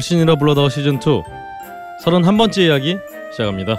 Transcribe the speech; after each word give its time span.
걸신이라 0.00 0.36
불러다오 0.36 0.70
시즌 0.70 0.94
2 0.94 0.98
31번째 2.02 2.58
이야기 2.58 2.98
시작합니다. 3.32 3.78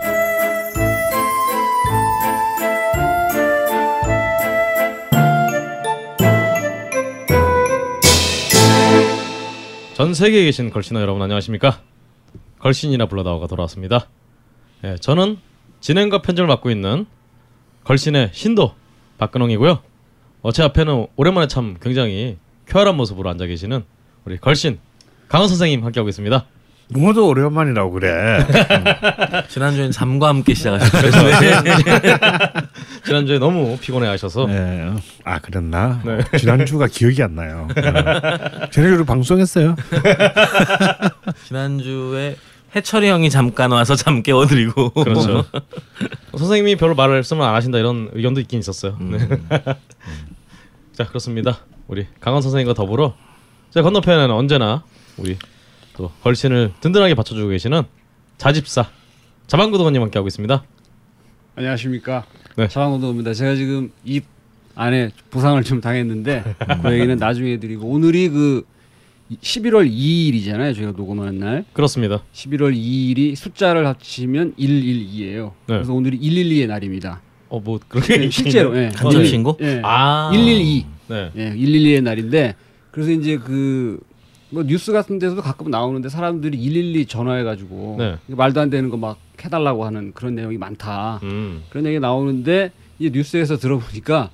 전 9.95 10.13
세계에 10.13 10.43
계신 10.43 10.69
걸신어 10.69 11.01
여러분 11.01 11.23
안녕하십니까? 11.23 11.81
걸신이라 12.59 13.07
불러다오가 13.07 13.47
돌아왔습니다. 13.47 14.07
예, 14.83 14.97
저는 14.97 15.39
진행과 15.79 16.21
편집을 16.21 16.47
맡고 16.47 16.69
있는 16.69 17.07
걸신의 17.83 18.29
신도 18.33 18.75
박근홍이고요. 19.17 19.81
어, 20.43 20.51
제 20.51 20.61
앞에는 20.61 21.07
오랜만에 21.15 21.47
참 21.47 21.77
굉장히 21.81 22.37
쾌활한 22.67 22.95
모습으로 22.95 23.27
앉아 23.31 23.47
계시는 23.47 23.83
우리 24.25 24.37
걸신 24.37 24.79
강원 25.31 25.47
선생님 25.47 25.83
함께하고 25.85 26.09
있습니다. 26.09 26.43
뭐도 26.93 27.29
오랜만이라고 27.29 27.91
그래. 27.91 28.45
지난주엔 29.47 29.91
잠과 29.91 30.27
함께 30.27 30.53
시작하셨는데 30.53 31.71
지난주에 33.05 33.39
너무 33.39 33.77
피곤해하셔서 33.79 34.47
네. 34.47 34.91
아 35.23 35.39
그랬나? 35.39 36.01
네. 36.03 36.19
지난주가 36.37 36.87
기억이 36.87 37.23
안 37.23 37.35
나요. 37.35 37.69
네. 37.73 37.81
지난주로 38.71 39.05
방송했어요. 39.05 39.77
지난주에 41.47 42.35
해철이 42.75 43.07
형이 43.07 43.29
잠깐 43.29 43.71
와서 43.71 43.95
잠 43.95 44.21
깨워드리고 44.21 44.89
그렇죠. 44.89 45.45
선생님이 46.37 46.75
별로 46.75 46.93
말씀을 46.95 47.45
안 47.45 47.55
하신다 47.55 47.77
이런 47.77 48.09
의견도 48.11 48.41
있긴 48.41 48.59
있었어요. 48.59 48.97
음. 48.99 49.11
네. 49.17 49.59
자 50.91 51.05
그렇습니다. 51.07 51.59
우리 51.87 52.05
강원 52.19 52.41
선생님과 52.41 52.73
더불어 52.73 53.15
제 53.73 53.81
건너편에는 53.81 54.29
언제나 54.35 54.83
우리 55.17 55.37
또 55.95 56.11
걸신을 56.23 56.73
든든하게 56.81 57.15
받쳐주고 57.15 57.49
계시는 57.49 57.83
자집사 58.37 58.89
자방구도원님 59.47 60.01
함께 60.01 60.17
하고 60.19 60.27
있습니다. 60.27 60.63
안녕하십니까. 61.55 62.25
네. 62.55 62.67
자방고도입니다. 62.67 63.33
제가 63.33 63.55
지금 63.55 63.91
입 64.05 64.25
안에 64.75 65.11
부상을 65.29 65.61
좀 65.63 65.81
당했는데 65.81 66.55
그 66.81 66.93
얘기는 66.93 67.15
나중에 67.17 67.57
드리고 67.59 67.87
오늘이 67.87 68.29
그 68.29 68.65
11월 69.41 69.89
2일이잖아요. 69.89 70.75
저희가 70.75 70.93
녹음하는 70.95 71.39
날. 71.39 71.65
그렇습니다. 71.73 72.23
11월 72.33 72.75
2일이 72.75 73.35
숫자를 73.35 73.85
합치면 73.87 74.55
112예요. 74.55 75.47
네. 75.67 75.75
그래서 75.75 75.93
오늘이 75.93 76.19
112의 76.19 76.67
날입니다. 76.67 77.21
어 77.49 77.59
뭐 77.59 77.79
그렇게 77.85 78.29
실제로 78.29 78.77
예. 78.77 78.89
간접 78.95 79.25
신고? 79.25 79.57
예. 79.61 79.81
아 79.83 80.29
112. 80.31 80.85
네. 81.09 81.31
예, 81.35 81.51
112의 81.53 82.01
날인데 82.01 82.55
그래서 82.91 83.11
이제 83.11 83.37
그 83.37 83.99
뭐 84.51 84.63
뉴스 84.63 84.91
같은 84.91 85.17
데서도 85.17 85.41
가끔 85.41 85.71
나오는데 85.71 86.09
사람들이 86.09 86.57
112 86.57 87.05
전화해 87.05 87.43
가지고 87.43 87.95
네. 87.97 88.17
말도 88.27 88.59
안 88.61 88.69
되는 88.69 88.89
거 88.89 88.97
막 88.97 89.17
해달라고 89.43 89.85
하는 89.85 90.11
그런 90.13 90.35
내용이 90.35 90.57
많다. 90.57 91.19
음. 91.23 91.63
그런 91.69 91.85
얘기 91.87 91.99
나오는데 91.99 92.71
이 92.99 93.09
뉴스에서 93.09 93.57
들어보니까 93.57 94.29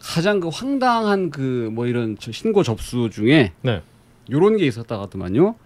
가장 0.00 0.38
그 0.38 0.48
황당한 0.48 1.30
그 1.30 1.68
뭐 1.72 1.86
이런 1.86 2.16
저 2.20 2.30
신고 2.30 2.62
접수 2.62 3.10
중에 3.10 3.52
네. 3.62 3.82
요런 4.30 4.56
게 4.58 4.66
있었다 4.66 5.00
하더만요. 5.00 5.56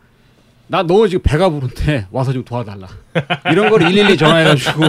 나너 0.69 1.09
지금 1.09 1.23
배가 1.23 1.49
부른데 1.49 2.07
와서 2.11 2.33
좀 2.33 2.45
도와달라. 2.45 2.87
이런 3.51 3.71
걸112 3.71 4.19
전화해가지고 4.19 4.85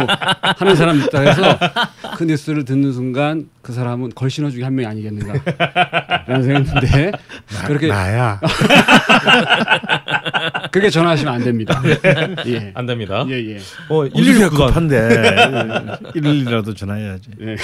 하는 0.58 0.76
사람이 0.76 1.04
있다 1.06 1.22
해서 1.22 1.58
그 2.18 2.26
뉴스를 2.26 2.66
듣는 2.66 2.92
순간 2.92 3.48
그 3.62 3.72
사람은 3.74 4.12
걸신어 4.14 4.50
중에 4.50 4.64
한 4.64 4.76
명이 4.76 4.88
아니겠는가. 4.88 5.34
라는 6.28 6.44
생각했는데 6.44 7.12
나, 7.12 7.18
그렇게 7.66 7.88
나야. 7.88 8.40
그렇게 10.72 10.90
전화하시면 10.90 11.34
안 11.34 11.44
됩니다. 11.44 11.82
예. 12.46 12.72
안 12.76 12.86
됩니다. 12.86 13.26
예, 13.30 13.56
예. 13.56 13.60
어 13.88 14.00
우리가 14.00 14.50
119도 14.50 14.52
급한데 14.52 15.10
112라도 16.14 16.76
전화해야지. 16.76 17.30
예. 17.42 17.56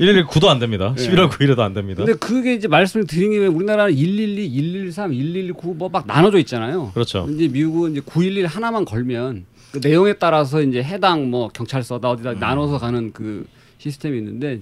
119도 0.00 0.46
안 0.48 0.58
됩니다. 0.58 0.94
예. 0.98 1.02
11월 1.02 1.28
9일에도 1.28 1.60
안 1.60 1.74
됩니다. 1.74 2.04
근데 2.04 2.18
그게 2.18 2.54
이제 2.54 2.66
말씀을 2.68 3.06
드린 3.06 3.30
김에 3.32 3.46
우리나라는 3.46 3.94
112, 3.94 4.50
113, 4.50 5.10
119 5.10 5.74
뭐 5.74 5.88
막 5.90 6.06
나눠져 6.06 6.38
있잖아요. 6.38 6.90
그렇죠. 6.94 7.26
이제 7.30 7.48
미국은 7.48 7.92
이제 7.92 8.00
911 8.04 8.46
하나만 8.46 8.84
걸면 8.84 9.44
그 9.72 9.80
내용에 9.82 10.14
따라서 10.14 10.62
이제 10.62 10.82
해당 10.82 11.30
뭐 11.30 11.48
경찰서다 11.48 12.08
어디다 12.10 12.34
나눠서 12.34 12.78
가는 12.78 13.12
그 13.12 13.46
시스템이 13.78 14.18
있는데 14.18 14.60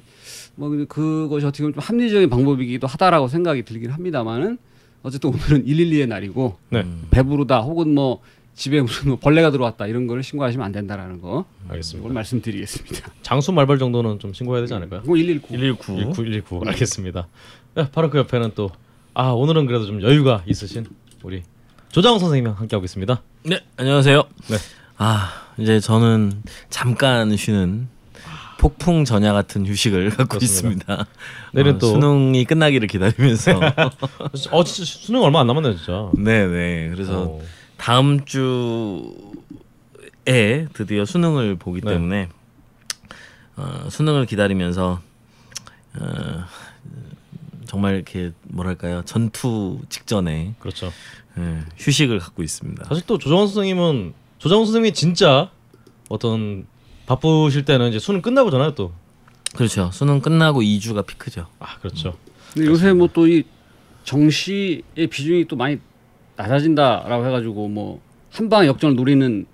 뭐 0.54 0.68
그것이 0.88 1.46
어떻게 1.46 1.62
보면 1.62 1.74
좀 1.74 1.82
합리적인 1.82 2.28
방법이기도 2.30 2.86
하다라고 2.86 3.28
생각이 3.28 3.64
들긴 3.64 3.90
합니다만은 3.90 4.58
어쨌든 5.02 5.30
오늘은 5.30 5.64
112의 5.66 6.08
날이고 6.08 6.56
네. 6.70 6.84
배부르다 7.10 7.60
혹은 7.60 7.94
뭐 7.94 8.20
집에 8.58 8.80
무슨 8.82 9.08
뭐 9.10 9.18
벌레가 9.22 9.50
들어왔다 9.52 9.86
이런 9.86 10.06
거를 10.08 10.22
신고하시면 10.24 10.66
안 10.66 10.72
된다라는 10.72 11.20
거 11.20 11.44
알겠습니다. 11.68 12.04
이걸 12.04 12.12
말씀드리겠습니다. 12.14 13.10
장수 13.22 13.52
말벌 13.52 13.78
정도는 13.78 14.18
좀 14.18 14.32
신고해야 14.34 14.62
되지 14.62 14.74
않을까요? 14.74 15.02
이거 15.04 15.14
119. 15.14 15.48
119 15.48 15.94
119 15.96 16.12
119 16.24 16.62
알겠습니다. 16.66 17.28
네, 17.74 17.88
바로 17.92 18.10
그 18.10 18.18
옆에는 18.18 18.52
또 18.54 18.70
아 19.14 19.30
오늘은 19.30 19.66
그래도 19.66 19.84
좀 19.84 20.00
여유가 20.00 20.44
있으신 20.46 20.86
우리 21.24 21.42
조장훈 21.90 22.20
선생님 22.20 22.52
함께 22.52 22.76
하고 22.76 22.84
있습니다. 22.84 23.20
네 23.46 23.60
안녕하세요 23.76 24.22
네. 24.48 24.56
아 24.96 25.32
이제 25.58 25.80
저는 25.80 26.42
잠깐 26.70 27.36
쉬는 27.36 27.88
폭풍 28.60 29.04
전야 29.04 29.32
같은 29.32 29.66
휴식을 29.66 30.10
갖고 30.14 30.38
그렇습니다. 30.38 30.92
있습니다 30.92 31.06
내일은 31.52 31.76
어, 31.76 31.78
또- 31.78 31.88
수능이 31.88 32.44
끝나기를 32.44 32.86
기다리면서 32.86 33.60
어 34.52 34.62
진짜 34.62 34.84
수능 34.84 35.22
얼마 35.22 35.40
안 35.40 35.48
남았네요 35.48 35.74
진짜. 35.76 36.10
네 36.16 36.46
네 36.46 36.90
그래서 36.90 37.22
어. 37.24 37.40
다음 37.78 38.24
주에 38.24 38.42
드디어 40.74 41.04
수능을 41.04 41.56
보기 41.56 41.80
네. 41.80 41.92
때문에 41.92 42.28
어, 43.56 43.88
수능을 43.88 44.26
기다리면서 44.26 45.00
어, 45.98 46.44
정말 47.66 47.94
이렇게 47.94 48.32
뭐랄까요 48.44 49.02
전투 49.04 49.80
직전에 49.88 50.54
그렇죠. 50.58 50.92
예, 51.38 51.60
휴식을 51.78 52.18
갖고 52.18 52.42
있습니다. 52.42 52.84
사실 52.84 53.04
또 53.06 53.16
조장훈 53.18 53.46
선생님은 53.46 54.12
조장훈 54.38 54.66
선생님이 54.66 54.92
진짜 54.92 55.50
어떤 56.08 56.66
바쁘실 57.06 57.64
때는 57.64 57.88
이제 57.88 57.98
수능 57.98 58.20
끝나고 58.22 58.50
잖아요 58.50 58.74
또. 58.74 58.92
그렇죠. 59.54 59.90
수능 59.92 60.20
끝나고 60.20 60.60
2주가 60.62 61.06
피크죠. 61.06 61.46
아 61.58 61.78
그렇죠. 61.78 62.16
근데 62.54 62.68
요새 62.68 62.92
뭐 62.92 63.06
또 63.08 63.26
이 63.28 63.44
정시의 64.04 64.82
비중이 65.10 65.46
또 65.48 65.56
많이 65.56 65.78
낮아진다라고 66.38 67.26
해가지고 67.26 67.68
뭐 67.68 68.00
한 68.30 68.48
방 68.50 68.66
역전을 68.66 68.94
노리는 68.94 69.46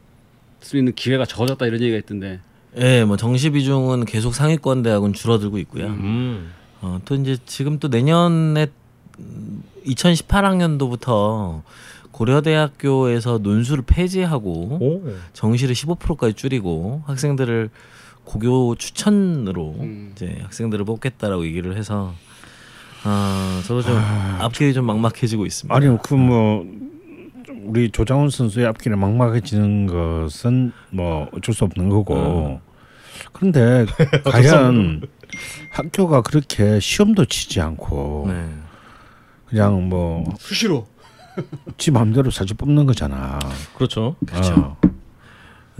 수 0.60 0.76
있는 0.76 0.92
기회가 0.94 1.24
적어졌다 1.24 1.64
이런 1.66 1.80
얘기가 1.80 1.96
있던데 1.98 2.40
예, 2.76 3.04
뭐 3.04 3.16
정시 3.16 3.50
비중은 3.50 4.04
계속 4.04 4.34
상위권 4.34 4.82
대학은 4.82 5.12
줄어들고 5.12 5.58
있고요. 5.58 5.86
음. 5.86 6.50
어, 6.80 6.98
또 7.04 7.14
이제 7.14 7.36
지금 7.46 7.78
또 7.78 7.86
내년에 7.88 8.66
2018학년도부터 9.86 11.62
고려대학교에서 12.10 13.38
논술을 13.38 13.84
폐지하고 13.86 14.50
오. 14.80 15.02
정시를 15.32 15.74
15%까지 15.74 16.34
줄이고 16.34 17.02
학생들을 17.06 17.70
고교 18.24 18.76
추천으로 18.76 19.76
음. 19.80 20.12
이제 20.14 20.38
학생들을 20.42 20.84
뽑겠다라고 20.84 21.44
얘기를 21.46 21.76
해서 21.76 22.14
아 23.04 23.62
저도 23.66 23.82
좀 23.82 23.96
앞길이 24.40 24.72
좀 24.74 24.86
막막해지고 24.86 25.46
있습니다. 25.46 25.74
아니 25.74 25.86
그뭐 26.02 26.66
우리 27.64 27.90
조장훈 27.90 28.30
선수의 28.30 28.66
앞길이 28.66 28.96
막막해지는 28.96 29.86
것은 29.86 30.72
뭐 30.90 31.28
어쩔 31.32 31.54
수 31.54 31.64
없는 31.64 31.88
거고. 31.88 32.60
그런데 33.32 33.86
과연 34.24 35.02
학교가 35.70 36.22
그렇게 36.22 36.78
시험도 36.80 37.24
치지 37.26 37.60
않고 37.60 38.26
네. 38.28 38.48
그냥 39.46 39.88
뭐지 39.88 40.30
수시로 40.38 40.86
마음대로 41.92 42.30
사실 42.30 42.56
뽑는 42.56 42.86
거잖아. 42.86 43.38
그렇죠. 43.76 44.16
그렇죠. 44.26 44.76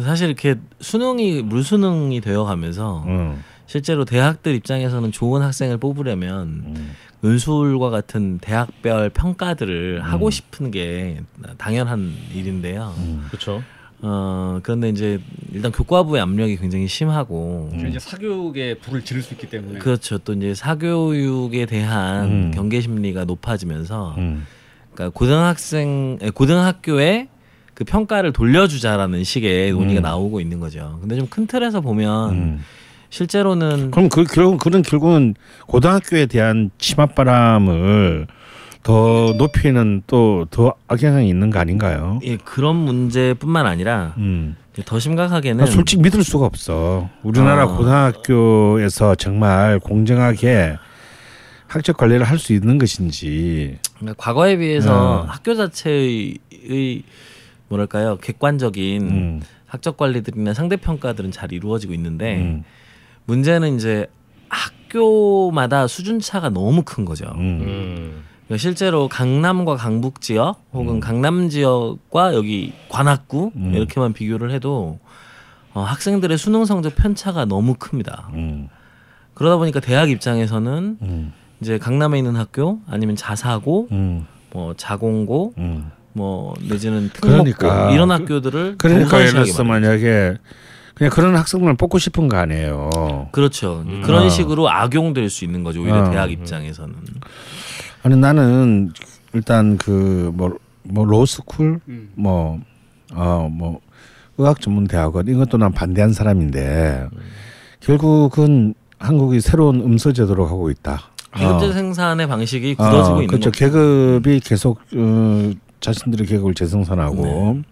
사실 0.00 0.26
이렇게 0.26 0.56
수능이 0.80 1.42
물수능이 1.42 2.20
되어가면서 2.20 3.04
응. 3.06 3.38
실제로 3.66 4.04
대학들 4.04 4.54
입장에서는 4.54 5.12
좋은 5.12 5.42
학생을 5.42 5.78
뽑으려면 5.78 6.48
음. 6.66 6.94
은술과 7.24 7.90
같은 7.90 8.38
대학별 8.38 9.08
평가들을 9.10 10.02
하고 10.02 10.30
싶은 10.30 10.70
게 10.70 11.20
당연한 11.56 12.12
일인데요. 12.34 12.94
음. 12.98 13.24
그렇죠. 13.28 13.62
어 14.02 14.60
그런데 14.62 14.90
이제 14.90 15.18
일단 15.52 15.72
교과부의 15.72 16.20
압력이 16.20 16.56
굉장히 16.58 16.86
심하고 16.86 17.70
저 17.80 17.86
이제 17.86 17.98
사교육에 17.98 18.74
불을 18.78 19.02
지를 19.02 19.22
수 19.22 19.32
있기 19.32 19.48
때문에 19.48 19.78
그렇죠. 19.78 20.18
또 20.18 20.34
이제 20.34 20.52
사교육에 20.54 21.64
대한 21.64 22.26
음. 22.26 22.50
경계 22.54 22.82
심리가 22.82 23.24
높아지면서 23.24 24.14
음. 24.18 24.46
그러니까 24.92 25.18
고등학생 25.18 26.18
에, 26.20 26.28
고등학교에 26.30 27.28
그 27.72 27.84
평가를 27.84 28.32
돌려주자라는 28.34 29.24
식의 29.24 29.72
논의가 29.72 30.00
음. 30.00 30.02
나오고 30.02 30.40
있는 30.40 30.60
거죠. 30.60 30.98
근데 31.00 31.16
좀 31.16 31.26
큰 31.28 31.46
틀에서 31.46 31.80
보면 31.80 32.30
음. 32.30 32.60
실제로는 33.18 33.92
그럼 33.92 34.08
그 34.08 34.24
결국 34.24 34.58
그런 34.58 34.82
결국은 34.82 35.36
고등학교에 35.68 36.26
대한 36.26 36.70
치맛바람을 36.78 38.26
더 38.82 39.34
높이는 39.38 40.02
또 40.08 40.46
더 40.50 40.74
악영향이 40.88 41.28
있는 41.28 41.50
거 41.50 41.60
아닌가요? 41.60 42.18
예, 42.24 42.36
그런 42.38 42.74
문제뿐만 42.74 43.66
아니라 43.66 44.14
음. 44.16 44.56
더 44.84 44.98
심각하게는 44.98 45.64
나 45.64 45.70
솔직히 45.70 46.02
믿을 46.02 46.24
수가 46.24 46.44
없어. 46.44 47.08
우리나라 47.22 47.62
아. 47.62 47.66
고등학교에서 47.66 49.14
정말 49.14 49.78
공정하게 49.78 50.76
학적 51.68 51.96
관리를 51.96 52.24
할 52.24 52.38
수 52.40 52.52
있는 52.52 52.78
것인지. 52.78 53.78
그러니까 53.96 54.20
과거에 54.20 54.56
비해서 54.56 55.20
어. 55.20 55.24
학교 55.28 55.54
자체의 55.54 56.38
의 56.68 57.04
뭐랄까요 57.68 58.16
객관적인 58.16 59.02
음. 59.02 59.42
학적 59.66 59.96
관리들이나 59.96 60.52
상대 60.52 60.76
평가들은 60.76 61.30
잘 61.30 61.52
이루어지고 61.52 61.94
있는데 61.94 62.38
음. 62.38 62.64
문제는 63.26 63.76
이제 63.76 64.06
학교마다 64.48 65.86
수준 65.86 66.20
차가 66.20 66.48
너무 66.48 66.82
큰 66.84 67.04
거죠. 67.04 67.26
음. 67.36 67.60
음. 67.62 68.24
그러니까 68.46 68.60
실제로 68.60 69.08
강남과 69.08 69.76
강북 69.76 70.20
지역 70.20 70.62
혹은 70.72 71.00
강남 71.00 71.48
지역과 71.48 72.34
여기 72.34 72.72
관악구 72.90 73.52
음. 73.56 73.74
이렇게만 73.74 74.12
비교를 74.12 74.50
해도 74.50 74.98
어, 75.72 75.82
학생들의 75.82 76.36
수능 76.38 76.64
성적 76.64 76.94
편차가 76.94 77.46
너무 77.46 77.74
큽니다. 77.74 78.28
음. 78.34 78.68
그러다 79.32 79.56
보니까 79.56 79.80
대학 79.80 80.10
입장에서는 80.10 80.98
음. 81.02 81.32
이제 81.60 81.78
강남에 81.78 82.18
있는 82.18 82.36
학교 82.36 82.80
아니면 82.86 83.16
자사고 83.16 83.88
음. 83.90 84.26
뭐 84.52 84.74
자공고 84.76 85.54
음. 85.58 85.90
뭐 86.12 86.54
내지는 86.68 87.10
특목고 87.12 87.42
그러니까. 87.44 87.90
이런 87.90 88.10
학교들을 88.12 88.76
그러니까 88.78 89.18
예를 89.20 89.32
들어서. 89.32 89.64
만약에 89.64 90.36
그냥 90.94 91.10
그런 91.10 91.36
학생을 91.36 91.74
뽑고 91.74 91.98
싶은 91.98 92.28
거 92.28 92.36
아니에요. 92.36 93.28
그렇죠. 93.32 93.84
그런 94.04 94.26
어. 94.26 94.28
식으로 94.28 94.70
악용될 94.70 95.28
수 95.28 95.44
있는 95.44 95.64
거죠. 95.64 95.82
오히려 95.82 96.04
어. 96.04 96.10
대학 96.10 96.30
입장에서는. 96.30 96.94
아니 98.04 98.16
나는 98.16 98.92
일단 99.32 99.76
그뭐뭐 99.76 101.04
로스쿨 101.04 101.80
음. 101.88 102.10
뭐어 102.14 103.48
뭐 103.50 103.80
의학 104.38 104.60
전문 104.60 104.86
대학원 104.86 105.26
이것도 105.26 105.58
난 105.58 105.72
반대한 105.72 106.12
사람인데 106.12 107.08
결국은 107.80 108.74
한국이 108.98 109.40
새로운 109.40 109.80
음서 109.80 110.12
제도로 110.12 110.46
가고 110.46 110.70
있다. 110.70 111.10
계급제 111.36 111.66
어. 111.66 111.72
생산의 111.72 112.28
방식이 112.28 112.76
굳어지고 112.76 113.16
어, 113.16 113.22
있는 113.22 113.26
그렇죠. 113.26 113.50
거죠. 113.50 113.50
계급이 113.50 114.40
계속 114.40 114.78
어, 114.94 115.52
자신들의 115.80 116.26
계급을 116.28 116.54
재생산하고 116.54 117.62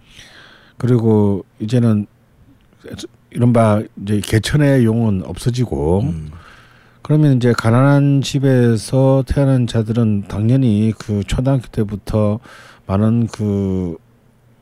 그리고 0.76 1.44
이제는 1.60 2.06
이른바 3.31 3.82
이제 4.02 4.20
개천의 4.20 4.84
용은 4.84 5.23
없어지고 5.25 6.00
음. 6.02 6.31
그러면 7.02 7.37
이제 7.37 7.52
가난한 7.52 8.20
집에서 8.23 9.25
태어난 9.26 9.67
자들은 9.67 10.25
당연히 10.29 10.93
그 10.99 11.23
초등학교 11.26 11.67
때부터 11.69 12.38
많은 12.87 13.26
그 13.26 13.96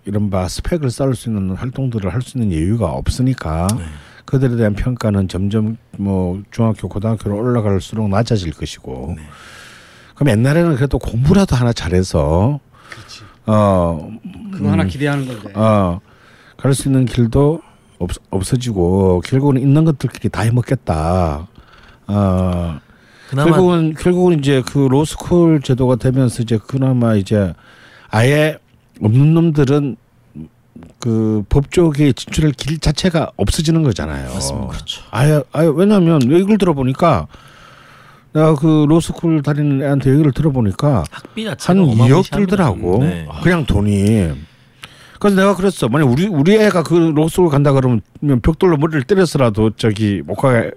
이른바 0.06 0.49
스펙을 0.49 0.90
쌓을 0.90 1.14
수 1.14 1.28
있는 1.28 1.50
활동들을 1.55 2.12
할 2.12 2.22
수 2.22 2.38
있는 2.38 2.56
여유가 2.56 2.87
없으니까 2.93 3.67
네. 3.76 3.84
그들에 4.25 4.56
대한 4.56 4.75
평가는 4.75 5.28
점점 5.28 5.76
뭐 5.99 6.40
중학교 6.50 6.88
고등학교로 6.88 7.37
올라갈수록 7.37 8.08
낮아질 8.08 8.52
것이고 8.52 9.14
네. 9.17 9.22
그럼 10.14 10.31
옛날에는 10.31 10.76
그래도 10.76 10.99
공부라도 10.99 11.56
하나 11.56 11.72
잘해서 11.72 12.61
그렇지. 12.90 13.22
어, 13.46 14.11
그거 14.52 14.70
하나 14.70 14.84
기대하는 14.84 15.26
건데. 15.26 15.52
어, 15.55 16.00
갈수 16.56 16.88
있는 16.88 17.05
길도 17.06 17.61
없, 18.00 18.11
없어지고 18.31 19.23
결국은 19.25 19.61
있는 19.61 19.85
것들끼리 19.85 20.31
다 20.31 20.43
해먹겠다. 20.43 21.47
어, 22.08 22.81
결국은 23.31 23.94
결국은 23.94 24.38
이제 24.41 24.62
그 24.67 24.79
로스쿨 24.91 25.61
제도가 25.62 25.97
되면서 25.97 26.43
이제 26.43 26.58
그나마 26.67 27.14
이제 27.14 27.55
아예 28.08 28.58
없는 29.00 29.35
놈들은 29.35 29.97
그 30.99 31.44
법조계에 31.49 32.12
진출할 32.12 32.52
길 32.52 32.79
자체가 32.79 33.31
없어지는 33.37 33.82
거잖아요. 33.82 34.32
맞습니다. 34.32 34.67
그렇죠. 34.69 35.03
아예 35.11 35.43
아예 35.53 35.70
왜냐하면 35.73 36.23
얘기를 36.32 36.58
들어보니까 36.58 37.29
내가 38.32 38.55
그 38.55 38.87
로스쿨 38.88 39.43
다니는 39.43 39.82
애한테 39.82 40.11
얘기를 40.11 40.32
들어보니까 40.32 41.05
학비 41.11 41.44
자체가 41.44 41.79
한 41.79 41.87
2억 41.87 41.93
어마무시합니다. 41.93 42.37
들더라고. 42.38 42.99
네. 43.05 43.29
그냥 43.43 43.67
돈이. 43.67 44.50
그래서 45.20 45.37
내가 45.37 45.55
그랬어. 45.55 45.88
만약 45.88 46.06
우리 46.11 46.26
우리 46.26 46.56
애가 46.56 46.82
그 46.82 46.94
로스쿨 47.14 47.50
간다 47.50 47.72
그러면 47.72 48.00
벽돌로 48.43 48.76
머리를 48.78 49.02
때려서라도 49.05 49.70
저기 49.76 50.22
못 50.25 50.34
가게 50.34 50.72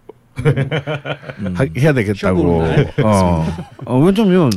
음. 0.45 1.54
하- 1.56 1.66
해야 1.78 1.94
되겠다고. 1.94 2.66
시험 2.68 2.86
어. 3.06 3.45
어 3.86 4.00
왜냐면 4.00 4.51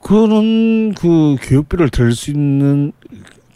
그런 0.00 0.94
그 0.94 1.36
교육비를 1.42 1.90
들 1.90 2.12
수 2.12 2.30
있는 2.30 2.92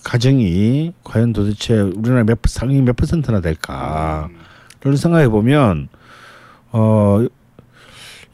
가정이 0.05 0.93
과연 1.05 1.33
도대체 1.33 1.75
우리나라 1.81 2.25
몇 2.25 2.39
상위 2.47 2.81
몇 2.81 2.97
퍼센트나 2.97 3.41
될까를 3.41 4.97
생각해 4.97 5.29
보면 5.29 5.89
어 6.73 7.27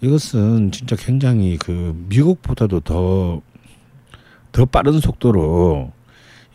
이것은 0.00 0.70
진짜 0.70 0.96
굉장히 0.96 1.56
그 1.58 1.94
미국보다도 2.08 2.80
더 2.80 3.42
더 4.52 4.64
빠른 4.66 5.00
속도로 5.00 5.90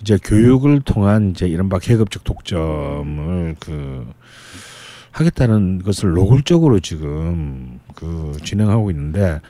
이제 0.01 0.18
교육을 0.24 0.81
통한 0.81 1.32
이제 1.32 1.48
이른바 1.48 1.79
계급적 1.79 2.24
독점을 2.24 3.56
그 3.60 4.08
하겠다는 5.12 5.84
것을 5.84 6.12
노골적으로 6.12 6.79
지금 6.79 7.79
그 7.96 8.38
진행하고 8.44 8.91
있는데 8.91 9.41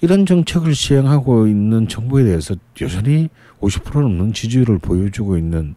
이런 0.00 0.26
정책을 0.26 0.74
시행하고 0.74 1.48
있는 1.48 1.88
정부에 1.88 2.24
대해서 2.24 2.54
여전히 2.80 3.28
50% 3.60 4.00
넘는 4.00 4.32
지지율을 4.32 4.78
보여주고 4.78 5.36
있는 5.36 5.74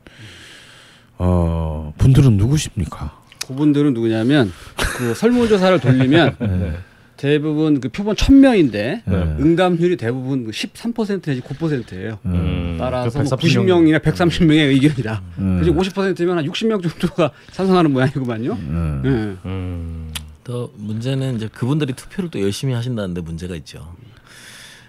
어 1.17 1.93
분들은 1.97 2.37
누구십니까? 2.37 3.19
그분들은 3.47 3.93
누구냐면 3.93 4.51
그 4.97 5.13
설문조사를 5.15 5.79
돌리면 5.79 6.35
네. 6.39 6.77
대부분 7.21 7.79
그 7.79 7.87
표본 7.89 8.15
1000명인데 8.15 8.71
네. 8.73 9.03
응답률이 9.05 9.95
대부분 9.95 10.47
그13% 10.47 11.21
내지 11.21 11.39
9%예요. 11.41 12.17
음. 12.25 12.77
따라서 12.79 13.21
그뭐140 13.21 13.37
90명이나 13.37 13.99
130명의 13.99 14.69
의견이다. 14.69 15.21
음. 15.37 15.61
그래서 15.61 15.77
50%면 15.77 16.39
한 16.39 16.47
60명 16.47 16.81
정도가 16.81 17.29
찬성하는 17.53 17.93
모양이구만요. 17.93 18.53
음. 18.53 19.03
예. 19.05 19.09
음. 19.47 20.11
더 20.43 20.71
문제는 20.77 21.35
이제 21.35 21.47
그분들이 21.47 21.93
투표를 21.93 22.31
또 22.31 22.41
열심히 22.41 22.73
하신다는데 22.73 23.21
문제가 23.21 23.55
있죠. 23.57 23.93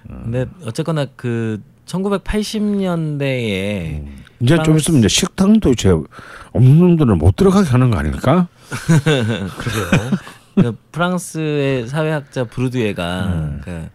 근데 0.09 0.47
어쨌거나 0.65 1.05
그 1.15 1.61
1980년대에 1.85 4.07
이제 4.41 4.57
좀 4.65 4.79
있으면 4.79 5.01
이제 5.01 5.09
식당도 5.09 5.73
이제 5.73 5.91
없는 6.53 6.79
놈들은 6.79 7.19
못 7.19 7.37
들어가게 7.37 7.69
하는 7.69 7.91
거 7.91 7.99
아닙니까? 7.99 8.49
그 9.05 10.17
프랑스의 10.93 11.89
사회학자 11.89 12.45
브루드예가 12.45 13.27
음. 13.27 13.61
그 13.65 13.89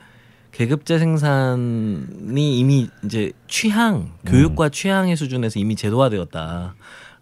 계급제 0.52 0.98
생산이 0.98 2.58
이미 2.58 2.90
이제 3.06 3.32
취향 3.48 4.12
교육과 4.26 4.70
취향의 4.70 5.16
수준에서 5.16 5.60
이미 5.60 5.76
제도화되었다 5.76 6.76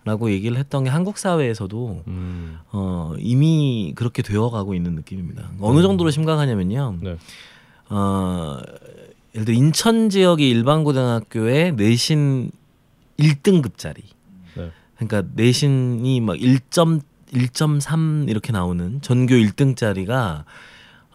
라고 0.06 0.32
얘기를 0.32 0.56
했던 0.58 0.84
게 0.84 0.89
한국 0.89 1.18
사회에서도 1.18 2.04
음. 2.08 2.60
어 2.72 3.13
이미 3.18 3.92
그렇게 3.96 4.22
되어가고 4.22 4.75
있는 4.75 4.94
느낌입니다. 4.96 5.50
어느 5.60 5.82
정도로 5.82 6.12
심각하냐면요. 6.12 7.00
네. 7.01 7.18
어 7.89 8.58
예를 9.34 9.46
들어 9.46 9.58
인천 9.58 10.10
지역의 10.10 10.50
일반 10.50 10.84
고등학교의 10.84 11.74
내신 11.74 12.51
1등급짜리. 13.20 14.04
네. 14.56 14.72
그러니까 14.96 15.24
내신이 15.34 16.22
막 16.22 16.38
1점 16.38 17.01
1.3 17.34 18.29
이렇게 18.29 18.51
나오는 18.51 19.01
전교 19.01 19.36
1등짜리가 19.36 20.44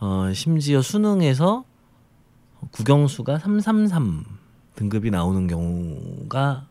어 0.01 0.33
심지어 0.35 0.83
수능에서 0.83 1.65
국영수가 2.71 3.39
333 3.39 4.25
등급이 4.77 5.11
나오는 5.11 5.47
경우가 5.47 6.67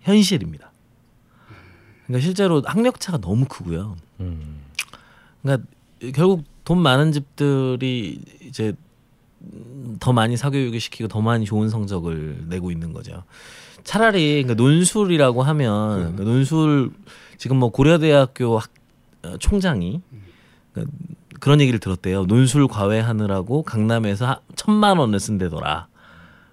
현실입니다. 0.00 0.70
그러니까 2.06 2.24
실제로 2.24 2.62
학력 2.64 3.00
차가 3.00 3.18
너무 3.18 3.46
크고요. 3.46 3.96
음. 4.20 4.60
그러니까 5.42 5.66
결국 6.14 6.44
돈 6.64 6.78
많은 6.78 7.12
집들이 7.12 8.20
이제 8.40 8.74
더 10.00 10.12
많이 10.12 10.36
사교육을 10.36 10.80
시키고 10.80 11.08
더 11.08 11.20
많이 11.20 11.44
좋은 11.44 11.68
성적을 11.68 12.46
내고 12.48 12.70
있는 12.70 12.92
거죠. 12.92 13.24
차라리 13.84 14.42
그러니까 14.42 14.54
논술이라고 14.62 15.42
하면 15.42 15.96
그러니까 15.98 16.24
논술 16.24 16.90
지금 17.38 17.56
뭐 17.58 17.70
고려대학교 17.70 18.58
학, 18.58 18.70
어, 19.22 19.36
총장이 19.38 20.00
그러니까 20.72 20.96
그런 21.40 21.60
얘기를 21.60 21.80
들었대요. 21.80 22.26
논술 22.26 22.68
과외하느라고 22.68 23.62
강남에서 23.62 24.26
하- 24.26 24.40
천만 24.56 24.98
원을 24.98 25.18
쓴대더라. 25.20 25.88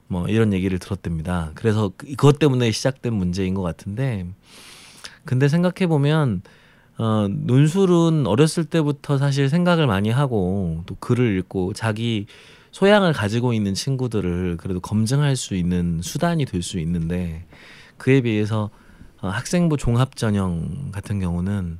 뭐 0.07 0.27
이런 0.29 0.53
얘기를 0.53 0.79
들었답니다. 0.79 1.51
그래서 1.55 1.91
그- 1.97 2.07
그것 2.07 2.39
때문에 2.39 2.71
시작된 2.71 3.13
문제인 3.13 3.53
것 3.53 3.61
같은데, 3.61 4.25
근데 5.25 5.47
생각해 5.49 5.87
보면 5.87 6.41
어, 6.99 7.27
논술은 7.29 8.25
어렸을 8.25 8.63
때부터 8.65 9.17
사실 9.19 9.49
생각을 9.49 9.85
많이 9.85 10.09
하고 10.09 10.81
또 10.87 10.95
글을 10.95 11.37
읽고 11.39 11.73
자기 11.73 12.25
소양을 12.71 13.13
가지고 13.13 13.53
있는 13.53 13.73
친구들을 13.73 14.57
그래도 14.57 14.79
검증할 14.79 15.35
수 15.35 15.55
있는 15.55 16.01
수단이 16.01 16.45
될 16.45 16.61
수 16.61 16.79
있는데 16.79 17.45
그에 17.97 18.21
비해서 18.21 18.69
어, 19.21 19.29
학생부 19.29 19.77
종합 19.77 20.15
전형 20.15 20.91
같은 20.91 21.19
경우는 21.19 21.79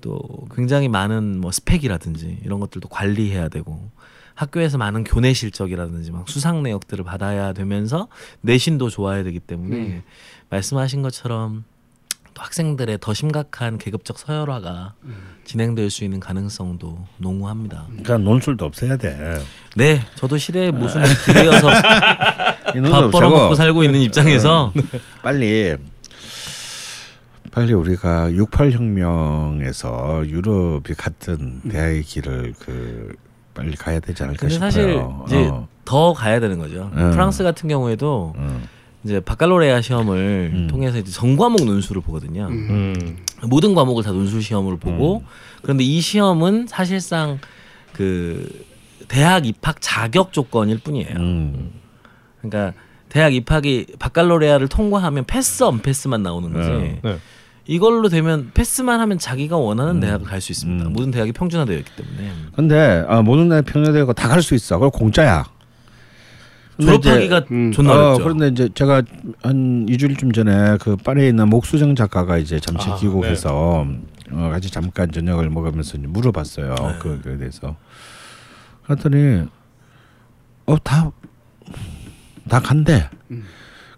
또 0.00 0.22
굉장히 0.54 0.88
많은 0.88 1.40
뭐 1.40 1.52
스펙이라든지 1.52 2.40
이런 2.44 2.60
것들도 2.60 2.88
관리해야 2.88 3.48
되고 3.48 3.90
학교에서 4.34 4.78
많은 4.78 5.04
교내 5.04 5.34
실적이라든지 5.34 6.12
막 6.12 6.26
수상 6.28 6.62
내역들을 6.62 7.04
받아야 7.04 7.52
되면서 7.52 8.08
내신도 8.40 8.88
좋아야 8.88 9.22
되기 9.22 9.40
때문에 9.40 9.76
음. 9.76 10.02
말씀하신 10.48 11.02
것처럼 11.02 11.64
또 12.40 12.44
학생들의 12.44 12.98
더 13.00 13.12
심각한 13.12 13.76
계급적 13.78 14.18
서열화가 14.18 14.94
진행될 15.44 15.90
수 15.90 16.04
있는 16.04 16.20
가능성도 16.20 17.06
농후합니다. 17.18 17.84
그러니까 17.88 18.18
논술도 18.18 18.64
없애야 18.64 18.96
돼. 18.96 19.38
네, 19.76 20.00
저도 20.16 20.38
시대의 20.38 20.72
모순에 20.72 21.04
기대어서 21.26 21.68
이 22.74 22.80
논술 22.80 22.90
밥 22.90 23.10
벌어먹고 23.10 23.54
살고 23.54 23.84
있는 23.84 24.00
입장에서 24.00 24.72
빨리 25.22 25.76
빨리 27.52 27.72
우리가 27.74 28.32
68 28.32 28.72
혁명에서 28.72 30.22
유럽이 30.26 30.94
갔던 30.96 31.62
대화의 31.68 32.02
길을 32.02 32.54
그 32.58 33.14
빨리 33.54 33.76
가야 33.76 34.00
되지 34.00 34.22
않을까 34.22 34.40
근데 34.40 34.54
싶어요. 34.54 34.70
사실 34.70 35.04
이제 35.26 35.48
어. 35.48 35.68
더 35.84 36.12
가야 36.12 36.40
되는 36.40 36.58
거죠. 36.58 36.90
음. 36.94 37.10
프랑스 37.10 37.42
같은 37.42 37.68
경우에도 37.68 38.32
음. 38.36 38.62
이제 39.04 39.20
바칼로레아 39.20 39.80
시험을 39.80 40.50
음. 40.54 40.66
통해서 40.68 40.98
이제 40.98 41.10
전 41.10 41.36
과목 41.36 41.64
논술을 41.64 42.02
보거든요. 42.02 42.48
음. 42.50 43.16
모든 43.44 43.74
과목을 43.74 44.02
다 44.04 44.10
논술 44.12 44.42
시험으로 44.42 44.76
보고 44.76 45.18
음. 45.18 45.26
그런데 45.62 45.84
이 45.84 46.00
시험은 46.00 46.66
사실상 46.68 47.38
그 47.94 48.64
대학 49.08 49.46
입학 49.46 49.80
자격 49.80 50.32
조건일 50.32 50.78
뿐이에요. 50.80 51.16
음. 51.16 51.70
그러니까 52.42 52.74
대학 53.08 53.34
입학이 53.34 53.86
바칼로레아를 53.98 54.68
통과하면 54.68 55.24
패스 55.24 55.62
언 55.64 55.80
패스만 55.80 56.22
나오는 56.22 56.52
거지. 56.52 56.68
네. 56.68 57.00
네. 57.02 57.18
이걸로 57.66 58.08
되면 58.08 58.50
패스만 58.52 59.00
하면 59.00 59.18
자기가 59.18 59.56
원하는 59.56 59.96
음. 59.96 60.00
대학을 60.00 60.26
갈 60.26 60.40
수 60.40 60.52
있습니다. 60.52 60.86
음. 60.88 60.92
모든 60.92 61.10
대학이 61.10 61.32
평준화되어 61.32 61.76
있기 61.78 61.90
때문에 61.96 62.32
근데 62.54 63.04
아, 63.08 63.22
모든 63.22 63.48
날 63.48 63.62
평일되고 63.62 64.12
다갈 64.12 64.42
수 64.42 64.54
있어. 64.54 64.76
그걸 64.76 64.90
공짜야. 64.90 65.44
졸업하기가 66.80 67.44
음. 67.50 67.72
존나 67.72 67.92
어, 67.92 67.96
어렵죠. 67.96 68.22
그런데 68.24 68.48
이제 68.48 68.68
제가 68.74 69.02
한 69.42 69.86
이주일쯤 69.88 70.32
전에 70.32 70.76
그 70.80 70.96
파리에 70.96 71.28
있는 71.28 71.48
목수정 71.48 71.94
작가가 71.94 72.38
이제 72.38 72.58
잠시 72.60 72.88
아, 72.90 72.96
귀국해서 72.96 73.86
어, 74.32 74.50
같이 74.50 74.70
잠깐 74.70 75.10
저녁을 75.10 75.50
먹으면서 75.50 75.98
물어봤어요. 75.98 76.74
네. 76.74 76.98
그, 77.00 77.20
그에 77.22 77.36
대해서. 77.36 77.76
그랬더니 78.84 79.46
어다다 80.66 81.12
다 82.48 82.60
간대. 82.60 83.08
음. 83.30 83.44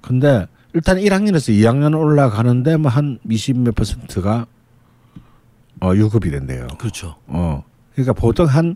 근데 0.00 0.46
일단 0.74 0.96
1학년에서 0.98 1.52
2학년 1.52 1.98
올라가는데 1.98 2.76
뭐 2.78 2.90
한 2.90 3.18
20 3.28 3.58
몇 3.58 3.74
퍼센트가 3.74 4.46
어 5.82 5.94
유급이 5.94 6.30
된대요. 6.30 6.66
그렇죠. 6.78 7.16
어. 7.26 7.64
그러니까 7.94 8.12
보통 8.12 8.46
한 8.46 8.74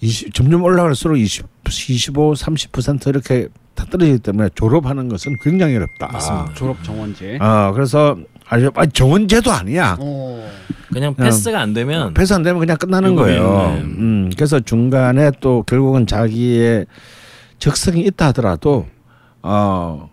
20, 0.00 0.34
점점 0.34 0.62
올라갈수록 0.62 1.18
20, 1.18 1.44
25, 1.68 2.32
30% 2.34 3.08
이렇게 3.08 3.48
다 3.74 3.84
떨어지기 3.90 4.20
때문에 4.20 4.48
졸업하는 4.54 5.08
것은 5.08 5.36
굉장히 5.42 5.76
어렵다. 5.76 6.08
맞습니다. 6.08 6.54
졸업 6.54 6.82
정원제. 6.82 7.38
아, 7.40 7.72
그래서 7.72 8.16
아니, 8.48 8.66
아니 8.74 8.90
정원제도 8.92 9.50
아니야. 9.52 9.96
어. 10.00 10.50
그냥 10.92 11.14
패스가 11.14 11.60
안 11.60 11.74
되면 11.74 12.14
패스 12.14 12.32
안 12.32 12.42
되면 12.42 12.60
그냥 12.60 12.76
끝나는 12.76 13.16
거예요. 13.16 13.76
있네. 13.80 13.82
음, 13.82 14.30
그래서 14.34 14.60
중간에 14.60 15.30
또 15.40 15.62
결국은 15.64 16.06
자기의 16.06 16.86
적성이 17.58 18.02
있다 18.02 18.26
하더라도 18.28 18.86
어 19.42 20.08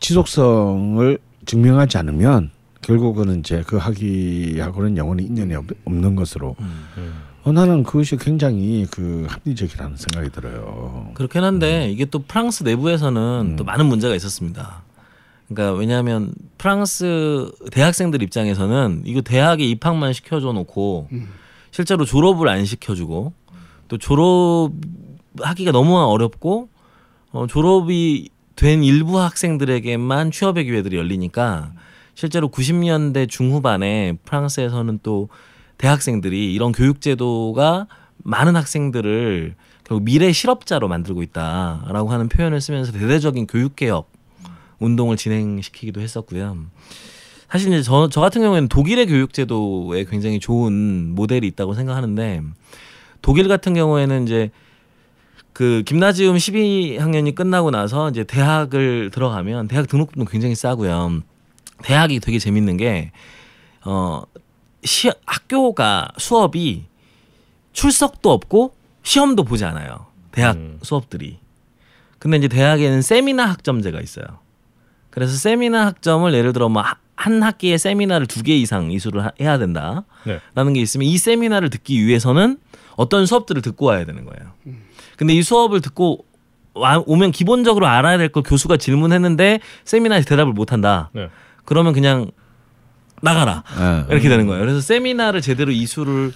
지속성을 0.00 1.18
증명하지 1.44 1.98
않으면 1.98 2.50
결국은 2.82 3.40
이제 3.40 3.62
그 3.66 3.76
학위하고는 3.76 4.96
영원히 4.96 5.24
인연이 5.24 5.54
없, 5.54 5.66
없는 5.84 6.16
것으로 6.16 6.56
음. 6.60 7.22
어, 7.42 7.52
나는 7.52 7.82
그것이 7.82 8.16
굉장히 8.16 8.86
그 8.90 9.26
합리적이라는 9.28 9.96
생각이 9.96 10.30
들어요. 10.30 11.10
그렇긴 11.14 11.42
한데 11.42 11.90
이게 11.90 12.04
또 12.04 12.18
프랑스 12.20 12.62
내부에서는 12.64 13.52
음. 13.52 13.56
또 13.56 13.64
많은 13.64 13.86
문제가 13.86 14.14
있었습니다. 14.14 14.82
그러니까 15.48 15.76
왜냐하면 15.78 16.32
프랑스 16.58 17.50
대학생들 17.72 18.22
입장에서는 18.22 19.02
이거 19.04 19.20
대학에 19.20 19.64
입학만 19.64 20.12
시켜줘 20.12 20.52
놓고 20.52 21.08
음. 21.12 21.28
실제로 21.70 22.04
졸업을 22.04 22.48
안 22.48 22.64
시켜주고 22.64 23.32
또 23.88 23.98
졸업하기가 23.98 25.72
너무 25.72 25.98
어렵고 25.98 26.68
어, 27.32 27.46
졸업이 27.46 28.28
된 28.54 28.84
일부 28.84 29.18
학생들에게만 29.20 30.30
취업의 30.30 30.64
기회들이 30.64 30.96
열리니까 30.96 31.72
실제로 32.20 32.50
90년대 32.50 33.30
중후반에 33.30 34.18
프랑스에서는 34.26 35.00
또 35.02 35.30
대학생들이 35.78 36.52
이런 36.52 36.72
교육 36.72 37.00
제도가 37.00 37.86
많은 38.18 38.56
학생들을 38.56 39.54
결국 39.84 40.04
미래 40.04 40.30
실업자로 40.30 40.86
만들고 40.86 41.22
있다라고 41.22 42.10
하는 42.10 42.28
표현을 42.28 42.60
쓰면서 42.60 42.92
대대적인 42.92 43.46
교육 43.46 43.74
개혁 43.74 44.12
운동을 44.80 45.16
진행시키기도 45.16 46.02
했었고요. 46.02 46.58
사실 47.48 47.72
이제 47.72 47.80
저, 47.80 48.10
저 48.10 48.20
같은 48.20 48.42
경우에는 48.42 48.68
독일의 48.68 49.06
교육 49.06 49.32
제도에 49.32 50.04
굉장히 50.04 50.40
좋은 50.40 51.14
모델이 51.14 51.46
있다고 51.46 51.72
생각하는데 51.72 52.42
독일 53.22 53.48
같은 53.48 53.72
경우에는 53.72 54.24
이제 54.24 54.50
그 55.54 55.84
김나지움 55.86 56.36
12학년이 56.36 57.34
끝나고 57.34 57.70
나서 57.70 58.10
이제 58.10 58.24
대학을 58.24 59.08
들어가면 59.10 59.68
대학 59.68 59.88
등록금도 59.88 60.30
굉장히 60.30 60.54
싸고요. 60.54 61.22
대학이 61.82 62.20
되게 62.20 62.38
재밌는 62.38 62.76
게 62.76 63.12
어, 63.84 64.22
시, 64.84 65.10
학교가 65.26 66.08
수업이 66.18 66.84
출석도 67.72 68.30
없고 68.30 68.74
시험도 69.02 69.44
보지 69.44 69.64
않아요. 69.64 70.06
대학 70.32 70.56
음. 70.56 70.78
수업들이. 70.82 71.38
근데 72.18 72.36
이제 72.36 72.48
대학에는 72.48 73.02
세미나 73.02 73.46
학점제가 73.46 74.00
있어요. 74.00 74.24
그래서 75.10 75.34
세미나 75.36 75.86
학점을 75.86 76.32
예를 76.34 76.52
들어 76.52 76.68
뭐 76.68 76.82
한 77.16 77.42
학기에 77.42 77.76
세미나를 77.76 78.26
두 78.26 78.42
개 78.42 78.56
이상 78.56 78.90
이수를 78.90 79.22
하- 79.26 79.32
해야 79.38 79.58
된다라는 79.58 80.04
네. 80.24 80.72
게 80.72 80.80
있으면 80.80 81.06
이 81.06 81.18
세미나를 81.18 81.68
듣기 81.68 82.06
위해서는 82.06 82.56
어떤 82.96 83.26
수업들을 83.26 83.60
듣고 83.60 83.84
와야 83.86 84.06
되는 84.06 84.24
거예요. 84.24 84.52
근데 85.18 85.34
이 85.34 85.42
수업을 85.42 85.82
듣고 85.82 86.24
와, 86.72 87.02
오면 87.04 87.32
기본적으로 87.32 87.86
알아야 87.86 88.16
될 88.16 88.30
걸 88.32 88.42
교수가 88.42 88.78
질문했는데 88.78 89.60
세미나에 89.84 90.22
대답을 90.22 90.54
못 90.54 90.72
한다. 90.72 91.10
네. 91.12 91.28
그러면 91.64 91.92
그냥 91.92 92.30
나가라. 93.22 93.62
예. 93.78 94.12
이렇게 94.12 94.28
되는 94.28 94.46
거예요. 94.46 94.60
그래서 94.62 94.80
세미나를 94.80 95.40
제대로 95.42 95.70
이수를 95.72 96.32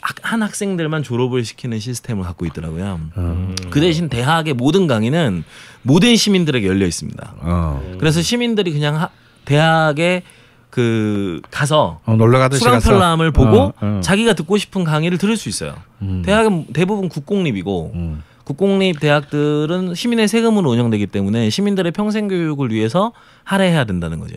학- 0.00 0.16
한 0.22 0.42
학생들만 0.42 1.02
졸업을 1.02 1.44
시키는 1.44 1.78
시스템을 1.78 2.24
갖고 2.24 2.46
있더라고요. 2.46 3.00
음. 3.16 3.56
그 3.70 3.80
대신 3.80 4.08
대학의 4.08 4.54
모든 4.54 4.86
강의는 4.86 5.44
모든 5.82 6.16
시민들에게 6.16 6.66
열려 6.66 6.86
있습니다. 6.86 7.34
어. 7.40 7.96
그래서 7.98 8.22
시민들이 8.22 8.72
그냥 8.72 9.00
하- 9.00 9.10
대학에 9.44 10.22
그 10.70 11.40
가서 11.50 12.00
어, 12.04 12.16
놀러 12.16 12.38
가듯이 12.38 12.62
수강편람을 12.62 13.30
보고 13.30 13.56
어, 13.58 13.72
어. 13.80 14.00
자기가 14.02 14.34
듣고 14.34 14.58
싶은 14.58 14.84
강의를 14.84 15.16
들을 15.18 15.36
수 15.36 15.48
있어요. 15.48 15.74
음. 16.02 16.22
대학은 16.24 16.66
대부분 16.72 17.08
국공립이고 17.08 17.92
음. 17.94 18.22
국공립 18.46 19.00
대학들은 19.00 19.94
시민의 19.94 20.28
세금으로 20.28 20.70
운영되기 20.70 21.08
때문에 21.08 21.50
시민들의 21.50 21.90
평생 21.90 22.28
교육을 22.28 22.70
위해서 22.70 23.12
할애해야 23.42 23.84
된다는 23.84 24.20
거죠. 24.20 24.36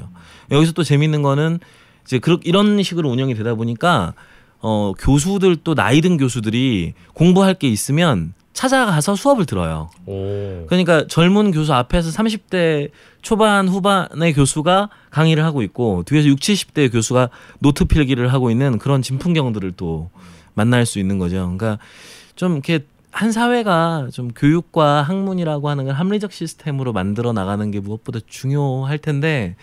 여기서 0.50 0.72
또 0.72 0.84
재밌는 0.84 1.22
거는 1.22 1.60
이제 2.06 2.18
그렇 2.18 2.40
이런 2.44 2.82
식으로 2.82 3.08
운영이 3.08 3.36
되다 3.36 3.54
보니까 3.54 4.16
어 4.62 4.94
교수들 4.98 5.58
또 5.64 5.76
나이 5.76 6.02
든 6.02 6.18
교수들이 6.18 6.94
공부할 7.14 7.54
게 7.54 7.70
있으면 7.70 8.34
찾아가서 8.54 9.16
수업을 9.16 9.46
들어요. 9.46 9.92
오. 10.08 10.66
그러니까 10.66 11.06
젊은 11.08 11.52
교수 11.52 11.72
앞에서 11.76 12.10
30대 12.10 12.90
초반 13.22 13.68
후반의 13.68 14.34
교수가 14.34 14.90
강의를 15.12 15.46
하고 15.46 15.62
있고 15.62 16.02
뒤에서 16.08 16.28
6, 16.30 16.40
70대 16.40 16.92
교수가 16.92 17.30
노트 17.60 17.86
필기를 17.86 18.34
하고 18.34 18.50
있는 18.50 18.80
그런 18.80 19.04
진풍경들을 19.04 19.74
또 19.78 20.10
만날 20.56 20.88
수 20.88 20.98
있는 20.98 21.20
거죠. 21.20 21.36
그러니까 21.36 21.78
좀 22.36 22.54
이렇게 22.54 22.80
한 23.12 23.32
사회가 23.32 24.10
좀 24.12 24.30
교육과 24.30 25.02
학문이라고 25.02 25.70
하는 25.70 25.86
걸 25.86 25.94
합리적 25.94 26.32
시스템으로 26.32 26.94
만들어 26.94 27.34
나가는 27.34 27.70
게 27.72 27.80
무엇보다 27.80 28.20
중요할 28.28 28.98
텐데 29.00 29.56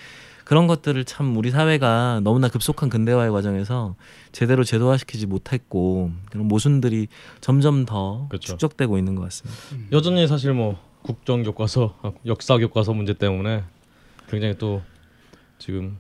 그런 0.45 0.67
것들을 0.69 1.05
참 1.05 1.37
우리 1.37 1.51
사회가 1.51 2.21
너무나 2.23 2.49
급속한 2.49 2.89
근대화의 2.89 3.33
과정에서 3.33 3.97
제대로 4.31 4.63
제도화시키지 4.63 5.27
못했고 5.27 6.13
그런 6.31 6.47
모순들이 6.47 7.09
점점 7.41 7.85
더 7.85 8.27
그렇죠. 8.29 8.53
축적되고 8.53 8.97
있는 8.99 9.17
것 9.17 9.23
같습니다. 9.23 9.91
여전히 9.91 10.27
사실 10.29 10.53
뭐 10.53 10.79
국정 11.03 11.43
교과서, 11.43 11.99
아, 12.03 12.13
역사 12.27 12.59
교과서 12.59 12.93
문제 12.93 13.13
때문에 13.13 13.65
굉장히 14.29 14.57
또 14.57 14.83
지금 15.59 15.99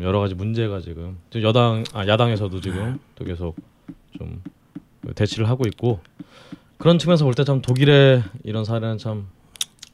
여러 0.00 0.20
가지 0.20 0.34
문제가 0.34 0.80
지금 0.80 1.18
지금 1.30 1.46
여당 1.46 1.84
아 1.92 2.06
야당에서도 2.06 2.60
지금 2.60 2.98
또 3.14 3.24
계속 3.24 3.56
좀 4.16 4.42
대치를 5.14 5.48
하고 5.48 5.66
있고 5.66 6.00
그런 6.84 6.98
측면에서 6.98 7.24
볼 7.24 7.32
때 7.34 7.44
참 7.44 7.62
독일의 7.62 8.22
이런 8.44 8.66
사례는 8.66 8.98
참, 8.98 9.26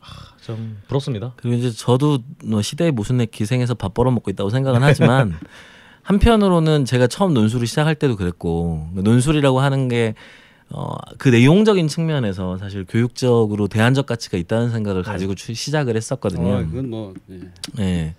아, 0.01 0.07
좀 0.43 0.79
부럽습니다. 0.89 1.35
그리고 1.37 1.57
이제 1.57 1.71
저도 1.71 2.19
뭐 2.45 2.63
시대의 2.63 2.91
모순에 2.91 3.27
기생해서 3.27 3.75
밥 3.75 3.95
벌어먹고 3.95 4.29
있다고 4.33 4.51
생각은 4.51 4.83
하지만 4.83 5.39
한편으로는 6.03 6.85
제가 6.87 7.07
처음 7.07 7.33
논술을 7.33 7.69
시작할 7.69 7.95
때도 7.95 8.17
그랬고 8.17 8.89
논술이라고 8.95 9.61
하는 9.61 9.87
게 9.87 10.15
어, 10.73 10.95
그 11.19 11.29
내용적인 11.29 11.87
측면에서 11.87 12.59
사실 12.59 12.85
교육적으로 12.89 13.69
대안적 13.69 14.07
가치가 14.07 14.37
있다는 14.37 14.71
생각을 14.71 15.05
가지고 15.05 15.37
추- 15.37 15.55
시작을 15.55 15.95
했었거든요. 15.97 16.49
어, 16.57 16.61
이건 16.63 16.91
뭐 16.91 17.15
예. 17.31 17.39
네. 17.77 18.15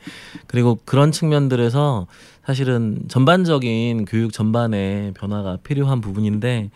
그리고 0.47 0.79
그런 0.85 1.11
측면들에서 1.11 2.07
사실은 2.45 3.03
전반적인 3.09 4.05
교육 4.05 4.31
전반에 4.31 5.11
변화가 5.17 5.57
필요한 5.63 5.99
부분인데 5.99 6.69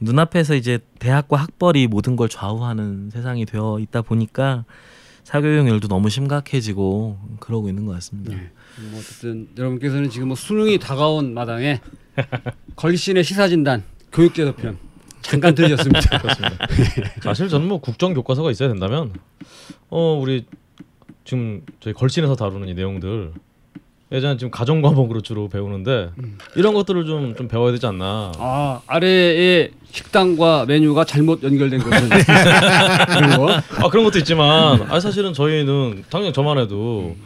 눈앞에서 0.00 0.54
이제 0.54 0.78
대학과 0.98 1.36
학벌이 1.36 1.86
모든 1.86 2.16
걸 2.16 2.28
좌우하는 2.28 3.10
세상이 3.10 3.46
되어 3.46 3.78
있다 3.80 4.02
보니까 4.02 4.64
사교육열도 5.24 5.88
너무 5.88 6.08
심각해지고 6.08 7.18
그러고 7.40 7.68
있는 7.68 7.84
것 7.86 7.92
같습니다. 7.92 8.32
네. 8.32 8.50
뭐 8.90 9.00
어쨌든 9.00 9.48
여러분께서는 9.56 10.10
지금 10.10 10.28
뭐 10.28 10.36
수능이 10.36 10.78
다가온 10.78 11.34
마당에 11.34 11.80
걸신의 12.76 13.24
시사진단 13.24 13.82
교육제도 14.12 14.54
편 14.54 14.78
잠깐 15.22 15.54
들으셨습니다. 15.54 16.00
사실 17.22 17.48
저는 17.48 17.66
뭐 17.66 17.80
국정 17.80 18.14
교과서가 18.14 18.50
있어야 18.50 18.68
된다면 18.68 19.12
어 19.88 20.16
우리 20.20 20.46
지금 21.24 21.62
저희 21.80 21.92
걸신에서 21.92 22.36
다루는 22.36 22.68
이 22.68 22.74
내용들 22.74 23.32
예전에 24.12 24.36
지금 24.36 24.50
가정 24.52 24.82
과목으로 24.82 25.20
주로 25.20 25.48
배우는데 25.48 26.10
이런 26.54 26.74
것들을 26.74 27.06
좀 27.06 27.34
좀 27.36 27.48
배워야 27.48 27.72
되지 27.72 27.86
않나. 27.86 28.30
아 28.38 28.80
아래에 28.86 29.70
식당과 29.90 30.66
메뉴가 30.66 31.04
잘못 31.04 31.42
연결된 31.42 31.80
것은 31.80 32.08
그런 32.08 33.36
거. 33.36 33.50
아 33.52 33.88
그런 33.90 34.04
것도 34.04 34.18
있지만 34.18 34.82
아 34.90 35.00
사실은 35.00 35.32
저희는 35.32 36.04
당장 36.08 36.32
저만 36.32 36.58
해도 36.58 37.16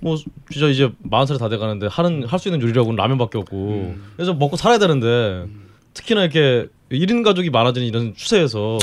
뭐 0.00 0.16
진짜 0.50 0.68
이제 0.68 0.90
마흔 1.02 1.26
살이 1.26 1.38
다 1.38 1.48
돼가는데 1.48 1.88
하는 1.90 2.24
할 2.24 2.38
수 2.38 2.48
있는 2.48 2.62
요리라고는 2.62 2.96
라면밖에 2.96 3.36
없고 3.38 3.94
그래서 4.16 4.32
먹고 4.34 4.56
살아야 4.56 4.78
되는데 4.78 5.44
특히나 5.92 6.22
이렇게 6.22 6.66
1인 6.90 7.22
가족이 7.22 7.50
많아지는 7.50 7.86
이런 7.86 8.14
추세에서 8.14 8.78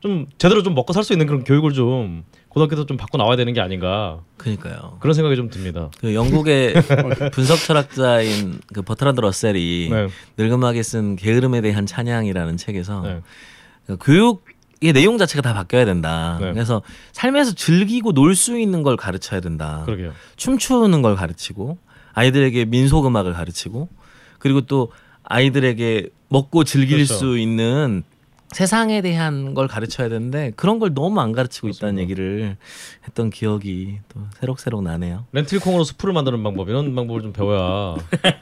좀 0.00 0.26
제대로 0.38 0.62
좀 0.62 0.74
먹고 0.74 0.92
살 0.92 1.04
수 1.04 1.12
있는 1.12 1.26
그런 1.26 1.44
교육을 1.44 1.72
좀 1.72 2.24
고등학교 2.50 2.74
때좀 2.76 2.96
받고 2.96 3.16
나와야 3.16 3.36
되는 3.36 3.52
게 3.52 3.60
아닌가 3.60 4.20
그러니까요. 4.36 4.98
그런 5.00 5.14
생각이 5.14 5.36
좀 5.36 5.50
듭니다. 5.50 5.88
그 6.00 6.14
영국의 6.14 6.74
분석 7.32 7.56
철학자인 7.58 8.60
그 8.74 8.82
버트란드 8.82 9.20
러셀이 9.20 9.88
네. 9.90 10.08
늙음하게 10.36 10.82
쓴 10.82 11.14
게으름에 11.16 11.60
대한 11.60 11.86
찬양이라는 11.86 12.56
책에서 12.56 13.00
네. 13.02 13.20
그 13.86 13.96
교육의 13.98 14.92
내용 14.92 15.16
자체가 15.16 15.42
다 15.42 15.54
바뀌어야 15.54 15.84
된다. 15.84 16.38
네. 16.40 16.52
그래서 16.52 16.82
삶에서 17.12 17.54
즐기고 17.54 18.12
놀 18.12 18.34
수 18.34 18.58
있는 18.58 18.82
걸 18.82 18.96
가르쳐야 18.96 19.40
된다. 19.40 19.82
그러게요. 19.86 20.12
춤추는 20.36 21.02
걸 21.02 21.14
가르치고 21.14 21.78
아이들에게 22.14 22.64
민속 22.64 23.06
음악을 23.06 23.32
가르치고 23.32 23.88
그리고 24.40 24.62
또 24.62 24.90
아이들에게 25.22 26.08
먹고 26.28 26.64
즐길 26.64 26.96
그렇죠. 26.96 27.14
수 27.14 27.38
있는 27.38 28.02
세상에 28.52 29.00
대한 29.00 29.54
걸 29.54 29.68
가르쳐야 29.68 30.08
되는데 30.08 30.52
그런 30.56 30.78
걸 30.78 30.92
너무 30.92 31.20
안 31.20 31.32
가르치고 31.32 31.68
있다는 31.68 31.96
그렇습니다. 31.96 32.02
얘기를 32.02 32.56
했던 33.06 33.30
기억이 33.30 33.98
또 34.08 34.20
새록새록 34.38 34.82
나네요. 34.82 35.26
렌틸콩으로 35.32 35.84
수프를 35.84 36.12
만드는 36.14 36.42
방법 36.42 36.68
이런 36.68 36.94
방법을 36.94 37.22
좀 37.22 37.32
배워야 37.32 37.96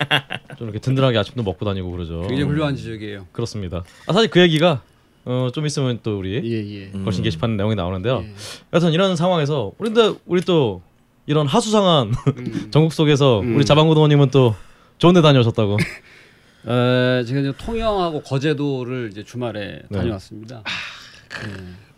좀 0.58 0.68
이렇게 0.68 0.78
든든하게 0.78 1.18
아침도 1.18 1.42
먹고 1.42 1.64
다니고 1.64 1.90
그러죠. 1.90 2.20
굉장히 2.22 2.44
훌륭한 2.44 2.74
지적이에요. 2.76 3.26
그렇습니다. 3.32 3.84
아 4.06 4.12
사실 4.12 4.30
그 4.30 4.40
얘기가 4.40 4.82
어, 5.26 5.48
좀 5.52 5.66
있으면 5.66 6.00
또 6.02 6.18
우리 6.18 6.42
예예. 6.42 6.92
음. 6.94 7.04
걸신 7.04 7.22
게시판 7.22 7.58
내용이 7.58 7.74
나오는데요. 7.74 8.22
예. 8.24 8.34
여튼 8.72 8.92
이런 8.92 9.14
상황에서 9.14 9.72
우리도 9.76 10.20
우리 10.24 10.40
또 10.40 10.80
이런 11.26 11.46
하수상한 11.46 12.14
음. 12.38 12.68
전국 12.72 12.94
속에서 12.94 13.40
음. 13.40 13.56
우리 13.56 13.66
자방고등원님은 13.66 14.30
또 14.30 14.54
좋은 14.96 15.12
데 15.12 15.20
다녀오셨다고. 15.20 15.76
어, 16.64 17.22
제가 17.24 17.40
이제 17.40 17.52
통영하고 17.56 18.22
거제도를 18.22 19.08
이제 19.12 19.22
주말에 19.24 19.82
네. 19.88 19.98
다녀왔습니다. 19.98 20.62
네. 20.64 21.52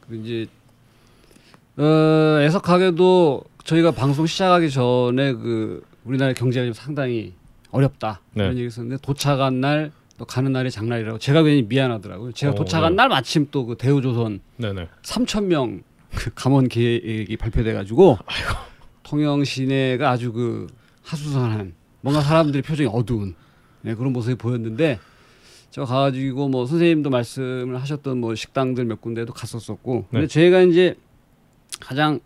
그리고 0.06 0.24
이제 0.24 0.46
어, 1.76 2.40
애석하게도 2.42 3.44
저희가 3.64 3.90
방송 3.92 4.26
시작하기 4.26 4.70
전에 4.70 5.32
그 5.32 5.82
우리나라 6.04 6.32
경제가 6.32 6.64
지금 6.64 6.72
상당히 6.74 7.34
어렵다 7.70 8.20
네. 8.34 8.44
이런 8.44 8.56
얘기 8.56 8.66
있었는데 8.66 9.00
도착한 9.02 9.60
날 9.60 9.92
또 10.20 10.26
가는 10.26 10.52
날이 10.52 10.70
장날이라고 10.70 11.18
제가 11.18 11.42
괜히 11.42 11.62
미안하더라고요. 11.62 12.32
제가 12.32 12.52
어, 12.52 12.54
도착한 12.54 12.92
네. 12.92 12.96
날 12.96 13.08
마침 13.08 13.48
또 13.50 13.64
그 13.64 13.74
대우조선 13.78 14.40
네네. 14.58 14.88
3천 15.02 15.44
명 15.44 15.82
그 16.14 16.30
감원 16.34 16.68
계획이 16.68 17.36
발표돼 17.38 17.72
가지고 17.72 18.18
통영 19.04 19.44
시내가 19.44 20.10
아주 20.10 20.32
그 20.32 20.66
하수선한 21.04 21.72
뭔가 22.00 22.20
사람들의 22.20 22.62
표정이 22.62 22.90
어두운 22.92 23.34
네, 23.82 23.94
그런 23.94 24.12
모습이 24.12 24.36
보였는데 24.36 24.98
저 25.70 25.84
가가지고 25.84 26.48
뭐 26.48 26.66
선생님도 26.66 27.10
말씀을 27.10 27.80
하셨던 27.80 28.18
뭐 28.18 28.34
식당들 28.34 28.84
몇 28.84 29.00
군데도 29.00 29.32
갔었었고 29.32 30.06
근데 30.10 30.22
네. 30.22 30.26
제가 30.26 30.62
이제 30.62 30.96
가장 31.80 32.20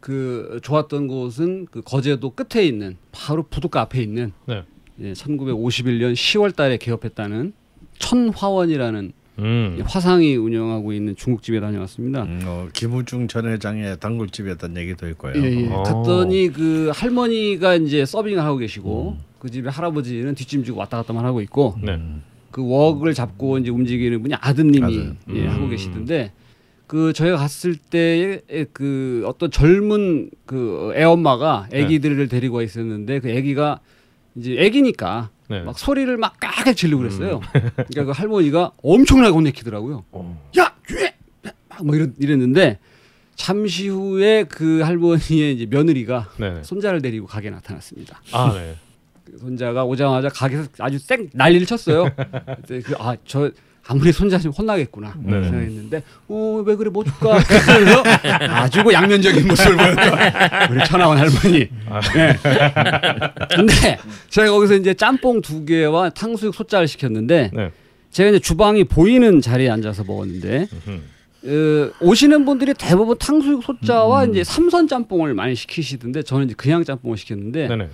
그 0.00 0.60
좋았던 0.62 1.08
곳은 1.08 1.66
그 1.70 1.82
거제도 1.82 2.30
끝에 2.30 2.64
있는 2.64 2.96
바로 3.12 3.42
부둣가 3.42 3.80
앞에 3.82 4.02
있는 4.02 4.32
네. 4.46 4.64
예, 5.00 5.12
1951년 5.12 6.12
10월달에 6.14 6.78
개업했다는 6.78 7.52
천화원이라는 7.98 9.12
음. 9.38 9.82
화상이 9.86 10.36
운영하고 10.36 10.92
있는 10.92 11.16
중국집에 11.16 11.60
다녀왔습니다. 11.60 12.24
음, 12.24 12.42
어, 12.44 12.68
김우중 12.72 13.28
전 13.28 13.46
회장의 13.46 13.98
단골집이었던 13.98 14.76
얘기도 14.76 15.08
있고요. 15.10 15.32
예, 15.36 15.62
예. 15.62 15.68
어. 15.68 15.82
갔더니 15.82 16.48
그 16.48 16.90
할머니가 16.94 17.76
이제 17.76 18.04
서빙을 18.04 18.42
하고 18.42 18.58
계시고 18.58 19.16
음. 19.18 19.29
그 19.40 19.50
집에 19.50 19.70
할아버지는 19.70 20.34
뒷짐 20.34 20.64
지고 20.64 20.78
왔다 20.78 20.98
갔다만 20.98 21.24
하고 21.24 21.40
있고 21.40 21.74
네. 21.82 21.98
그 22.50 22.62
웍을 22.62 23.14
잡고 23.14 23.58
이제 23.58 23.70
움직이는 23.70 24.22
분이 24.22 24.34
아드님이 24.38 24.84
아들. 24.84 25.16
예, 25.34 25.46
음. 25.46 25.48
하고 25.48 25.68
계시던데 25.68 26.32
그 26.86 27.12
저희가 27.14 27.36
갔을 27.38 27.74
때에 27.76 28.40
그 28.72 29.24
어떤 29.26 29.50
젊은 29.50 30.30
그 30.44 30.92
애엄마가 30.94 31.68
네. 31.70 31.84
아기들을 31.84 32.28
데리고 32.28 32.56
와 32.56 32.62
있었는데 32.62 33.20
그 33.20 33.34
아기가 33.34 33.80
이제 34.36 34.62
아기니까 34.64 35.30
네. 35.48 35.60
음. 35.60 35.66
막 35.66 35.78
소리를 35.78 36.14
막 36.18 36.38
까게 36.38 36.74
지르고 36.74 37.02
그랬어요. 37.02 37.40
그러니까 37.50 38.04
그 38.04 38.10
할머니가 38.10 38.72
엄청나게 38.82 39.32
혼내키더라고요. 39.32 40.04
어. 40.12 40.48
야, 40.58 40.74
쥐! 40.86 40.94
막뭐 41.68 41.94
이랬, 41.94 42.10
이랬는데 42.18 42.78
잠시 43.36 43.88
후에 43.88 44.44
그 44.44 44.80
할머니의 44.80 45.54
이제 45.54 45.66
며느리가 45.66 46.28
네. 46.38 46.62
손자를 46.62 47.00
데리고 47.00 47.26
가게 47.26 47.48
나타났습니다. 47.48 48.20
아 48.32 48.52
네. 48.54 48.74
그 49.30 49.38
손자가 49.38 49.84
오자마자 49.84 50.28
가게에서 50.28 50.68
아주 50.78 50.98
쌩 50.98 51.30
난리를 51.32 51.66
쳤어요. 51.66 52.10
그, 52.66 52.94
아, 52.98 53.16
저 53.24 53.50
아무리 53.86 54.12
손자 54.12 54.38
좀 54.38 54.52
혼나겠구나 54.52 55.14
네. 55.18 55.42
생각했는데 55.42 56.02
어, 56.28 56.62
왜 56.64 56.76
그래 56.76 56.90
뭐 56.90 57.02
줄까? 57.02 57.38
그래서 57.42 58.02
아주 58.48 58.84
그 58.84 58.92
양면적인 58.92 59.48
모습을 59.48 59.76
보였던 59.76 60.70
우리 60.70 60.84
천하원 60.84 61.18
할머니. 61.18 61.68
아. 61.88 62.00
네. 62.00 62.36
근데 63.54 63.98
제가 64.28 64.50
거기서 64.50 64.74
이제 64.74 64.94
짬뽕 64.94 65.40
두 65.40 65.64
개와 65.64 66.10
탕수육 66.10 66.54
소짜를 66.54 66.86
시켰는데 66.88 67.50
네. 67.52 67.70
제가 68.10 68.30
이제 68.30 68.38
주방이 68.38 68.84
보이는 68.84 69.40
자리에 69.40 69.70
앉아서 69.70 70.04
먹었는데 70.04 70.68
음흠. 70.86 71.00
어, 71.42 71.90
오시는 72.00 72.44
분들이 72.44 72.74
대부분 72.74 73.16
탕수육 73.16 73.64
소짜와 73.64 74.26
이제 74.26 74.44
삼선 74.44 74.88
짬뽕을 74.88 75.34
많이 75.34 75.54
시키시던데 75.54 76.22
저는 76.22 76.46
이제 76.46 76.54
그냥 76.56 76.84
짬뽕을 76.84 77.16
시켰는데 77.16 77.68
네네. 77.68 77.88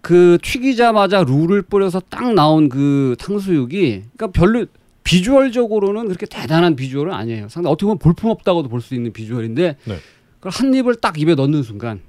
그 0.00 0.38
튀기자마자 0.42 1.24
룰을 1.24 1.62
뿌려서 1.62 2.00
딱 2.00 2.32
나온 2.34 2.68
그 2.68 3.16
탕수육이 3.18 4.04
그러니까 4.16 4.26
별로 4.28 4.66
비주얼적으로는 5.04 6.06
그렇게 6.08 6.26
대단한 6.26 6.76
비주얼은 6.76 7.12
아니에요. 7.12 7.48
상당히 7.48 7.72
어떻게 7.72 7.86
보면 7.86 7.98
볼품없다고도 7.98 8.68
볼 8.68 8.80
수 8.80 8.94
있는 8.94 9.12
비주얼인데 9.12 9.76
네. 9.84 9.96
그걸 10.36 10.52
한 10.52 10.72
입을 10.74 10.96
딱 10.96 11.18
입에 11.18 11.34
넣는 11.34 11.62
순간 11.62 12.00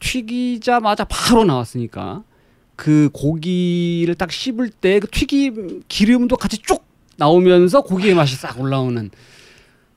튀기자마자 0.00 1.04
바로 1.04 1.44
나왔으니까 1.44 2.24
그 2.76 3.08
고기를 3.12 4.14
딱 4.16 4.32
씹을 4.32 4.70
때 4.70 4.98
그 5.00 5.06
튀김 5.08 5.82
기름도 5.88 6.36
같이 6.36 6.58
쭉 6.58 6.84
나오면서 7.16 7.82
고기의 7.82 8.14
맛이 8.14 8.34
싹 8.36 8.58
올라오는 8.60 9.10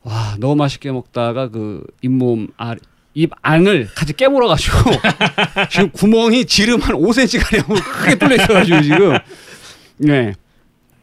와 0.03 0.35
너무 0.39 0.55
맛있게 0.55 0.91
먹다가 0.91 1.49
그 1.49 1.83
잇몸 2.01 2.49
아, 2.57 2.75
입 3.13 3.31
안을 3.41 3.89
같이 3.95 4.13
깨물어 4.13 4.47
가지고 4.47 4.91
지금 5.69 5.89
구멍이 5.91 6.45
지름 6.45 6.81
한 6.81 6.95
5cm 6.95 7.43
가량 7.43 7.65
크게 7.67 8.15
뚫려 8.15 8.35
있어가지고 8.35 8.81
지금 8.81 9.17
네 9.97 10.33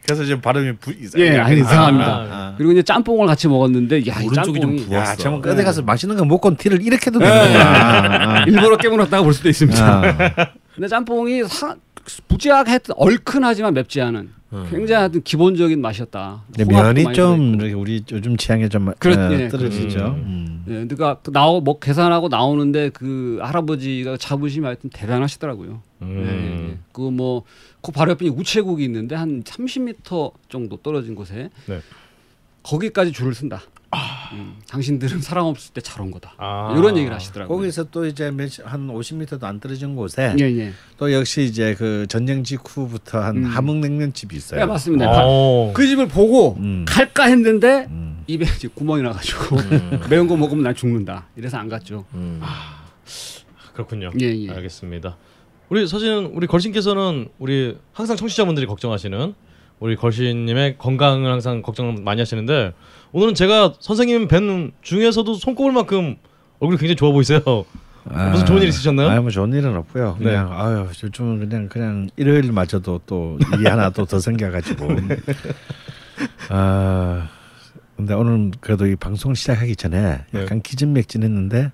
그래서 0.05 0.25
지금 0.25 0.41
발음이 0.41 0.73
부, 0.79 0.91
이상해. 0.91 1.25
예, 1.25 1.39
아니, 1.39 1.61
이상합니다. 1.61 2.09
아, 2.09 2.55
그리고 2.57 2.73
이제 2.73 2.83
짬뽕을 2.83 3.29
같이 3.29 3.47
먹었는데 3.47 4.07
야이 4.09 4.27
오른쪽이 4.27 4.61
좀 4.61 4.77
짬뽕이 4.77 4.87
부었어. 4.87 5.13
야, 5.13 5.31
네. 5.31 5.41
끝에 5.41 5.63
가서 5.63 5.83
맛있는 5.83 6.17
거 6.17 6.25
먹고 6.25 6.57
티를 6.57 6.83
이렇게도 6.83 7.21
네. 7.21 7.27
되는구나. 7.27 8.45
일부러 8.49 8.77
깨물었다가 8.77 9.23
볼 9.23 9.33
수도 9.33 9.49
있습니다. 9.49 9.85
아, 9.85 10.33
아. 10.37 10.51
근데 10.75 10.89
짬뽕이 10.89 11.45
사, 11.45 11.77
부지하게 12.27 12.81
얼큰하지만 12.97 13.73
맵지 13.75 14.01
않은 14.01 14.21
음. 14.21 14.35
굉장히 14.51 14.93
하여튼 14.95 15.23
기본적인 15.23 15.81
맛이었다. 15.81 16.43
홍합도 16.59 16.67
면이 17.03 17.15
좀 17.15 17.37
들어있고. 17.39 17.55
이렇게 17.61 17.73
우리 17.75 18.05
요즘 18.11 18.37
취향에 18.37 18.69
좀 18.69 18.93
그렇- 18.99 19.17
어, 19.17 19.33
예, 19.33 19.49
떨어지죠. 19.49 19.89
그렇죠. 19.89 20.07
음. 20.17 20.65
예, 20.67 20.73
그러니까 20.73 21.19
그 21.23 21.31
나오 21.31 21.61
뭐 21.61 21.79
계산하고 21.79 22.29
나오는데 22.29 22.91
그 22.91 23.39
할아버지가 23.43 24.17
자부심이 24.17 24.65
하여튼 24.67 24.91
대단하시더라고요. 24.91 25.83
음. 26.03 26.25
예, 26.27 26.71
예. 26.73 26.79
그뭐 26.93 27.45
그 27.81 27.93
바로 27.93 28.11
옆에 28.11 28.29
우체국이 28.29 28.85
있는데 28.85 29.15
한 29.15 29.43
30m 29.45 30.33
정도 30.49 30.77
떨어진 30.79 31.15
곳에 31.15 31.51
네. 31.67 31.81
거기까지 32.63 33.13
줄을 33.13 33.35
쓴다. 33.35 33.63
음, 34.33 34.57
당신들은 34.69 35.21
사람 35.21 35.47
없을 35.47 35.73
때 35.73 35.81
잘 35.81 36.01
온 36.03 36.11
거다. 36.13 36.35
아. 36.39 36.75
이런 36.79 36.97
얘기를 36.97 37.15
하시더라고요. 37.15 37.57
거기서 37.59 37.85
또 37.91 38.07
이제 38.07 38.25
한 38.65 38.87
50m도 38.89 39.43
안 39.43 39.59
떨어진 39.59 39.97
곳에 39.97 40.35
예, 40.39 40.45
예. 40.45 40.73
또 40.97 41.13
역시 41.13 41.43
이제 41.43 41.75
그 41.77 42.07
전쟁 42.09 42.45
직후부터 42.45 43.19
한 43.21 43.39
음. 43.39 43.45
함흥냉면집이 43.45 44.37
있어요. 44.37 44.61
예, 44.61 44.65
맞습니다. 44.65 45.11
어. 45.25 45.73
그 45.75 45.87
집을 45.87 46.07
보고 46.07 46.57
음. 46.59 46.85
갈까 46.87 47.25
했는데 47.25 47.87
음. 47.91 48.23
입에 48.29 48.45
이제 48.45 48.69
구멍이 48.73 49.03
나가지고 49.03 49.57
매운 50.09 50.29
거 50.29 50.37
먹으면 50.37 50.63
난 50.63 50.75
죽는다. 50.75 51.27
이래서 51.37 51.57
안 51.59 51.69
갔죠. 51.69 52.05
음. 52.15 52.41
그렇군요. 53.75 54.11
예, 54.21 54.27
예. 54.27 54.51
알겠습니다. 54.51 55.17
우리 55.69 55.87
사실은 55.87 56.27
우리 56.27 56.47
걸신께서는 56.47 57.29
우리 57.39 57.77
항상 57.93 58.17
청취자분들이 58.17 58.67
걱정하시는 58.67 59.35
우리 59.79 59.97
걸신님의 59.97 60.77
건강을 60.79 61.31
항상 61.31 61.63
걱정을 61.63 62.03
많이 62.03 62.21
하시는데 62.21 62.73
오늘은 63.13 63.35
제가 63.35 63.75
선생님 63.81 64.29
뵌 64.29 64.73
중에서도 64.83 65.35
손꼽을 65.35 65.73
만큼 65.73 66.17
얼굴이 66.61 66.79
굉장히 66.79 66.97
좋아 66.97 67.11
보이세요. 67.13 67.41
무슨 68.05 68.47
좋은 68.47 68.63
일 68.63 68.69
있으셨나요? 68.69 69.09
아뭐 69.11 69.31
좋은 69.31 69.53
일은 69.53 69.77
없고요. 69.77 70.17
네. 70.21 70.25
그냥 70.27 70.53
아유 70.53 70.89
요즘은 71.03 71.41
그냥 71.49 71.69
그냥 71.69 72.09
일요일마저도 72.17 73.03
또 73.07 73.39
일이 73.55 73.69
하나 73.69 73.91
또 73.91 74.07
더 74.07 74.19
생겨가지고. 74.21 74.89
아 76.51 77.29
근데 77.97 78.15
오늘 78.15 78.51
그래도 78.61 78.87
이 78.87 78.97
방송 78.97 79.35
시작하기 79.35 79.77
전에 79.77 80.25
네. 80.31 80.43
약간 80.43 80.63
기진맥진했는데 80.63 81.73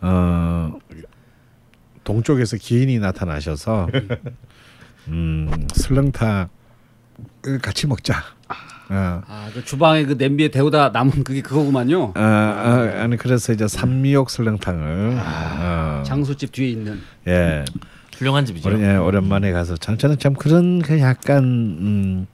어 0.00 0.72
동쪽에서 2.04 2.56
기인이 2.56 2.98
나타나셔서 2.98 3.88
음 5.08 5.68
설렁탕을 5.74 6.48
같이 7.62 7.86
먹자. 7.86 8.22
어. 8.94 9.22
아, 9.26 9.50
그 9.54 9.64
주방에 9.64 10.04
그 10.04 10.12
냄비에 10.18 10.48
데우다 10.48 10.90
남은 10.90 11.24
그게 11.24 11.40
그거구만요. 11.40 12.12
아, 12.14 12.20
아, 12.20 13.02
아니 13.02 13.16
그래서 13.16 13.52
이제 13.52 13.66
산미옥 13.66 14.28
설렁탕을 14.28 15.18
어, 15.18 16.02
장소집 16.04 16.52
뒤에 16.52 16.68
있는. 16.68 17.00
예 17.26 17.64
훌륭한 18.18 18.44
집이죠. 18.44 18.68
오래, 18.68 18.92
예, 18.92 18.96
오랜만에 18.96 19.50
가서 19.52 19.76
참 19.78 19.96
저는 19.96 20.18
참 20.18 20.34
그런 20.34 20.82
그 20.82 21.00
약간 21.00 21.42
음, 21.42 22.26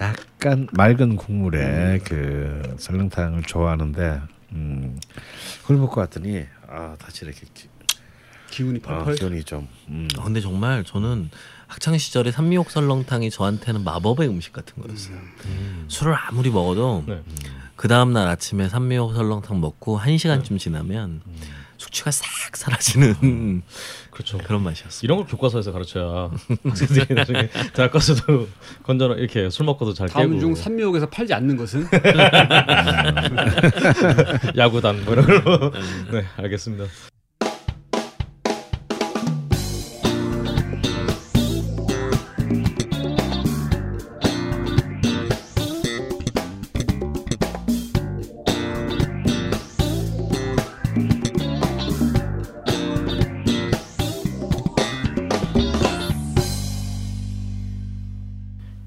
약간 0.00 0.68
맑은 0.72 1.16
국물에 1.16 1.98
그 2.04 2.76
설렁탕을 2.78 3.42
좋아하는데 3.42 4.20
음, 4.52 4.98
그걸 5.62 5.78
먹고 5.78 6.00
왔더니 6.00 6.44
아 6.68 6.94
다시 7.00 7.24
이렇게 7.24 7.40
기, 7.52 7.68
기운이 8.50 8.80
아, 8.86 8.98
펄펄. 8.98 9.14
기운이 9.16 9.42
좀 9.44 9.66
음, 9.88 10.06
아, 10.18 10.22
근데 10.22 10.40
정말 10.40 10.84
저는 10.84 11.30
학창 11.66 11.98
시절에 11.98 12.30
산미옥 12.30 12.70
설렁탕이 12.70 13.30
저한테는 13.30 13.84
마법의 13.84 14.28
음식 14.28 14.52
같은 14.52 14.82
거였어요. 14.82 15.16
술을 15.88 16.14
아무리 16.28 16.50
먹어도 16.50 17.04
네. 17.06 17.22
그 17.76 17.88
다음 17.88 18.12
날 18.12 18.28
아침에 18.28 18.68
산미옥 18.68 19.14
설렁탕 19.14 19.60
먹고 19.60 19.96
한 19.96 20.16
시간쯤 20.16 20.58
지나면 20.58 21.22
숙취가 21.76 22.12
싹 22.12 22.56
사라지는 22.56 23.62
그렇죠. 24.10 24.38
그런 24.38 24.62
맛이었어요. 24.62 25.00
이런 25.02 25.18
걸 25.18 25.26
교과서에서 25.26 25.72
가르쳐야 25.72 26.30
학생들이 26.62 27.14
나중에 27.14 27.50
대학 27.74 27.90
가서도 27.90 28.48
건전 28.84 29.18
이렇게 29.18 29.50
술 29.50 29.66
먹고도 29.66 29.92
잘 29.92 30.08
다음 30.08 30.28
깨고 30.28 30.40
중 30.40 30.54
산미옥에서 30.54 31.10
팔지 31.10 31.34
않는 31.34 31.56
것은 31.56 31.86
야구단 34.56 35.04
뭐 35.04 35.14
이런 35.14 35.26
걸로 35.26 35.72
네 36.12 36.24
알겠습니다. 36.36 36.84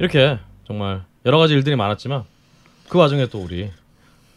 이렇게 0.08 0.40
정말 0.66 1.04
여러 1.26 1.38
가지 1.38 1.54
일들이 1.54 1.76
많았지만 1.76 2.24
그 2.88 2.98
와중에 2.98 3.28
또 3.28 3.40
우리 3.44 3.70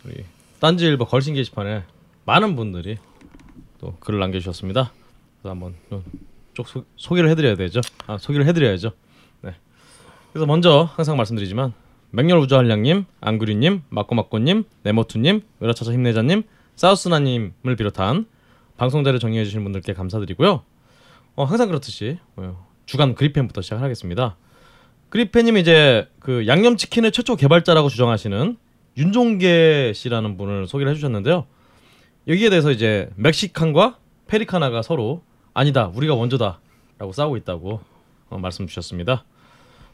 우리 0.04 0.24
딴지일보 0.58 1.04
걸신 1.04 1.34
게시판에 1.34 1.84
많은 2.24 2.56
분들이 2.56 2.98
또 3.78 3.96
글을 4.00 4.18
남겨주셨습니다. 4.18 4.92
그래서 5.40 5.50
한번 5.50 5.76
좀쭉 5.88 6.68
소, 6.68 6.84
소개를 6.96 7.30
해드려야 7.30 7.54
되죠. 7.54 7.80
아 8.08 8.18
소개를 8.18 8.46
해드려야죠. 8.46 8.90
네. 9.42 9.54
그래서 10.32 10.44
먼저 10.44 10.88
항상 10.92 11.16
말씀드리지만 11.16 11.72
맹렬 12.10 12.38
우주한량님, 12.38 13.04
안구리님, 13.20 13.82
마꼬마꼬님, 13.90 14.64
네모투님, 14.82 15.42
외라차차 15.60 15.92
힘내자님, 15.92 16.42
사우스나님을 16.74 17.76
비롯한 17.76 18.26
방송자를 18.76 19.20
정리해 19.20 19.44
주신 19.44 19.62
분들께 19.62 19.92
감사드리고요. 19.92 20.64
어, 21.36 21.44
항상 21.44 21.68
그렇듯이 21.68 22.18
어, 22.34 22.66
주간 22.86 23.14
그리펜부터 23.14 23.62
시작하겠습니다. 23.62 24.36
그리펜님이 25.10 25.60
이제 25.60 26.08
그 26.20 26.46
양념치킨의 26.46 27.12
최초 27.12 27.36
개발자라고 27.36 27.88
주장하시는 27.88 28.56
윤종계 28.96 29.92
씨라는 29.94 30.36
분을 30.36 30.66
소개를 30.66 30.92
해주셨는데요. 30.92 31.46
여기에 32.28 32.50
대해서 32.50 32.70
이제 32.70 33.10
멕시칸과 33.16 33.98
페리카나가 34.26 34.82
서로 34.82 35.22
아니다 35.52 35.90
우리가 35.94 36.14
먼저다라고 36.14 37.12
싸우고 37.12 37.36
있다고 37.38 37.80
어, 38.30 38.38
말씀 38.38 38.66
주셨습니다. 38.66 39.24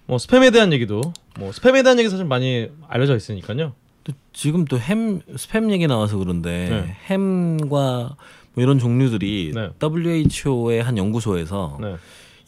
뭐 0.07 0.19
스팸에 0.19 0.53
대한 0.53 0.73
얘기도 0.73 1.01
뭐 1.39 1.51
스팸에 1.51 1.83
대한 1.83 1.99
얘기 1.99 2.09
사실 2.09 2.25
많이 2.25 2.69
알려져 2.89 3.17
있으니까요. 3.17 3.73
또 4.05 4.13
지금 4.33 4.65
또 4.67 4.79
햄 4.79 5.21
스팸 5.21 5.71
얘기 5.73 5.87
나와서 5.87 6.19
그런데 6.19 6.69
네. 6.69 6.97
햄과 7.07 8.17
뭐 8.55 8.63
이런 8.63 8.79
종류들이 8.79 9.53
네. 9.55 9.71
WHO의 9.83 10.83
한 10.83 10.97
연구소에서 10.99 11.79
네. 11.81 11.97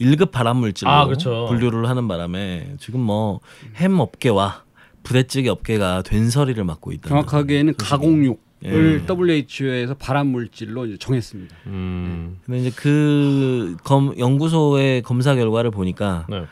1급 0.00 0.30
발암물질로 0.30 0.90
아, 0.90 1.04
그렇죠. 1.06 1.46
분류를 1.48 1.88
하는 1.88 2.08
바람에 2.08 2.74
지금 2.78 3.00
뭐 3.00 3.40
햄 3.76 3.98
업계와 4.00 4.62
부대찌개 5.02 5.48
업계가 5.48 6.02
된서리를 6.02 6.62
맡고 6.64 6.92
있다. 6.92 7.08
정확하게는 7.08 7.74
가공육 7.76 8.46
을 8.64 9.04
예. 9.08 9.14
WHO에서 9.14 9.94
발암 9.94 10.26
물질로 10.26 10.86
이제 10.86 10.96
정했습니다. 10.98 11.54
음. 11.66 12.38
근데 12.44 12.58
이제 12.58 12.72
그 12.74 13.76
검, 13.84 14.12
연구소의 14.18 15.02
검사 15.02 15.36
결과를 15.36 15.70
보니까 15.70 16.26
네. 16.28 16.42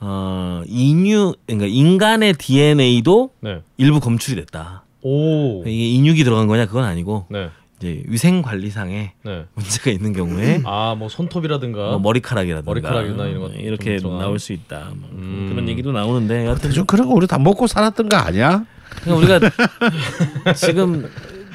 어, 0.00 0.62
인류 0.66 1.34
그러니까 1.46 1.66
인간의 1.66 2.34
DNA도 2.34 3.30
네. 3.40 3.62
일부 3.78 4.00
검출이 4.00 4.36
됐다. 4.36 4.84
오. 5.02 5.62
이게 5.66 5.92
인육이 5.94 6.24
들어간 6.24 6.46
거냐 6.46 6.66
그건 6.66 6.84
아니고 6.84 7.24
네. 7.30 7.48
이제 7.80 8.02
위생 8.06 8.42
관리상에 8.42 9.12
네. 9.24 9.44
문제가 9.54 9.90
있는 9.90 10.12
경우에 10.12 10.60
아, 10.66 10.94
뭐 10.98 11.08
손톱이라든가 11.08 11.78
뭐 11.90 11.98
머리카락이라든가 11.98 12.70
머리카락이나 12.70 13.26
이런 13.26 13.40
것 13.40 13.52
이렇게 13.54 13.98
좀. 13.98 14.18
나올 14.18 14.38
수 14.38 14.52
있다. 14.52 14.90
뭐 14.96 15.08
음. 15.12 15.48
그런 15.50 15.66
얘기도 15.68 15.90
나오는데 15.92 16.44
여하튼 16.44 16.68
대충 16.68 16.84
그런 16.84 17.08
거 17.08 17.14
우리 17.14 17.26
다 17.26 17.38
먹고 17.38 17.66
살았던 17.66 18.10
거 18.10 18.16
아니야? 18.18 18.64
그냥 19.02 19.18
우리가 19.18 19.40
지금 20.56 21.08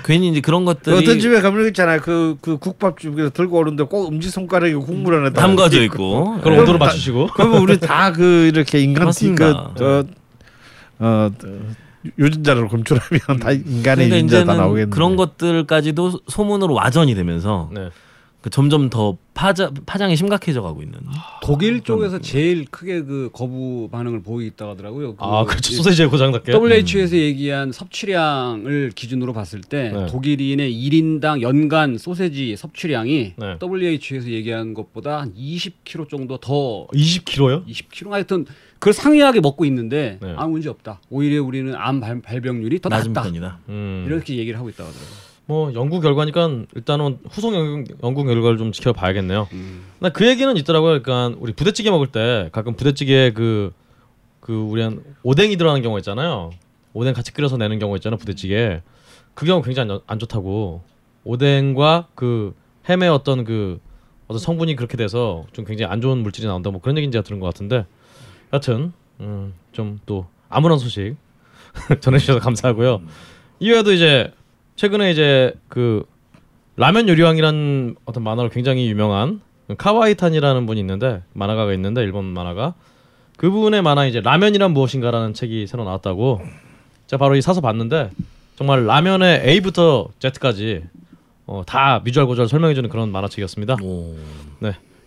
괜히 0.04 0.30
이제 0.30 0.42
그런 0.42 0.66
것들이 0.66 0.96
어떤 0.98 1.20
집에 1.20 1.42
가면 1.42 1.68
있잖아요. 1.68 2.00
그, 2.02 2.38
그 2.42 2.58
국밥집에서 2.58 3.30
들고 3.32 3.60
오는데 3.60 3.84
꼭 3.84 4.08
엄지 4.08 4.30
손가락에 4.30 4.74
국물 4.76 5.16
안에 5.16 5.32
담가져 5.32 5.84
있고 5.84 6.40
그럼 6.42 6.60
온도를 6.60 6.80
맞추시고 6.80 7.28
그러면 7.34 7.62
우리 7.62 7.80
다 7.80 8.12
그 8.12 8.48
이렇게 8.52 8.80
인간. 8.80 9.12
그, 9.12 9.74
어, 9.80 10.04
어, 11.00 11.30
유전자를 12.18 12.68
검출하면 12.68 13.20
다 13.40 13.52
인간의 13.52 14.10
그러니까 14.10 14.16
유전자 14.18 14.38
다 14.38 14.44
이제는 14.54 14.58
나오겠네. 14.58 14.90
그런 14.90 15.16
것들까지도 15.16 16.22
소문으로 16.28 16.74
와전이 16.74 17.16
되면서 17.16 17.70
네. 17.74 17.90
그 18.42 18.52
점점 18.52 18.92
더 18.92 19.18
파자, 19.34 19.72
파장이 19.88 20.16
심각해져 20.16 20.62
가고 20.62 20.84
있는. 20.84 21.00
독일 21.42 21.82
쪽에서 21.82 22.22
제일 22.22 22.66
크게 22.70 23.02
그 23.02 23.32
거부 23.34 23.90
반응을 23.92 24.22
보이고 24.22 24.70
하더라고요. 24.70 25.16
그 25.16 25.26
아, 25.26 25.44
그렇죠. 25.46 25.74
이- 25.74 25.76
소세지의 25.78 26.10
고장답게. 26.10 26.52
WHO에서 26.54 27.18
얘기한 27.18 27.72
섭취량을 27.72 28.92
기준으로 28.94 29.34
봤을 29.34 29.62
때 29.62 29.90
네. 29.92 30.06
독일인의 30.06 30.72
1인당 30.72 31.42
연간 31.42 31.98
소세지 31.98 32.56
섭취량이 32.56 33.34
네. 33.36 33.58
WHO에서 33.62 34.30
얘기한 34.30 34.76
것보다 34.76 35.22
한 35.22 35.34
20kg 35.34 36.08
정도 36.08 36.38
더 36.38 36.86
20kg요? 36.94 37.66
20kg 37.68 38.12
하여튼 38.12 38.46
그걸 38.80 38.94
상이하게 38.94 39.40
먹고 39.42 39.66
있는데 39.66 40.18
네. 40.22 40.34
아무 40.38 40.54
문제 40.54 40.70
없다. 40.70 41.00
오히려 41.10 41.44
우리는 41.44 41.74
암 41.76 42.00
발, 42.00 42.22
발병률이 42.22 42.80
더 42.80 42.90
낮은 42.90 43.14
낮다. 43.14 43.28
편이다. 43.28 43.60
음. 43.70 44.06
이렇게 44.08 44.36
얘기를 44.38 44.58
하고 44.60 44.70
있다고 44.70 44.90
하더라고요. 44.90 45.16
뭐 45.48 45.74
연구 45.74 46.00
결과니까 46.02 46.64
일단은 46.76 47.20
후속 47.30 47.54
연구, 47.54 47.94
연구 48.04 48.24
결과를 48.24 48.58
좀 48.58 48.72
지켜봐야겠네요. 48.72 49.48
음. 49.54 49.84
나그 50.00 50.28
얘기는 50.28 50.56
있더라고요. 50.58 51.02
그러니까 51.02 51.38
우리 51.40 51.54
부대찌개 51.54 51.90
먹을 51.92 52.08
때 52.08 52.50
가끔 52.52 52.76
부대찌개 52.76 53.32
그그 53.32 54.54
우리 54.54 54.82
한 54.82 55.02
오뎅이 55.24 55.58
들어가는 55.58 55.82
경우 55.82 55.98
있잖아요. 56.00 56.52
오뎅 56.94 57.14
같이 57.14 57.34
끓여서 57.34 57.58
내는 57.58 57.80
경우 57.80 57.96
있잖아요. 57.96 58.18
부대찌개. 58.18 58.82
그 59.34 59.46
경우 59.46 59.62
굉장히 59.62 59.92
안, 59.92 60.00
안 60.08 60.20
좋다고. 60.20 60.82
오뎅과 61.24 62.08
그 62.16 62.54
햄의 62.88 63.10
어떤 63.10 63.44
그 63.44 63.80
어떤 64.28 64.40
성분이 64.40 64.76
그렇게 64.76 64.96
돼서 64.98 65.46
좀 65.54 65.66
굉장히 65.66 65.92
안 65.92 66.02
좋은 66.02 66.20
물질이 66.20 66.48
나온다. 66.48 66.72
뭐 66.72 66.82
그런 66.82 66.98
얘기는 66.98 67.12
제가 67.12 67.24
들은 67.24 67.40
것 67.40 67.48
같은데. 67.48 67.86
여튼 68.54 68.94
음, 69.20 69.54
좀 69.72 70.00
또 70.06 70.28
아무런 70.50 70.80
소식 70.80 71.16
전해주셔서 72.00 72.40
감사하고요. 72.40 73.02
이외에도 73.60 73.92
이제 73.92 74.32
최근에 74.76 75.12
이제 75.12 75.54
그 75.68 76.06
라면 76.78 77.08
요리왕이라는 77.08 77.96
어떤 78.06 78.24
만화로 78.24 78.50
굉장히 78.50 78.90
유명한 78.90 79.42
카와이탄이라는 79.78 80.66
분이 80.66 80.80
있는데 80.82 81.24
만화가가 81.34 81.74
있는데 81.74 82.02
일본 82.04 82.26
만화가 82.26 82.74
그분의 83.38 83.82
만화 83.82 84.06
이제 84.06 84.22
라면이란 84.22 84.72
무엇인가라는 84.72 85.34
책이 85.34 85.68
새로 85.68 85.84
나왔다고 85.84 86.42
제가 87.08 87.20
바로 87.20 87.36
이 87.36 87.42
사서 87.42 87.62
봤는데 87.62 88.12
정말 88.56 88.86
라면의 88.86 89.42
A부터 89.48 90.10
Z까지 90.20 90.84
어, 91.48 91.64
다 91.66 92.02
미주알 92.04 92.26
고주알 92.26 92.48
설명해주는 92.48 92.90
그런 92.90 93.12
만화책이었습니다. 93.12 93.78
오, 93.82 94.16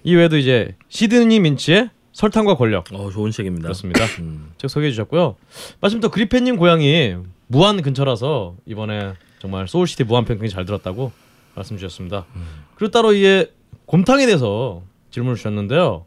이외에도 0.04 0.36
이제 0.36 0.76
시드니 0.88 1.40
민츠의 1.40 1.90
설탕과 2.12 2.56
권력 2.56 2.92
어, 2.92 3.10
좋은 3.10 3.30
책입니다. 3.30 3.64
그렇습니다. 3.64 4.04
음. 4.20 4.50
책 4.58 4.70
소개해 4.70 4.90
주셨고요. 4.90 5.36
마침 5.80 6.00
또 6.00 6.08
그리펜님 6.10 6.56
고향이 6.56 7.16
무안 7.46 7.80
근처라서 7.82 8.56
이번에 8.66 9.14
정말 9.40 9.68
소울시티 9.68 10.04
무안편 10.04 10.36
굉장히 10.38 10.50
잘 10.50 10.64
들었다고 10.64 11.12
말씀 11.54 11.76
주셨습니다. 11.76 12.26
그리고 12.74 12.90
따로 12.90 13.12
이게 13.12 13.52
곰탕에 13.86 14.26
대해서 14.26 14.82
질문을 15.10 15.36
주셨는데요. 15.36 16.04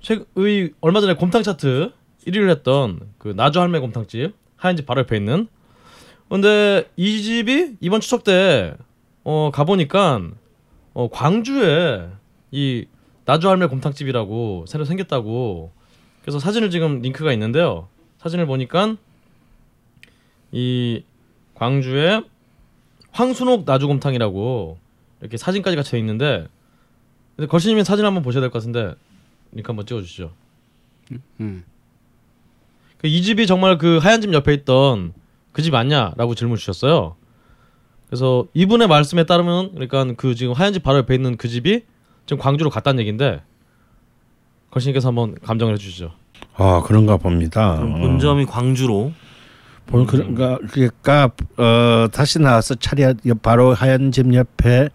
최의 0.00 0.72
얼마 0.80 1.00
전에 1.00 1.14
곰탕 1.14 1.42
차트 1.42 1.92
1위를 2.26 2.50
했던 2.50 3.00
그 3.18 3.28
나주 3.28 3.60
할매 3.60 3.78
곰탕집 3.78 4.34
하얀 4.56 4.76
집 4.76 4.86
바로 4.86 5.00
옆에 5.00 5.16
있는. 5.16 5.48
근데 6.28 6.88
이 6.96 7.22
집이 7.22 7.76
이번 7.80 8.00
추석 8.00 8.24
때 8.24 8.74
어, 9.24 9.50
가보니까 9.52 10.22
어, 10.94 11.08
광주에 11.10 12.08
이 12.50 12.86
나주 13.24 13.48
할매 13.48 13.66
곰탕집이라고 13.66 14.64
새로 14.68 14.84
생겼다고 14.84 15.72
그래서 16.22 16.38
사진을 16.38 16.70
지금 16.70 17.00
링크가 17.00 17.32
있는데요. 17.32 17.88
사진을 18.18 18.46
보니까 18.46 18.96
이 20.52 21.02
광주에 21.54 22.22
황순옥 23.12 23.64
나주곰탕이라고 23.64 24.78
이렇게 25.20 25.36
사진까지 25.36 25.76
같이 25.76 25.92
돼 25.92 25.98
있는데 25.98 26.46
근데 27.36 27.48
걸신님이 27.48 27.84
사진 27.84 28.04
한번 28.04 28.22
보셔야 28.22 28.40
될 28.40 28.50
것 28.50 28.58
같은데 28.58 28.94
링크 29.52 29.68
한번 29.68 29.86
찍어주시죠. 29.86 30.30
음. 31.40 31.64
그 32.98 33.06
이 33.08 33.20
집이 33.22 33.46
정말 33.46 33.76
그 33.78 33.98
하얀 33.98 34.20
집 34.22 34.32
옆에 34.32 34.54
있던 34.54 35.12
그 35.52 35.62
집 35.62 35.70
맞냐라고 35.72 36.34
질문 36.34 36.56
주셨어요. 36.56 37.16
그래서 38.08 38.46
이분의 38.54 38.88
말씀에 38.88 39.24
따르면 39.24 39.72
그러니까 39.74 40.04
그 40.16 40.34
지금 40.34 40.54
하얀 40.54 40.72
집 40.72 40.82
바로 40.82 40.98
옆에 40.98 41.14
있는 41.14 41.36
그 41.36 41.48
집이 41.48 41.84
지금 42.26 42.42
광주로 42.42 42.70
갔다는 42.70 43.00
얘기인데 43.00 43.42
걸신님께서 44.70 45.08
한번 45.08 45.34
감정을 45.42 45.74
해주시죠. 45.74 46.12
아 46.56 46.82
그런가 46.84 47.16
봅니다. 47.16 47.74
어. 47.80 47.86
본점이 47.86 48.46
광주로 48.46 49.12
본 49.86 50.06
그러니까 50.06 50.58
그러니까 50.70 51.30
어 51.56 52.08
다시 52.12 52.38
나와서 52.38 52.74
차려 52.74 53.14
바로 53.42 53.74
하얀 53.74 54.10
집 54.12 54.32
옆에 54.34 54.88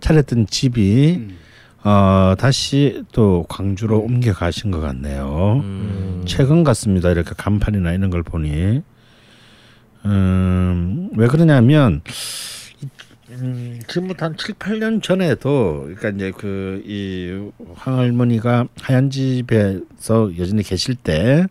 차렸던 0.00 0.46
집이 0.48 1.16
음. 1.18 1.38
어 1.84 2.34
다시 2.38 3.02
또 3.12 3.44
광주로 3.48 4.00
옮겨 4.00 4.32
가신 4.32 4.70
것 4.70 4.80
같네요. 4.80 5.60
음. 5.62 6.22
최근 6.26 6.64
같습니다. 6.64 7.10
이렇게 7.10 7.32
간판이나 7.36 7.92
이런 7.92 8.10
걸 8.10 8.22
보니 8.22 8.82
음 10.04 11.10
왜 11.14 11.26
그러냐면 11.28 12.00
음, 13.40 13.80
지금부터 13.88 14.26
한 14.26 14.36
7, 14.36 14.54
8년 14.56 15.02
전에도 15.02 15.82
그러니까 15.84 16.10
이제 16.10 16.30
그 16.32 16.82
이 16.84 17.50
황할머니가 17.74 18.66
하얀 18.80 19.10
집에서 19.10 20.32
여전히 20.38 20.62
계실 20.62 20.94
때 20.94 21.46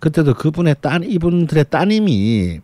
그때도 0.00 0.34
그분의 0.34 0.76
딸 0.80 1.04
이분들의 1.04 1.64
따님이 1.70 2.60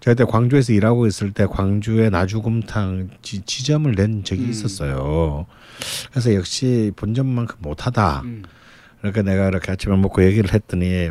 저희 0.00 0.14
때 0.14 0.24
광주에서 0.24 0.72
일하고 0.72 1.06
있을 1.06 1.32
때 1.32 1.46
광주에 1.46 2.10
나주곰탕 2.10 3.10
지, 3.22 3.42
지점을 3.42 3.92
낸 3.94 4.24
적이 4.24 4.44
음. 4.44 4.50
있었어요. 4.50 5.46
그래서 6.10 6.34
역시 6.34 6.90
본점만큼 6.96 7.56
못하다. 7.60 8.22
음. 8.24 8.42
그러니까 8.98 9.22
내가 9.22 9.48
이렇게 9.48 9.72
아침에 9.72 9.96
먹고 9.96 10.24
얘기를 10.24 10.52
했더니 10.52 11.10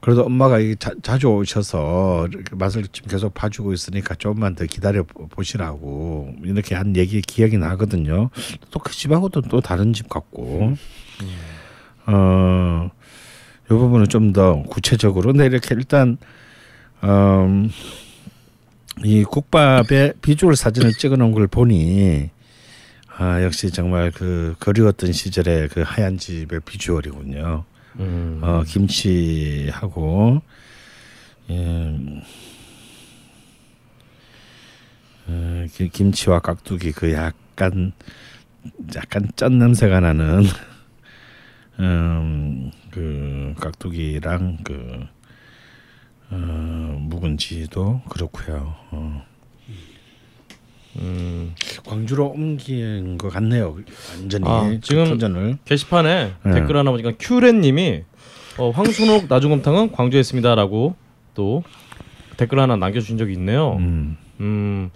그래도 0.00 0.22
엄마가 0.24 0.60
이 0.60 0.76
자, 0.76 0.92
자주 1.02 1.26
오셔서 1.28 2.28
맛을 2.52 2.86
지금 2.92 3.10
계속 3.10 3.34
봐주고 3.34 3.72
있으니까 3.72 4.14
조금만 4.14 4.54
더 4.54 4.64
기다려 4.64 5.02
보- 5.02 5.26
보시라고 5.26 6.34
이렇게 6.44 6.74
한 6.76 6.94
얘기 6.96 7.20
기억이 7.20 7.58
나거든요. 7.58 8.30
또 8.70 8.78
그 8.80 8.92
집하고도 8.92 9.42
또 9.42 9.60
다른 9.60 9.92
집 9.92 10.08
같고 10.08 10.74
어. 12.06 12.90
이 13.64 13.68
부분은 13.68 14.08
좀 14.08 14.32
더 14.32 14.62
구체적으로 14.62 15.32
근데 15.32 15.46
이렇게 15.46 15.74
일단 15.74 16.16
음, 17.04 17.70
이 19.04 19.24
국밥의 19.24 20.14
비주얼 20.22 20.56
사진을 20.56 20.92
찍어 20.94 21.16
놓은 21.16 21.32
걸 21.32 21.46
보니 21.48 22.30
아 23.16 23.42
역시 23.42 23.70
정말 23.70 24.10
그 24.12 24.54
그리웠던 24.60 25.12
시절의 25.12 25.68
그 25.68 25.82
하얀 25.84 26.16
집의 26.18 26.60
비주얼이군요. 26.64 27.64
음. 27.98 28.40
어 28.42 28.62
김치하고 28.64 30.40
예, 31.50 32.22
어, 35.28 35.66
기- 35.72 35.88
김치와 35.90 36.40
깍두기 36.40 36.92
그 36.92 37.12
약간 37.12 37.92
약간 38.96 39.28
짠 39.36 39.58
냄새가 39.58 40.00
나는 40.00 40.42
음, 41.80 42.70
그 42.90 43.54
깍두기랑 43.60 44.58
그 44.64 45.06
어, 46.30 46.36
묵은지도 47.00 48.02
그렇고요. 48.08 48.74
어. 48.90 49.27
음. 50.96 51.54
광주로 51.86 52.26
옮긴 52.28 53.18
것 53.18 53.32
같네요. 53.32 53.76
완전히 54.14 54.44
아, 54.48 54.68
그 54.68 54.80
지금 54.80 55.04
터전을. 55.06 55.58
게시판에 55.64 56.32
네. 56.44 56.52
댓글 56.52 56.76
하나 56.76 56.90
보니까 56.90 57.12
큐렌님이 57.18 58.02
어, 58.58 58.70
황순옥 58.70 59.26
나주곰탕은 59.28 59.92
광주에 59.92 60.20
있습니다라고 60.20 60.96
또 61.34 61.62
댓글 62.36 62.58
하나 62.60 62.76
남겨주신 62.76 63.18
적이 63.18 63.34
있네요. 63.34 63.76
음. 63.78 64.16
음, 64.40 64.90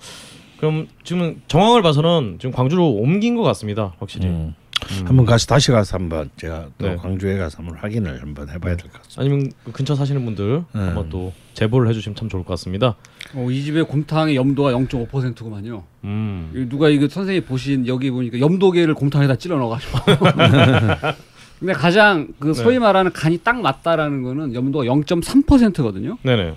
그럼 0.58 0.88
지금 1.04 1.40
정황을 1.48 1.82
봐서는 1.82 2.38
지금 2.40 2.52
광주로 2.52 2.88
옮긴 2.90 3.36
것 3.36 3.42
같습니다. 3.42 3.94
확실히. 3.98 4.26
음. 4.26 4.54
음. 4.90 5.06
한번 5.06 5.26
가서 5.26 5.46
다시 5.46 5.70
가서 5.70 5.96
한번 5.96 6.30
제가 6.36 6.68
또 6.78 6.88
네. 6.88 6.96
광주에 6.96 7.36
가서 7.38 7.58
한번 7.58 7.76
확인을 7.78 8.20
한번 8.20 8.48
해봐야 8.48 8.76
될 8.76 8.90
것 8.90 9.02
같습니다. 9.02 9.20
아니면 9.20 9.52
그 9.64 9.72
근처 9.72 9.94
사시는 9.94 10.24
분들 10.24 10.64
네. 10.74 10.80
한번 10.80 11.08
또 11.10 11.32
제보를 11.54 11.88
해주시면 11.88 12.16
참 12.16 12.28
좋을 12.28 12.44
것 12.44 12.50
같습니다. 12.54 12.96
어, 13.34 13.48
이 13.50 13.62
집의 13.62 13.84
곰탕의 13.84 14.36
염도가 14.36 14.72
0.5%구만요. 14.72 15.84
음, 16.04 16.66
누가 16.68 16.88
이거 16.88 17.08
선생님이 17.08 17.46
보신 17.46 17.86
여기 17.86 18.10
보니까 18.10 18.40
염도계를 18.40 18.94
곰탕에다 18.94 19.36
찔러 19.36 19.58
넣어가지고. 19.58 19.98
근데 21.60 21.72
가장 21.74 22.28
그 22.40 22.54
소위 22.54 22.78
말하는 22.80 23.12
간이 23.12 23.38
딱 23.38 23.60
맞다라는 23.60 24.22
거는 24.22 24.54
염도가 24.54 24.84
0.3%거든요. 24.84 26.18
네네. 26.22 26.56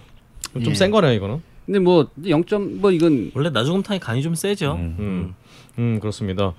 좀 0.54 0.68
예. 0.68 0.74
센 0.74 0.90
거네요 0.90 1.14
이거는. 1.14 1.42
근데 1.66 1.80
뭐 1.80 2.08
0. 2.28 2.44
뭐 2.80 2.92
이건 2.92 3.32
원래 3.36 3.50
나주곰탕이 3.50 4.00
간이 4.00 4.22
좀 4.24 4.34
세죠. 4.36 4.74
음. 4.74 4.96
음, 5.00 5.36
음 5.78 6.00
그렇습니다. 6.00 6.54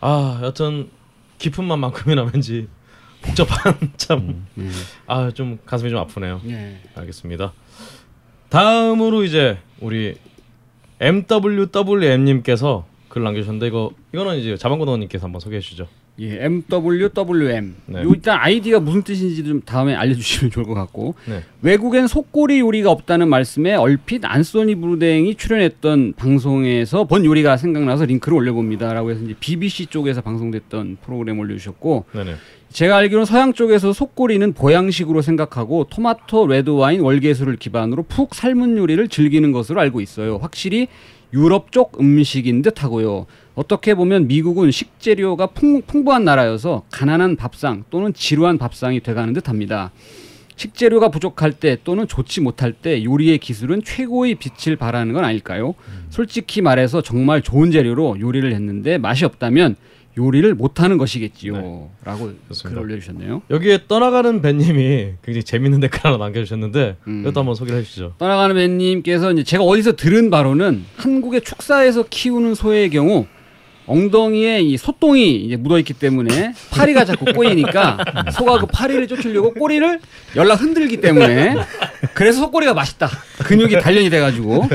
아 0.00 0.40
여튼 0.42 0.88
깊은 1.40 1.64
맛만큼이나 1.64 2.30
왠지 2.32 2.68
복잡한 3.22 3.74
참. 3.96 4.46
음. 4.56 4.72
아좀 5.06 5.58
가슴이 5.66 5.90
좀 5.90 5.98
아프네요. 5.98 6.40
예. 6.48 6.78
알겠습니다. 6.94 7.52
다음으로 8.48 9.24
이제 9.24 9.58
우리 9.80 10.16
MWWM님께서 11.00 12.86
글 13.08 13.22
남겨주셨는데 13.24 13.66
이거 13.66 13.90
이거는 14.12 14.36
이제 14.38 14.56
자방고등님께서 14.56 15.24
한번 15.24 15.40
소개해 15.40 15.60
주시죠. 15.60 15.88
예, 16.20 16.44
MWWM. 16.44 17.74
네. 17.86 18.02
요 18.02 18.10
일단 18.14 18.38
아이디가 18.38 18.80
무슨 18.80 19.02
뜻인지 19.02 19.42
좀 19.42 19.62
다음에 19.62 19.94
알려주시면 19.94 20.50
좋을 20.52 20.66
것 20.66 20.74
같고 20.74 21.14
네. 21.26 21.42
외국엔 21.62 22.06
속꼬리 22.06 22.60
요리가 22.60 22.90
없다는 22.90 23.28
말씀에 23.28 23.74
얼핏 23.74 24.22
안소니 24.24 24.74
브루댕이 24.74 25.36
출연했던 25.36 26.14
방송에서 26.16 27.04
본 27.04 27.24
요리가 27.24 27.56
생각나서 27.56 28.04
링크를 28.04 28.36
올려봅니다라고 28.36 29.10
해서 29.10 29.24
이제 29.24 29.34
BBC 29.40 29.86
쪽에서 29.86 30.20
방송됐던 30.20 30.98
프로그램 31.02 31.38
올려주셨고 31.38 32.04
네네. 32.12 32.34
제가 32.70 32.98
알기로는 32.98 33.24
서양 33.24 33.54
쪽에서 33.54 33.92
속꼬리는 33.92 34.52
보양식으로 34.52 35.22
생각하고 35.22 35.86
토마토, 35.90 36.46
레드와인, 36.46 37.00
월계수를 37.00 37.56
기반으로 37.56 38.04
푹 38.04 38.34
삶은 38.34 38.76
요리를 38.76 39.08
즐기는 39.08 39.50
것으로 39.52 39.80
알고 39.80 40.00
있어요. 40.00 40.36
확실히 40.36 40.86
유럽 41.32 41.72
쪽 41.72 41.98
음식인 42.00 42.62
듯 42.62 42.82
하고요. 42.82 43.26
어떻게 43.54 43.94
보면 43.94 44.28
미국은 44.28 44.70
식재료가 44.70 45.48
풍, 45.48 45.82
풍부한 45.82 46.24
나라여서 46.24 46.84
가난한 46.90 47.36
밥상 47.36 47.84
또는 47.90 48.14
지루한 48.14 48.58
밥상이 48.58 49.00
돼가는 49.00 49.32
듯 49.32 49.48
합니다. 49.48 49.90
식재료가 50.56 51.08
부족할 51.08 51.52
때 51.52 51.78
또는 51.84 52.06
좋지 52.06 52.42
못할 52.42 52.72
때 52.72 53.02
요리의 53.02 53.38
기술은 53.38 53.82
최고의 53.82 54.34
빛을 54.36 54.76
발하는 54.76 55.14
건 55.14 55.24
아닐까요? 55.24 55.74
솔직히 56.10 56.60
말해서 56.60 57.00
정말 57.00 57.40
좋은 57.40 57.70
재료로 57.70 58.20
요리를 58.20 58.52
했는데 58.52 58.98
맛이 58.98 59.24
없다면 59.24 59.76
요리를 60.18 60.54
못하는 60.54 60.98
것이겠지요. 60.98 61.52
네. 61.56 61.90
라고 62.04 62.32
좋습니다. 62.48 62.80
글 62.80 62.90
올려주셨네요. 62.90 63.42
여기에 63.48 63.84
떠나가는 63.88 64.42
벤님이 64.42 65.12
굉장히 65.22 65.44
재밌는 65.44 65.80
댓글 65.80 66.00
하나 66.04 66.16
남겨주셨는데 66.18 66.96
음. 67.06 67.20
이것도 67.22 67.40
한번 67.40 67.54
소개를 67.54 67.78
해주시죠. 67.80 68.14
떠나가는 68.18 68.54
배님께서 68.54 69.32
이제 69.32 69.44
제가 69.44 69.62
어디서 69.62 69.96
들은 69.96 70.28
바로는 70.28 70.84
한국의 70.96 71.42
축사에서 71.42 72.04
키우는 72.10 72.54
소의 72.54 72.90
경우 72.90 73.26
엉덩이에 73.86 74.60
이 74.60 74.76
소똥이 74.76 75.36
이제 75.36 75.56
묻어있기 75.56 75.94
때문에 75.94 76.54
파리가 76.70 77.04
자꾸 77.04 77.24
꼬이니까 77.32 77.98
소가 78.32 78.58
그 78.58 78.66
파리를 78.66 79.06
쫓으려고 79.08 79.52
꼬리를 79.54 80.00
연락 80.36 80.60
흔들기 80.60 81.00
때문에 81.00 81.56
그래서 82.14 82.40
소꼬리가 82.40 82.74
맛있다. 82.74 83.08
근육이 83.44 83.80
단련이 83.80 84.10
돼가지고. 84.10 84.68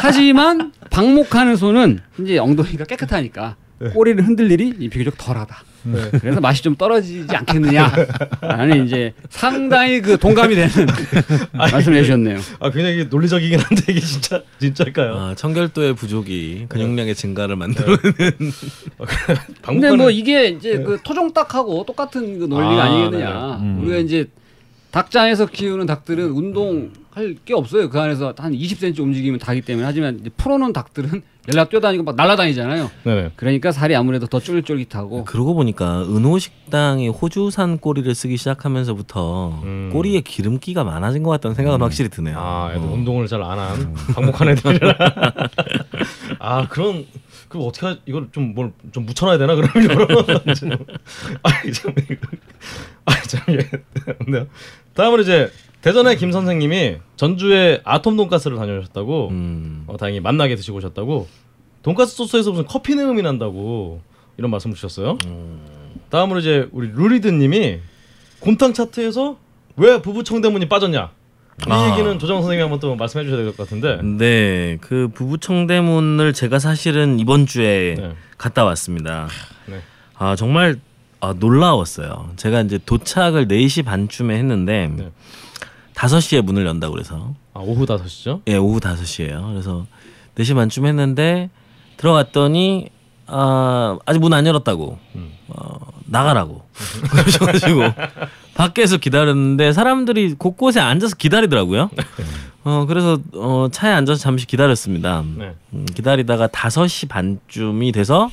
하지만 0.00 0.72
방목하는 0.90 1.56
소는 1.56 2.00
이제 2.20 2.38
엉덩이가 2.38 2.84
깨끗하니까 2.84 3.56
꼬리를 3.94 4.24
흔들 4.26 4.50
일이 4.50 4.72
이 4.78 4.88
비교적 4.88 5.16
덜하다. 5.18 5.64
네. 5.82 6.10
그래서 6.20 6.40
맛이 6.40 6.62
좀 6.62 6.76
떨어지지 6.76 7.34
않겠느냐라는 7.34 8.86
이제 8.86 9.12
상당히 9.28 10.00
그 10.00 10.18
동감이 10.18 10.54
되는 10.54 10.70
말씀을 11.52 11.98
해주셨네요. 11.98 12.38
아 12.60 12.70
굉장히 12.70 13.06
논리적이긴 13.08 13.58
한데 13.58 13.84
이게 13.88 14.00
진짜 14.00 14.42
진짜일까요? 14.60 15.14
아, 15.14 15.34
청결도의 15.34 15.94
부족이 15.94 16.66
근육량의 16.68 17.14
증가를 17.14 17.56
만들어. 17.56 17.96
근데 18.00 18.32
방법과는 19.62 19.96
뭐 19.96 20.10
이게 20.10 20.48
이제 20.48 20.78
그 20.78 20.98
토종닭하고 21.02 21.84
똑같은 21.84 22.38
그 22.38 22.44
논리가 22.44 22.82
아, 22.82 22.86
아, 22.86 22.88
니겠느냐 22.88 23.58
네. 23.60 23.66
음. 23.66 23.80
우리가 23.82 23.98
이제 23.98 24.28
닭장에서 24.90 25.46
키우는 25.46 25.86
닭들은 25.86 26.30
운동할 26.30 27.36
게 27.44 27.54
없어요. 27.54 27.88
그 27.90 28.00
안에서 28.00 28.34
한 28.36 28.52
20cm 28.52 29.00
움직이면 29.00 29.38
닭이 29.38 29.62
때문에 29.62 29.86
하지만 29.86 30.18
이제 30.20 30.30
풀어놓은 30.36 30.72
닭들은 30.72 31.22
연락 31.52 31.70
뛰어다니고 31.70 32.04
막 32.04 32.16
날아다니잖아요. 32.16 32.90
네네. 33.04 33.30
그러니까 33.34 33.72
살이 33.72 33.96
아무래도 33.96 34.26
더 34.26 34.38
쫄깃쫄깃하고 34.40 35.24
그러고 35.24 35.54
보니까 35.54 36.02
은호 36.02 36.38
식당이 36.38 37.08
호주산 37.08 37.78
꼬리를 37.78 38.14
쓰기 38.14 38.36
시작하면서부터 38.36 39.60
음. 39.64 39.90
꼬리에 39.92 40.20
기름기가 40.20 40.84
많아진 40.84 41.22
것 41.22 41.30
같다는 41.30 41.54
생각은 41.54 41.80
확실히 41.80 42.10
드네요. 42.10 42.36
아, 42.38 42.70
애들 42.72 42.86
어. 42.86 42.92
운동을 42.92 43.26
잘 43.26 43.42
안 43.42 43.58
한 43.58 43.94
방목한 44.14 44.48
애들이라. 44.50 44.94
아 46.38 46.68
그런 46.68 47.06
그럼 47.48 47.66
어떻게 47.66 47.86
하, 47.86 47.96
이걸 48.06 48.28
좀 48.32 48.54
뭘 48.54 48.72
좀 48.92 49.06
묻혀놔야 49.06 49.38
되나 49.38 49.54
그러면 49.54 49.84
이거로. 49.84 50.06
아이 51.42 51.72
참, 51.72 51.94
아이 53.06 53.22
참 53.26 53.40
예. 53.48 53.58
다음으로 54.94 55.22
이제 55.22 55.50
대전의 55.82 56.16
김 56.18 56.30
선생님이 56.32 56.96
전주에 57.16 57.80
아톰 57.84 58.16
돈가스를 58.16 58.56
다녀오셨다고. 58.56 59.28
음. 59.30 59.84
어, 59.86 59.96
다행히 59.96 60.20
만나게 60.20 60.56
드시고 60.56 60.78
오셨다고. 60.78 61.26
돈가스 61.82 62.14
소스에서 62.16 62.50
무슨 62.50 62.66
커피 62.66 62.94
내음이 62.94 63.22
난다고 63.22 64.02
이런 64.36 64.50
말씀 64.50 64.74
주셨어요. 64.74 65.16
다음으로 66.10 66.40
이제 66.40 66.68
우리 66.72 66.88
루리드님이 66.92 67.78
곰탕 68.40 68.74
차트에서 68.74 69.38
왜 69.76 70.02
부부 70.02 70.24
청대문이 70.24 70.68
빠졌냐. 70.68 71.10
이 71.66 71.70
아. 71.70 71.90
얘기는 71.92 72.18
조정 72.18 72.38
선생님이 72.38 72.62
한번 72.62 72.80
또 72.80 72.96
말씀해 72.96 73.24
주셔야 73.24 73.42
될 73.42 73.52
것 73.52 73.56
같은데. 73.56 74.00
네, 74.02 74.78
그 74.80 75.08
부부 75.12 75.38
청대문을 75.38 76.32
제가 76.32 76.58
사실은 76.58 77.18
이번 77.18 77.46
주에 77.46 77.94
네. 77.98 78.12
갔다 78.38 78.64
왔습니다. 78.64 79.28
네. 79.66 79.80
아 80.16 80.36
정말 80.36 80.78
아, 81.20 81.34
놀라웠어요. 81.38 82.30
제가 82.36 82.62
이제 82.62 82.78
도착을 82.84 83.46
4시 83.48 83.84
반쯤에 83.84 84.36
했는데 84.38 84.90
네. 84.96 85.10
5시에 85.94 86.40
문을 86.42 86.64
연다고 86.66 86.94
그래서 86.94 87.34
아 87.52 87.60
오후 87.60 87.84
5시죠? 87.84 88.40
예, 88.46 88.56
오후 88.56 88.80
5시에요. 88.80 89.50
그래서 89.52 89.86
4시 90.36 90.54
반쯤 90.54 90.86
했는데 90.86 91.50
들어갔더니 91.98 92.88
아, 93.26 93.98
아직 94.06 94.18
문 94.18 94.32
안 94.32 94.46
열었다고. 94.46 94.98
음. 95.16 95.30
어, 95.48 95.78
나가라고. 96.06 96.62
그러셔 97.10 97.44
가지고 97.44 97.82
밖에서 98.54 98.96
기다렸는데 98.96 99.72
사람들이 99.72 100.34
곳곳에 100.34 100.80
앉아서 100.80 101.16
기다리더라고요. 101.16 101.90
어, 102.64 102.84
그래서 102.88 103.18
어, 103.34 103.68
차에 103.70 103.92
앉아서 103.92 104.18
잠시 104.20 104.46
기다렸습니다. 104.46 105.22
네. 105.36 105.54
음, 105.74 105.86
기다리다가 105.94 106.48
5시 106.48 107.08
반쯤이 107.08 107.92
돼서 107.92 108.30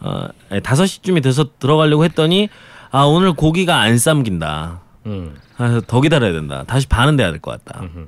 어, 0.00 0.28
아니, 0.50 0.60
5시쯤이 0.60 1.22
돼서 1.22 1.46
들어가려고 1.58 2.04
했더니 2.04 2.48
아, 2.90 3.02
오늘 3.02 3.32
고기가 3.32 3.80
안 3.80 3.98
삶긴다. 3.98 4.80
음. 5.06 5.36
그래서 5.56 5.80
더 5.86 6.00
기다려야 6.00 6.32
된다. 6.32 6.64
다시 6.66 6.86
반은 6.86 7.16
돼야 7.16 7.30
될 7.30 7.40
것 7.40 7.50
같다. 7.64 7.80
음흠. 7.82 8.06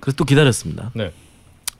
그래서 0.00 0.16
또 0.16 0.24
기다렸습니다. 0.24 0.90
네. 0.94 1.12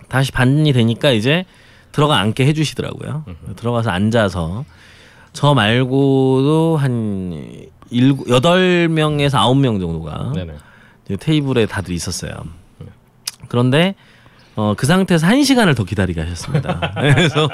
다시 0.09 0.33
반이 0.33 0.73
되니까 0.73 1.11
이제 1.11 1.45
들어가 1.93 2.19
앉게 2.21 2.47
해주시더라고요. 2.47 3.25
들어가서 3.57 3.91
앉아서 3.91 4.65
저 5.33 5.55
말고도 5.55 6.77
한 6.79 7.67
일곱 7.91 8.29
여덟 8.31 8.89
명에서 8.89 9.39
아홉 9.39 9.57
명 9.57 9.79
정도가 9.81 10.33
테이블에 11.19 11.67
다들 11.67 11.95
있었어요. 11.95 12.33
그런데 13.49 13.95
어, 14.55 14.75
그 14.77 14.87
상태에서 14.87 15.27
한 15.27 15.43
시간을 15.45 15.75
더 15.75 15.85
기다리게 15.85 16.21
하셨습니다. 16.21 16.93
그래서 17.15 17.49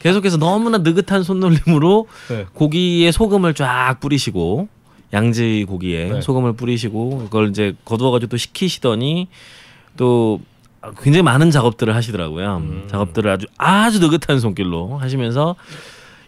계속해서 0.00 0.36
너무나 0.36 0.78
느긋한 0.78 1.22
손놀림으로 1.22 2.06
네. 2.28 2.46
고기에 2.52 3.12
소금을 3.12 3.54
쫙 3.54 3.96
뿌리시고 4.00 4.68
양지 5.12 5.64
고기에 5.68 6.04
네. 6.06 6.20
소금을 6.20 6.54
뿌리시고 6.54 7.18
그걸 7.24 7.48
이제 7.48 7.74
거두어가지고 7.84 8.30
또 8.30 8.36
식히시더니 8.36 9.28
또 9.96 10.40
굉장히 11.02 11.22
많은 11.22 11.50
작업들을 11.50 11.94
하시더라고요. 11.94 12.56
음. 12.56 12.84
작업들을 12.90 13.30
아주 13.30 13.46
아주 13.56 14.00
느긋한 14.00 14.40
손길로 14.40 14.98
하시면서 14.98 15.56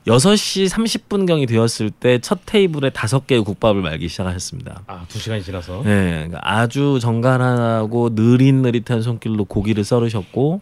6시 0.07 0.69
30분경이 0.69 1.49
되었을 1.49 1.91
때 1.91 2.19
첫 2.21 2.41
테이블에 2.47 2.91
다섯 2.91 3.27
개의 3.27 3.43
국밥을 3.43 3.83
말기 3.83 4.09
시작하셨습니다. 4.09 4.83
아 4.87 5.05
두 5.09 5.19
시간이 5.19 5.43
지나서. 5.43 5.83
네, 5.85 6.11
그러니까 6.29 6.39
아주 6.43 6.99
정갈하고 7.01 8.11
느릿느릿한 8.13 9.03
손길로 9.03 9.45
고기를 9.45 9.83
썰으셨고, 9.85 10.61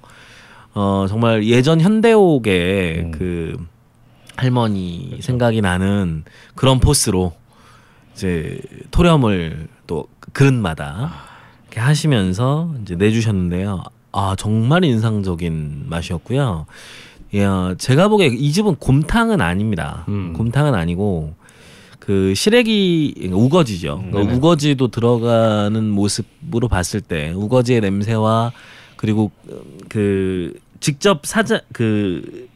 어 0.75 1.07
정말 1.09 1.45
예전 1.45 1.81
현대옥의 1.81 2.99
음. 3.01 3.11
그 3.13 3.67
할머니 4.37 5.19
생각이 5.21 5.61
나는 5.61 6.25
그런 6.55 6.81
포스로 6.81 7.35
이제 8.15 8.61
토렴을 8.91 9.69
또 9.87 10.09
그릇마다 10.33 11.13
이렇게 11.67 11.81
하시면서 11.81 12.75
이제 12.83 12.97
내주셨는데요. 12.97 13.85
아 14.13 14.35
정말 14.39 14.85
인상적인 14.85 15.85
맛이었고요. 15.89 16.67
야, 17.37 17.75
제가 17.79 18.09
보기에 18.09 18.29
이 18.29 18.53
집은 18.53 18.77
곰탕은 18.77 19.41
아닙니다. 19.41 20.05
음. 20.09 20.33
곰탕은 20.35 20.75
아니고 20.75 21.35
그 21.99 22.35
시래기 22.35 23.31
우거지죠. 23.33 23.97
그러니까 23.97 24.19
네네. 24.21 24.35
우거지도 24.35 24.89
들어가는 24.89 25.91
모습으로 25.91 26.69
봤을 26.69 27.01
때 27.01 27.33
우거지의 27.33 27.81
냄새와 27.81 28.53
그리고 28.97 29.31
그 29.89 30.55
직접 30.81 31.25
사자 31.25 31.61
그 31.73 32.49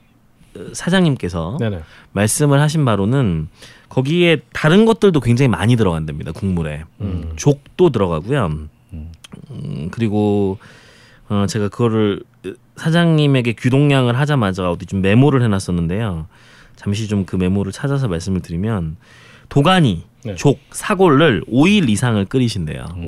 사장님께서 0.72 1.56
네네. 1.58 1.80
말씀을 2.12 2.60
하신 2.60 2.84
바로는 2.84 3.48
거기에 3.88 4.42
다른 4.52 4.84
것들도 4.84 5.18
굉장히 5.20 5.48
많이 5.48 5.76
들어간답니다. 5.76 6.32
국물에 6.32 6.84
음. 7.00 7.32
족도 7.36 7.90
들어가고요. 7.90 8.68
음, 8.92 9.88
그리고 9.90 10.58
어, 11.28 11.46
제가 11.48 11.68
그거를 11.68 12.22
사장님에게 12.78 13.52
귀동량을 13.52 14.18
하자마자 14.18 14.70
어디 14.70 14.86
좀 14.86 15.02
메모를 15.02 15.42
해놨었는데요. 15.42 16.26
잠시 16.76 17.08
좀 17.08 17.24
그 17.26 17.36
메모를 17.36 17.72
찾아서 17.72 18.08
말씀을 18.08 18.40
드리면 18.40 18.96
도가니, 19.48 20.04
네. 20.24 20.34
족, 20.36 20.60
사골을 20.70 21.44
5일 21.50 21.88
이상을 21.88 22.24
끓이신대요. 22.26 22.84
오. 22.96 23.02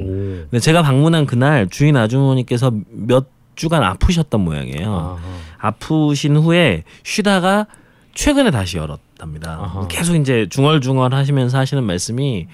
근데 0.50 0.58
제가 0.58 0.82
방문한 0.82 1.26
그날 1.26 1.68
주인 1.68 1.96
아주머니께서 1.96 2.72
몇 2.90 3.26
주간 3.56 3.82
아프셨던 3.82 4.40
모양이에요. 4.40 4.90
아하. 4.90 5.18
아프신 5.58 6.36
후에 6.36 6.84
쉬다가 7.04 7.66
최근에 8.14 8.50
다시 8.50 8.78
열었답니다. 8.78 9.50
아하. 9.52 9.88
계속 9.88 10.16
이제 10.16 10.46
중얼중얼 10.50 11.14
하시면서 11.14 11.58
하시는 11.58 11.84
말씀이 11.84 12.46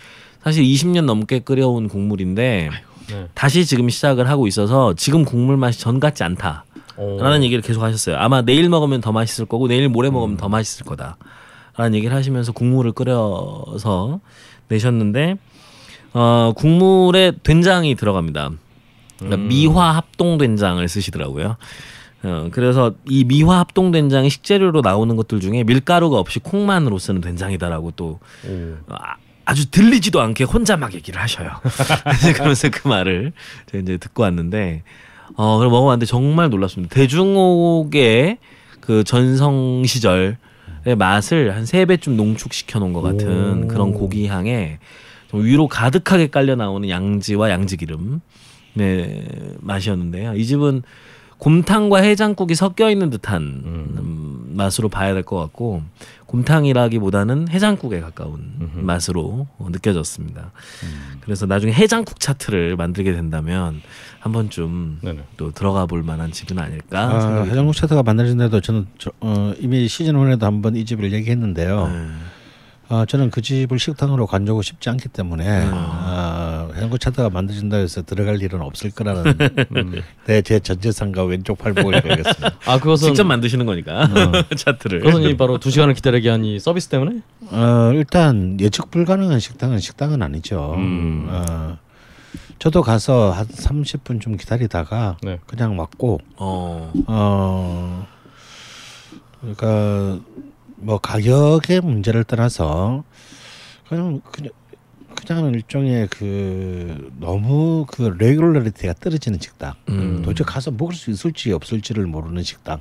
사실 0.42 0.64
20년 0.64 1.04
넘게 1.04 1.40
끓여온 1.40 1.88
국물인데 1.88 2.70
네. 3.08 3.26
다시 3.34 3.64
지금 3.64 3.88
시작을 3.88 4.28
하고 4.28 4.46
있어서 4.48 4.94
지금 4.94 5.24
국물 5.24 5.56
맛이 5.56 5.80
전 5.80 6.00
같지 6.00 6.24
않다. 6.24 6.64
오. 6.96 7.18
라는 7.20 7.42
얘기를 7.42 7.62
계속 7.62 7.82
하셨어요. 7.82 8.16
아마 8.16 8.42
내일 8.42 8.68
먹으면 8.68 9.00
더 9.00 9.12
맛있을 9.12 9.46
거고 9.46 9.68
내일 9.68 9.88
모레 9.88 10.10
먹으면 10.10 10.36
더 10.36 10.48
맛있을 10.48 10.86
거다. 10.86 11.16
라는 11.76 11.94
얘기를 11.94 12.16
하시면서 12.16 12.52
국물을 12.52 12.92
끓여서 12.92 14.20
내셨는데 14.68 15.36
어 16.14 16.52
국물에 16.56 17.32
된장이 17.42 17.94
들어갑니다. 17.94 18.50
그러니까 19.18 19.36
미화 19.48 19.96
합동 19.96 20.38
된장을 20.38 20.86
쓰시더라고요. 20.88 21.56
어 22.22 22.48
그래서 22.50 22.94
이 23.08 23.24
미화 23.24 23.58
합동 23.58 23.90
된장이 23.92 24.30
식재료로 24.30 24.80
나오는 24.80 25.14
것들 25.16 25.40
중에 25.40 25.64
밀가루가 25.64 26.18
없이 26.18 26.38
콩만으로 26.38 26.98
쓰는 26.98 27.20
된장이다라고 27.20 27.92
또 27.92 28.20
오. 28.48 28.76
아, 28.88 29.16
아주 29.44 29.70
들리지도 29.70 30.20
않게 30.20 30.44
혼자 30.44 30.76
막 30.76 30.94
얘기를 30.94 31.20
하셔요. 31.20 31.50
그러면서 32.34 32.70
그 32.70 32.88
말을 32.88 33.32
제가 33.66 33.82
이제 33.82 33.96
듣고 33.98 34.22
왔는데 34.22 34.82
어 35.34 35.54
그걸 35.56 35.70
먹어봤는데 35.70 36.06
정말 36.06 36.48
놀랐습니다. 36.50 36.94
대중옥의 36.94 38.38
그 38.80 39.02
전성 39.04 39.82
시절의 39.84 40.36
맛을 40.96 41.54
한 41.54 41.64
세 41.66 41.84
배쯤 41.84 42.16
농축시켜 42.16 42.78
놓은 42.78 42.92
것 42.92 43.02
같은 43.02 43.64
오. 43.64 43.68
그런 43.68 43.92
고기 43.92 44.26
향에 44.28 44.78
좀 45.28 45.44
위로 45.44 45.66
가득하게 45.68 46.28
깔려 46.28 46.54
나오는 46.54 46.88
양지와 46.88 47.50
양지기름 47.50 48.20
네 48.74 49.24
맛이었는데요. 49.60 50.34
이 50.34 50.44
집은 50.46 50.82
곰탕과 51.38 51.98
해장국이 51.98 52.54
섞여 52.54 52.88
있는 52.90 53.10
듯한 53.10 53.42
음, 53.42 54.52
맛으로 54.54 54.88
봐야 54.88 55.12
될 55.12 55.22
것 55.22 55.36
같고 55.38 55.82
곰탕이라기보다는 56.26 57.48
해장국에 57.48 58.00
가까운 58.00 58.52
음흠. 58.60 58.80
맛으로 58.80 59.46
어, 59.58 59.68
느껴졌습니다. 59.70 60.50
음. 60.82 61.20
그래서 61.20 61.46
나중에 61.46 61.72
해장국 61.72 62.20
차트를 62.20 62.76
만들게 62.76 63.12
된다면 63.12 63.80
한 64.18 64.32
번쯤 64.32 64.98
네네. 65.02 65.24
또 65.36 65.52
들어가 65.52 65.86
볼 65.86 66.02
만한 66.02 66.32
집은 66.32 66.58
아닐까 66.58 67.00
아, 67.00 67.42
해장국 67.44 67.74
차트가 67.76 68.02
만들어진데도 68.02 68.60
저는 68.60 68.86
저, 68.98 69.12
어, 69.20 69.54
이미 69.60 69.86
시즌 69.88 70.14
1에도 70.14 70.42
한번 70.42 70.76
이 70.76 70.84
집을 70.84 71.12
얘기했는데요. 71.12 71.88
네. 71.88 72.08
아, 72.88 73.04
저는 73.04 73.30
그 73.30 73.42
집을 73.42 73.78
식당으로 73.78 74.26
간주고 74.26 74.62
싶지 74.62 74.88
않기 74.90 75.08
때문에 75.08 75.64
음. 75.64 75.70
아, 75.74 76.45
해장국 76.74 76.98
차트가 76.98 77.28
만들어진다 77.28 77.76
해서 77.76 78.02
들어갈 78.02 78.40
일은 78.40 78.62
없을 78.62 78.90
거라는 78.90 79.38
음. 79.76 80.02
네, 80.26 80.40
제 80.42 80.58
전재산과 80.58 81.24
왼쪽 81.24 81.58
팔목을 81.58 82.00
걸겠습니다. 82.00 82.58
아 82.64 82.78
그것은 82.80 83.08
직접 83.08 83.24
만드시는 83.24 83.66
거니까 83.66 84.08
차트를 84.56 85.00
그것은 85.00 85.22
이 85.24 85.36
바로 85.36 85.58
두 85.58 85.70
시간을 85.70 85.92
기다리게 85.94 86.30
한 86.30 86.46
이 86.46 86.60
서비스 86.60 86.88
때문에 86.88 87.22
어, 87.50 87.90
일단 87.92 88.56
예측 88.60 88.90
불가능한 88.90 89.40
식당은 89.40 89.80
식당은 89.80 90.22
아니죠. 90.22 90.74
음. 90.76 91.26
어, 91.28 91.76
저도 92.60 92.82
가서 92.82 93.32
한 93.32 93.46
30분 93.46 94.20
좀 94.20 94.36
기다리다가 94.36 95.16
네. 95.22 95.40
그냥 95.46 95.76
왔고 95.78 96.20
어, 96.36 96.92
어 97.08 98.06
그러니까 99.40 100.20
뭐 100.76 100.98
가격의 100.98 101.80
문제를 101.80 102.22
떠나서 102.24 103.02
그냥 103.88 104.20
그냥 104.30 104.50
그냥 105.34 105.52
일종의 105.54 106.08
그 106.08 107.10
너무 107.18 107.84
그 107.88 108.14
regularity가 108.18 108.94
떨어지는 108.94 109.38
식당. 109.40 109.74
음. 109.88 110.22
도대체 110.22 110.44
가서 110.44 110.70
먹을 110.70 110.94
수 110.94 111.10
있을지 111.10 111.52
없을지를 111.52 112.06
모르는 112.06 112.42
식당. 112.42 112.80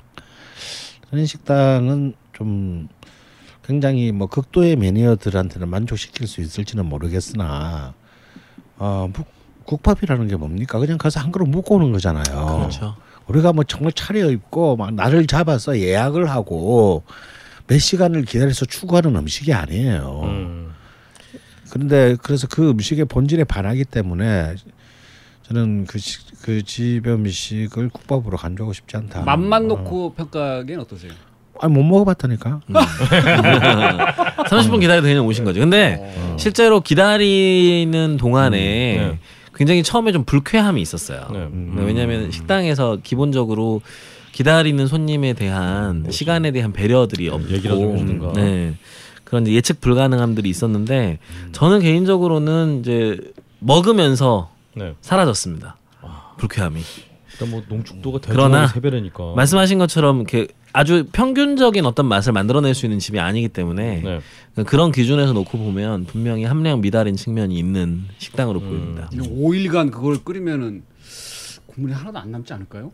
그런 1.09 1.25
식당은 1.25 2.13
좀 2.33 2.87
굉장히 3.65 4.11
뭐 4.11 4.27
극도의 4.27 4.75
매니어들한테는 4.75 5.67
만족시킬 5.69 6.27
수 6.27 6.41
있을지는 6.41 6.85
모르겠으나 6.85 7.93
어 8.77 9.09
묵- 9.11 9.27
국밥이라는 9.65 10.27
게 10.27 10.35
뭡니까? 10.35 10.77
그냥 10.77 10.97
가서 10.99 11.19
한 11.19 11.31
그릇 11.31 11.47
먹고 11.47 11.75
오는 11.75 11.91
거잖아요. 11.91 12.23
그렇죠. 12.45 12.95
우리가 13.27 13.53
뭐 13.53 13.63
정말 13.63 13.91
차려 13.93 14.29
입고 14.29 14.75
막 14.75 14.93
날을 14.93 15.25
잡아서 15.25 15.79
예약을 15.79 16.29
하고 16.29 17.03
몇 17.65 17.79
시간을 17.79 18.25
기다려서 18.25 18.65
추구하는 18.65 19.15
음식이 19.15 19.51
아니에요. 19.53 20.21
음. 20.25 20.64
그런데 21.75 22.15
그래서 22.23 22.47
그 22.49 22.69
음식의 22.69 23.03
본질에 23.03 23.43
반하기 23.43 23.83
때문에 23.83 24.55
저는 25.43 25.85
그, 25.87 25.99
시, 25.99 26.19
그 26.41 26.63
집의 26.63 27.13
음식을 27.15 27.89
국밥으로 27.89 28.37
간주하고 28.37 28.71
싶지 28.71 28.95
않다. 28.95 29.23
맛만 29.23 29.65
어. 29.65 29.67
놓고 29.67 30.13
평가하기엔 30.13 30.79
어떠세요? 30.79 31.11
아니 31.59 31.73
못 31.73 31.83
먹어봤다니까. 31.83 32.61
30분 34.47 34.79
기다려도 34.79 35.05
그냥 35.05 35.27
오신 35.27 35.43
거죠. 35.43 35.59
근데 35.59 35.97
어. 35.99 36.37
실제로 36.39 36.79
기다리는 36.79 38.15
동안에 38.15 38.97
음, 38.97 39.09
네. 39.11 39.19
굉장히 39.53 39.83
처음에 39.83 40.13
좀 40.13 40.23
불쾌함이 40.23 40.81
있었어요. 40.81 41.27
네. 41.33 41.39
음. 41.39 41.75
왜냐하면 41.85 42.31
식당에서 42.31 42.99
기본적으로 43.03 43.81
기다리는 44.31 44.87
손님에 44.87 45.33
대한 45.33 46.05
시간에 46.09 46.51
대한 46.51 46.71
배려들이 46.71 47.27
없고 47.27 47.49
얘기를 47.49 47.75
좀 47.75 47.95
해주든가. 47.95 48.31
네. 48.33 48.75
그런 49.25 49.47
예측 49.47 49.81
불가능함들이 49.81 50.49
있었는데 50.49 51.19
저는 51.51 51.81
개인적으로는 51.81 52.79
이제 52.79 53.19
먹으면서 53.59 54.51
네. 54.75 54.95
사라졌습니다. 55.01 55.75
불쾌함이. 56.37 56.81
일단 57.33 57.49
뭐 57.49 57.61
농축도가 57.67 58.19
그러나 58.21 58.67
대중하고 58.67 58.73
세 58.73 58.79
배라니까. 58.79 59.33
말씀하신 59.35 59.77
것처럼 59.77 60.17
이렇게 60.17 60.47
아주 60.71 61.05
평균적인 61.11 61.85
어떤 61.85 62.05
맛을 62.05 62.31
만들어낼 62.33 62.73
수 62.73 62.85
있는 62.85 62.99
집이 62.99 63.19
아니기 63.19 63.49
때문에 63.49 64.21
네. 64.55 64.63
그런 64.63 64.91
기준에서 64.91 65.33
놓고 65.33 65.57
보면 65.57 66.05
분명히 66.05 66.43
함량 66.45 66.81
미달인 66.81 67.15
측면이 67.15 67.57
있는 67.57 68.03
식당으로 68.19 68.59
음. 68.59 68.69
보입니다. 68.69 69.09
5일간 69.11 69.91
그걸 69.91 70.23
끓이면은 70.23 70.83
국물이 71.67 71.93
하나도 71.93 72.19
안 72.19 72.31
남지 72.31 72.53
않을까요? 72.53 72.91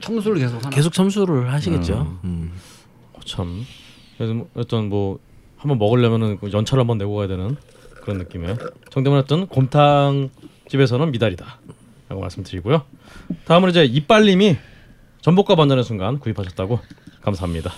청소를 0.00 0.38
계속 0.38 0.58
하나. 0.58 0.70
계속 0.70 0.92
첨수를 0.92 1.52
하시겠죠. 1.52 2.18
음. 2.24 2.52
어, 3.14 3.20
참. 3.24 3.64
그래서 4.16 4.34
뭐 4.34 4.48
어떤 4.54 4.88
뭐 4.88 5.18
한번 5.56 5.78
먹으려면은 5.78 6.38
그 6.38 6.50
연차를 6.52 6.80
한번 6.80 6.98
내고 6.98 7.16
가야 7.16 7.28
되는 7.28 7.56
그런 8.02 8.18
느낌이에요. 8.18 8.56
정대만 8.90 9.18
했던 9.20 9.46
곰탕 9.46 10.30
집에서는 10.68 11.10
미달이다라고 11.10 12.20
말씀드리고요. 12.20 12.82
다음으로 13.46 13.70
이제 13.70 13.84
이빨님이 13.84 14.56
전복과 15.22 15.56
반전의 15.56 15.84
순간 15.84 16.18
구입하셨다고 16.18 16.78
감사합니다. 17.22 17.72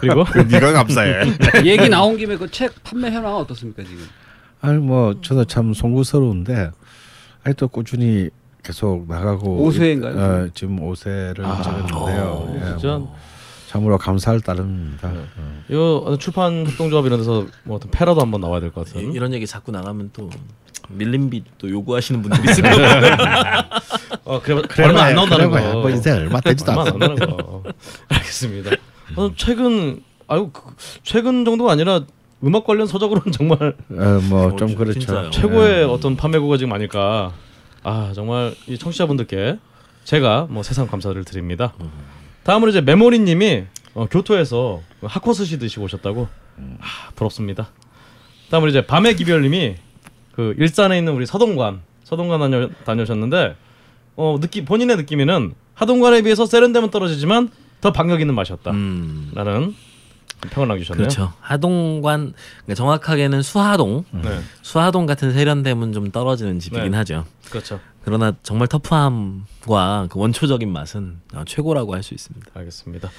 그리고 0.00 0.24
네가 0.50 0.72
감사해. 0.72 1.24
얘기 1.66 1.88
나온 1.88 2.16
김에 2.16 2.36
그 2.36 2.48
책 2.48 2.82
판매 2.82 3.10
현황 3.10 3.36
어떻습니까 3.36 3.82
지금? 3.84 4.04
아니 4.60 4.78
뭐 4.78 5.20
저도 5.20 5.44
참 5.44 5.74
송구스러운데 5.74 6.70
아니 7.44 7.54
또 7.56 7.68
꾸준히 7.68 8.30
계속 8.62 9.06
나가고 9.08 9.62
오세인가요? 9.64 10.16
어, 10.18 10.48
지금 10.54 10.80
오세를 10.82 11.44
아, 11.44 11.60
찍었는데요. 11.62 12.22
어, 12.24 12.54
예, 12.56 12.68
진짜 12.78 12.96
뭐 12.98 13.16
참으로 13.72 13.96
감사할 13.96 14.40
따름입니다. 14.42 15.10
네. 15.10 15.24
이거 15.70 16.02
어떤 16.04 16.18
출판 16.18 16.66
협동조합 16.66 17.06
이런 17.06 17.18
데서 17.20 17.46
뭐 17.64 17.76
어떤 17.76 17.90
패라도 17.90 18.20
한번 18.20 18.42
나와야 18.42 18.60
될것 18.60 18.88
이- 18.88 18.92
같은. 18.92 19.12
이런 19.14 19.32
얘기 19.32 19.46
자꾸 19.46 19.72
나가면 19.72 20.10
또 20.12 20.28
밀림비 20.90 21.42
또 21.56 21.70
요구하시는 21.70 22.20
분들이 22.20 22.50
있을 22.50 22.62
거예요. 22.64 23.16
어, 24.24 24.40
그래, 24.42 24.62
얼마 24.84 25.04
안 25.04 25.14
나온다는 25.14 25.50
거. 25.50 25.58
뭐 25.80 25.88
인생 25.88 26.16
얼마 26.16 26.38
되지도 26.40 26.70
얼마 26.72 26.82
안 26.82 27.02
않아. 27.02 27.14
거. 27.14 27.62
알겠습니다. 28.08 28.72
어, 29.16 29.30
최근 29.36 30.02
아유 30.28 30.50
그, 30.52 30.60
최근 31.02 31.46
정도가 31.46 31.72
아니라 31.72 32.02
음악 32.44 32.66
관련 32.66 32.86
서적으로는 32.86 33.32
정말 33.32 33.74
어, 33.90 34.20
뭐좀 34.28 34.72
어, 34.72 34.76
그렇죠. 34.76 35.00
진짜요. 35.00 35.30
최고의 35.30 35.84
어떤 35.84 36.16
판매고가 36.16 36.58
지금 36.58 36.74
아닐까. 36.74 37.32
아 37.84 38.12
정말 38.14 38.54
이 38.66 38.76
청취자분들께 38.76 39.56
제가 40.04 40.46
뭐 40.50 40.62
세상 40.62 40.86
감사를 40.88 41.24
드립니다. 41.24 41.72
다음으로 42.44 42.70
이제 42.70 42.80
메모리님이 42.80 43.64
어, 43.94 44.06
교토에서 44.06 44.82
하코 45.02 45.32
스시 45.32 45.58
드시고 45.58 45.84
오셨다고. 45.84 46.28
아 46.80 47.10
부럽습니다. 47.14 47.68
다음으로 48.50 48.70
이제 48.70 48.86
밤의 48.86 49.16
기별님이 49.16 49.76
그 50.32 50.54
일산에 50.58 50.98
있는 50.98 51.12
우리 51.14 51.26
서동관 51.26 51.80
서동관 52.04 52.40
다녀, 52.40 52.68
다녀오셨는데 52.84 53.56
어 54.16 54.38
느낌 54.40 54.64
본인의 54.64 54.96
느낌에는 54.96 55.54
하동관에 55.74 56.22
비해서 56.22 56.44
세련되면 56.46 56.90
떨어지지만 56.90 57.50
더 57.80 57.92
박력 57.92 58.20
있는 58.20 58.34
맛이었다라는 58.34 58.76
음. 58.80 59.76
평을 60.50 60.68
남기셨네요. 60.68 61.02
그렇죠. 61.08 61.32
하동관 61.40 62.32
그러니까 62.64 62.74
정확하게는 62.74 63.42
수하동 63.42 64.04
네, 64.10 64.40
수하동 64.62 65.06
같은 65.06 65.32
세련됨은 65.32 65.92
좀 65.92 66.10
떨어지는 66.10 66.58
집이긴 66.58 66.90
네. 66.92 66.96
하죠. 66.98 67.24
그렇죠. 67.50 67.80
그러나 68.04 68.34
정말 68.42 68.66
터프함과 68.68 70.08
그 70.10 70.18
원초적인 70.18 70.70
맛은 70.72 71.20
어, 71.34 71.42
최고라고 71.46 71.94
할 71.94 72.02
수 72.02 72.14
있습니다. 72.14 72.50
알겠습니다. 72.54 73.10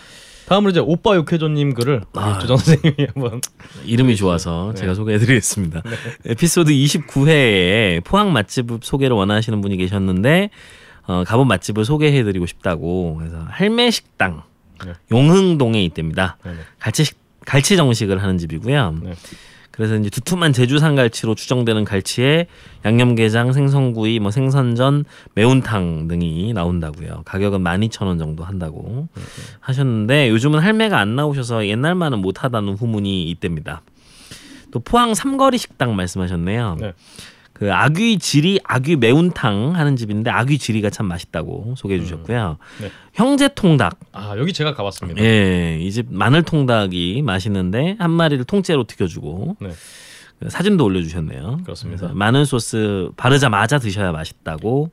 다음으로 0.48 0.72
이제 0.72 0.82
오빠 0.82 1.16
육회조님 1.16 1.74
글을 1.74 2.02
아. 2.16 2.38
조정 2.40 2.58
선생님이 2.58 3.08
한번 3.14 3.40
이름이 3.86 4.18
좋아서 4.18 4.72
네. 4.76 4.82
제가 4.82 4.94
소개해드리겠습니다. 4.94 5.82
에피소드 6.26 6.72
29회에 6.74 8.04
포항 8.04 8.34
맛집 8.34 8.68
소개를 8.82 9.16
원하시는 9.16 9.62
분이 9.62 9.78
계셨는데 9.78 10.50
어, 11.08 11.24
가본 11.26 11.48
맛집을 11.48 11.86
소개해드리고 11.86 12.46
싶다고 12.46 13.16
그래서 13.20 13.38
할매 13.50 13.90
식당 13.92 14.44
네. 14.86 14.94
용흥동에 15.12 15.84
있답니다. 15.86 16.38
네 16.44 16.52
네. 16.52 16.58
갈치 16.80 17.06
갈치 17.46 17.76
정식을 17.76 18.22
하는 18.22 18.38
집이고요. 18.38 18.96
네. 19.04 19.14
그래서 19.72 19.96
이제 19.96 20.12
두툼한 20.12 20.54
제주산 20.54 20.96
갈치로 20.96 21.34
추정되는 21.34 21.84
갈치에 21.84 22.46
양념게장, 22.86 23.54
생선구이, 23.54 24.20
뭐 24.20 24.30
생선전, 24.30 25.06
매운탕 25.34 26.08
등이 26.08 26.54
나온다고요. 26.54 27.24
가격은 27.26 27.64
12,000원 27.64 28.20
정도 28.20 28.44
한다고 28.44 29.08
하셨는데 29.62 30.30
요즘은 30.30 30.60
할매가 30.60 31.00
안 31.00 31.16
나오셔서 31.16 31.66
옛날만은 31.68 32.20
못 32.20 32.44
하다는 32.44 32.76
후문이 32.76 33.24
있답니다. 33.32 33.82
또 34.70 34.80
포항 34.80 35.16
삼거리 35.16 35.58
식당 35.58 35.96
말씀하셨네요. 35.96 36.78
네. 37.64 37.68
그 37.68 37.74
아귀 37.74 38.20
지리 38.20 38.60
아귀 38.64 38.98
매운탕 38.98 39.76
하는 39.76 39.96
집인데 39.96 40.30
아귀 40.30 40.58
지리가 40.58 40.90
참 40.90 41.06
맛있다고 41.08 41.76
소개해 41.78 42.00
주셨고요. 42.02 42.58
네. 42.82 42.92
형제 43.14 43.48
통닭 43.54 44.00
아 44.12 44.36
여기 44.38 44.52
제가 44.54 44.74
가봤습니다. 44.74 45.24
예, 45.24 45.78
이 45.80 45.92
집 45.92 46.08
마늘 46.10 46.44
통닭이 46.44 47.22
맛있는데 47.22 47.96
한 48.00 48.12
마리를 48.12 48.44
통째로 48.46 48.84
튀겨주고 48.86 49.58
네. 49.62 49.70
사진도 50.50 50.84
올려주셨네요. 50.86 51.60
그렇습니다. 51.64 52.12
마늘 52.14 52.46
소스 52.46 53.10
바르자마자 53.16 53.78
드셔야 53.80 54.12
맛있다고 54.12 54.92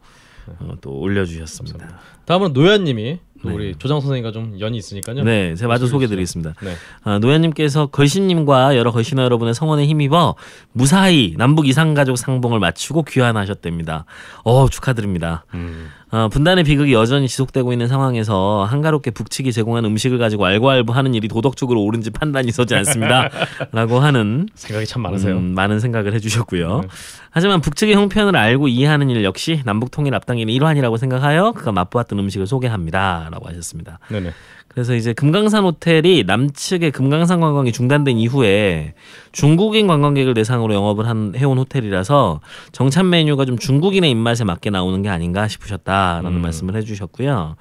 어, 0.61 0.75
또 0.81 0.99
올려주셨습니다. 0.99 1.99
다음은 2.27 2.53
노현님이 2.53 3.15
또 3.15 3.30
네. 3.43 3.53
우리 3.53 3.75
조장 3.79 4.01
선생님과 4.01 4.33
좀 4.33 4.59
연이 4.61 4.77
있으니까요. 4.79 5.23
네, 5.25 5.55
제가 5.55 5.69
마저 5.69 5.87
소개드리겠습니다. 5.87 6.55
네. 6.63 6.75
아, 7.05 7.19
노현님께서 7.19 7.87
걸신님과 7.87 8.77
여러 8.77 8.91
걸신어 8.93 9.23
여러분의 9.23 9.55
성원에 9.55 9.87
힘입어 9.87 10.35
무사히 10.73 11.35
남북 11.39 11.67
이상가족 11.67 12.19
상봉을 12.19 12.59
마치고 12.59 13.05
귀환하셨답니다. 13.05 14.05
어 14.45 14.69
축하드립니다. 14.69 15.45
음. 15.55 15.89
어, 16.13 16.29
분단의 16.29 16.65
비극이 16.65 16.93
여전히 16.93 17.29
지속되고 17.29 17.73
있는 17.73 17.87
상황에서 17.87 18.67
한가롭게 18.69 19.13
북측이 19.13 19.53
제공한 19.53 19.85
음식을 19.85 20.19
가지고 20.19 20.45
알고알부하는 20.47 21.15
일이 21.15 21.29
도덕적으로 21.29 21.83
옳은지 21.83 22.11
판단이 22.11 22.51
서지 22.51 22.75
않습니다.라고 22.75 24.01
하는 24.01 24.49
생각이 24.55 24.87
참 24.87 25.03
많으세요. 25.03 25.37
음, 25.37 25.55
많은 25.55 25.79
생각을 25.79 26.13
해주셨고요. 26.15 26.81
네. 26.81 26.89
하지만 27.31 27.61
북측의 27.61 27.95
형편을 27.95 28.37
알고 28.37 28.67
이해하는 28.67 29.09
일 29.11 29.23
역시 29.23 29.63
남북 29.65 29.93
통일 29.93 30.15
앞당기는 30.17 30.53
일환이라고 30.53 30.97
생각하여 30.97 31.53
그가 31.53 31.71
맛보았던 31.71 32.19
음식을 32.19 32.47
소개합니다라고 32.49 33.49
하셨습니다. 33.49 34.01
네네. 34.09 34.33
그래서 34.73 34.95
이제 34.95 35.13
금강산 35.13 35.65
호텔이 35.65 36.23
남측의 36.25 36.93
금강산 36.93 37.41
관광이 37.41 37.73
중단된 37.73 38.19
이후에 38.19 38.95
중국인 39.33 39.89
관광객을 39.89 40.33
대상으로 40.35 40.73
영업을 40.75 41.09
한 41.09 41.33
해온 41.37 41.59
호텔이라서 41.59 42.41
정찬 42.71 43.11
메뉴가 43.11 43.47
좀 43.47 43.59
중국인의 43.59 44.13
입맛에 44.13 44.45
맞게 44.45 44.71
나오는 44.71 45.03
게 45.03 45.09
아닌가 45.09 45.49
싶으셨다라는 45.49 46.35
음. 46.35 46.43
말씀을 46.43 46.77
해주셨고요. 46.77 47.57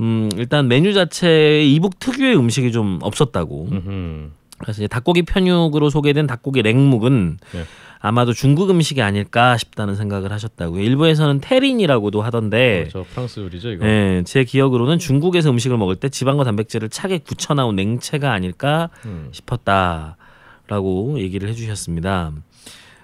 음, 0.00 0.30
일단 0.36 0.66
메뉴 0.66 0.92
자체에 0.92 1.64
이북 1.64 2.00
특유의 2.00 2.36
음식이 2.36 2.72
좀 2.72 2.98
없었다고. 3.02 3.68
음흠. 3.70 4.30
그래서 4.58 4.82
이제 4.82 4.88
닭고기 4.88 5.22
편육으로 5.22 5.90
소개된 5.90 6.26
닭고기 6.26 6.62
랭묵은 6.62 7.38
네. 7.52 7.64
아마도 8.04 8.32
중국 8.32 8.68
음식이 8.68 9.00
아닐까 9.00 9.56
싶다는 9.56 9.94
생각을 9.94 10.32
하셨다고요. 10.32 10.82
일부에서는 10.82 11.40
테린이라고도 11.40 12.20
하던데 12.20 12.88
저 12.90 13.04
프랑스 13.08 13.38
요리죠 13.38 13.70
이거. 13.70 13.84
네, 13.84 14.22
제 14.24 14.42
기억으로는 14.42 14.98
중국에서 14.98 15.50
음식을 15.50 15.76
먹을 15.78 15.94
때 15.94 16.08
지방과 16.08 16.42
단백질을 16.42 16.88
차게 16.88 17.18
굳혀 17.18 17.54
나온 17.54 17.76
냉채가 17.76 18.32
아닐까 18.32 18.90
음. 19.04 19.28
싶었다라고 19.30 21.20
얘기를 21.20 21.48
해주셨습니다. 21.48 22.32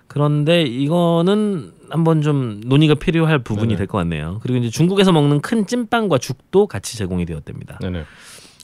그런데 0.08 0.62
이거는 0.62 1.72
한번 1.90 2.22
좀 2.22 2.60
논의가 2.64 2.94
필요할 2.94 3.38
부분이. 3.38 3.76
될 3.76 3.86
것 3.86 3.98
같네요. 3.98 4.40
그리고 4.42 4.58
이제 4.58 4.68
중국에서 4.70 5.12
먹는 5.12 5.40
큰 5.42 5.66
찐빵과 5.66 6.18
죽도 6.18 6.66
같이 6.66 6.96
제공이 6.98 7.24
되었답니다. 7.24 7.78
네네. 7.80 8.02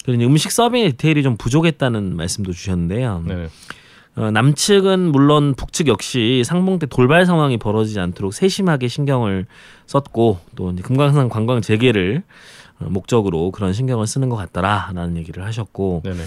그리고 0.04 0.24
음식 0.24 0.50
서빙 0.50 0.84
디테일이 0.90 1.22
좀 1.22 1.36
부족했다는 1.36 2.16
말씀도 2.16 2.52
주셨는데요. 2.52 3.22
네네. 3.26 3.48
어, 4.16 4.30
남측은 4.30 5.10
물론 5.10 5.54
북측 5.54 5.88
역시 5.88 6.42
상봉 6.44 6.78
때 6.78 6.86
돌발 6.86 7.26
상황이 7.26 7.56
벌어지지 7.56 7.98
않도록 7.98 8.32
세심하게 8.32 8.88
신경을 8.88 9.46
썼고 9.86 10.38
또 10.54 10.74
금강산 10.82 11.28
관광 11.28 11.60
재개를 11.60 12.22
어, 12.80 12.86
목적으로 12.90 13.50
그런 13.50 13.72
신경을 13.72 14.06
쓰는 14.06 14.28
것 14.28 14.36
같더라라는 14.36 15.16
얘기를 15.16 15.44
하셨고 15.44 16.02
네네. 16.04 16.22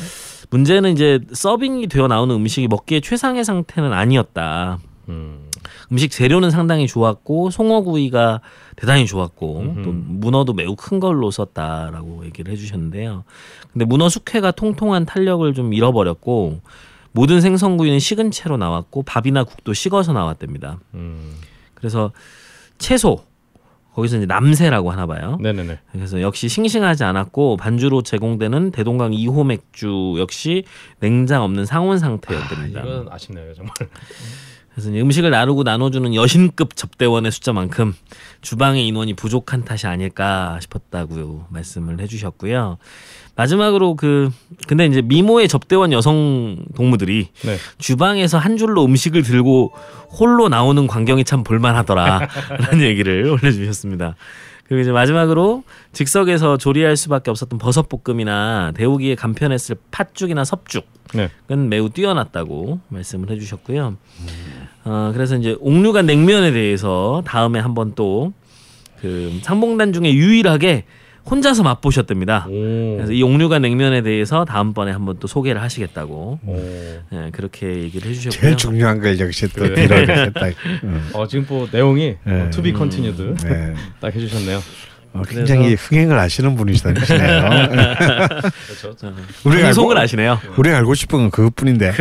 문제는 0.49 0.93
이제 0.93 1.19
서빙이 1.31 1.87
되어 1.87 2.07
나오는 2.07 2.33
음식이 2.35 2.67
먹기에 2.67 2.99
최상의 2.99 3.43
상태는 3.45 3.93
아니었다. 3.93 4.79
음. 5.09 5.47
음식 5.91 6.11
재료는 6.11 6.51
상당히 6.51 6.87
좋았고 6.87 7.49
송어구이가 7.49 8.41
대단히 8.75 9.05
좋았고 9.05 9.59
음흠. 9.59 9.83
또 9.83 9.91
문어도 9.93 10.53
매우 10.53 10.75
큰 10.75 10.99
걸로 10.99 11.31
썼다라고 11.31 12.25
얘기를 12.25 12.51
해주셨는데요. 12.51 13.23
근데 13.71 13.85
문어 13.85 14.09
숙회가 14.09 14.51
통통한 14.51 15.05
탄력을 15.05 15.53
좀 15.53 15.73
잃어버렸고 15.73 16.59
모든 17.11 17.41
생선구이는 17.41 17.99
식은 17.99 18.31
채로 18.31 18.57
나왔고 18.57 19.03
밥이나 19.03 19.43
국도 19.43 19.73
식어서 19.73 20.13
나왔답니다. 20.13 20.79
음. 20.93 21.35
그래서 21.73 22.11
채소 22.77 23.23
거기서 23.97 24.17
이제 24.17 24.25
남새라고 24.27 24.91
하나 24.91 25.07
봐요. 25.07 25.39
네네네. 25.41 25.79
그래서 25.91 26.21
역시 26.21 26.47
싱싱하지 26.47 27.03
않았고 27.03 27.57
반주로 27.57 28.03
제공되는 28.03 28.69
대동강 28.69 29.11
2호 29.11 29.43
맥주 29.47 30.15
역시 30.19 30.65
냉장 30.99 31.41
없는 31.41 31.65
상온 31.65 31.97
상태였답니다. 31.97 32.81
이건 32.81 33.07
아쉽네요 33.11 33.55
정말. 33.55 33.73
그래서 34.71 34.91
음식을 34.91 35.31
나누고 35.31 35.63
나눠주는 35.63 36.13
여신급 36.13 36.75
접대원의 36.75 37.31
숫자만큼 37.31 37.95
주방의 38.41 38.85
인원이 38.85 39.15
부족한 39.15 39.65
탓이 39.65 39.87
아닐까 39.87 40.59
싶었다고 40.61 41.45
말씀을 41.49 41.99
해주셨고요. 41.99 42.77
마지막으로 43.37 43.95
그 43.95 44.31
근데 44.67 44.85
이제 44.85 45.01
미모의 45.01 45.47
접대원 45.47 45.91
여성 45.93 46.57
동무들이 46.75 47.27
네. 47.43 47.57
주방에서 47.77 48.37
한 48.37 48.57
줄로 48.57 48.83
음식을 48.85 49.23
들고 49.23 49.73
홀로 50.19 50.49
나오는 50.49 50.87
광경이 50.87 51.23
참 51.23 51.43
볼만하더라라는 51.43 52.81
얘기를 52.81 53.25
올려주셨습니다. 53.29 54.15
그리고 54.67 54.81
이제 54.81 54.91
마지막으로 54.91 55.63
즉석에서 55.93 56.57
조리할 56.57 56.97
수밖에 56.97 57.31
없었던 57.31 57.57
버섯 57.57 57.87
볶음이나 57.87 58.73
데우기에 58.75 59.15
간편했을 59.15 59.77
팥죽이나 59.91 60.43
섭죽 60.43 60.85
네. 61.13 61.29
은 61.49 61.69
매우 61.69 61.89
뛰어났다고 61.89 62.79
말씀을 62.89 63.29
해주셨고요. 63.29 63.95
어, 64.83 65.11
그래서 65.13 65.37
이제 65.37 65.55
옥류관 65.61 66.05
냉면에 66.05 66.51
대해서 66.51 67.21
다음에 67.25 67.59
한번 67.59 67.93
또 67.95 68.33
그 69.01 69.39
상봉단 69.41 69.93
중에 69.93 70.13
유일하게 70.13 70.85
혼자서 71.29 71.63
맛보셨답니다. 71.63 72.47
오. 72.49 72.95
그래서 72.97 73.11
이 73.11 73.21
옥류관 73.21 73.61
냉면에 73.61 74.01
대해서 74.01 74.45
다음번에 74.45 74.91
한번 74.91 75.17
또 75.19 75.27
소개를 75.27 75.61
하시겠다고 75.61 76.39
오. 76.45 76.55
예, 77.13 77.29
그렇게 77.31 77.67
얘기를 77.83 78.09
해주셨고요. 78.09 78.41
제일 78.41 78.57
중요한 78.57 79.01
걸 79.01 79.19
역시 79.19 79.47
또 79.49 79.63
그래. 79.63 79.87
뒤로 79.87 79.95
했다. 79.97 80.47
음. 80.83 81.09
어 81.13 81.27
지금 81.27 81.45
뭐 81.47 81.67
내용이 81.71 82.15
네. 82.23 82.41
어, 82.41 82.49
to 82.49 82.63
be 82.63 82.73
continued 82.73 83.35
네. 83.45 83.73
딱 83.99 84.15
해주셨네요. 84.15 84.61
어, 85.13 85.21
굉장히 85.27 85.73
흥행을 85.73 86.17
아시는 86.17 86.55
분이시네요. 86.55 86.93
그렇죠. 88.67 88.95
우리가 89.45 89.63
방송을 89.63 89.97
알고, 89.97 90.03
아시네요. 90.03 90.39
우리가 90.57 90.77
알고 90.77 90.93
싶은 90.93 91.19
건 91.19 91.31
그것뿐인데. 91.31 91.93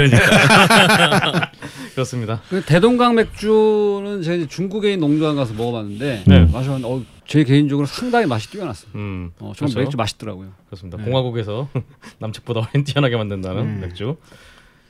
그렇습니다. 1.94 2.42
그 2.50 2.62
대동강 2.62 3.14
맥주는 3.14 4.22
제가 4.22 4.46
중국에 4.48 4.92
있는 4.92 5.08
농장 5.08 5.36
가서 5.36 5.54
먹어봤는데 5.54 6.24
네. 6.26 6.40
마셔봤는데 6.52 6.86
어, 6.86 7.02
제 7.26 7.42
개인적으로 7.44 7.86
상당히 7.86 8.26
맛이 8.26 8.50
뛰어났어요. 8.50 8.90
음. 8.94 9.32
어, 9.38 9.52
정말 9.56 9.72
그렇죠. 9.72 9.78
맥주 9.80 9.96
맛있더라고요. 9.96 10.52
그렇습니다. 10.66 10.98
네. 10.98 11.04
공화국에서 11.04 11.68
남측보다 12.18 12.60
훨씬 12.60 12.84
뛰어나게 12.84 13.16
만든다는 13.16 13.62
음. 13.62 13.80
맥주. 13.80 14.16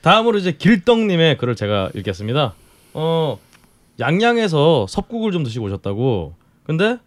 다음으로 0.03 0.39
이제 0.39 0.53
길떡님의 0.53 1.39
글을 1.39 1.57
제가 1.57 1.91
읽겠습니다. 1.95 2.55
어 2.95 3.39
양양에서 3.99 4.87
섭국을 4.89 5.33
좀 5.33 5.43
드시고 5.43 5.65
오셨다고. 5.67 6.35
근데 6.65 6.99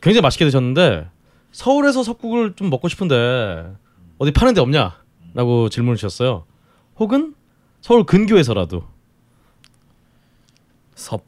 굉장히 0.00 0.22
맛있게 0.22 0.44
드셨는데 0.44 1.08
서울에서 1.52 2.02
섭국을 2.04 2.54
좀 2.54 2.70
먹고 2.70 2.88
싶은데 2.88 3.72
어디 4.18 4.30
파는 4.32 4.54
데 4.54 4.60
없냐?라고 4.60 5.68
질문을 5.68 5.96
주셨어요. 5.96 6.44
혹은 6.98 7.34
서울 7.80 8.04
근교에서라도. 8.04 8.84
섭. 10.94 11.24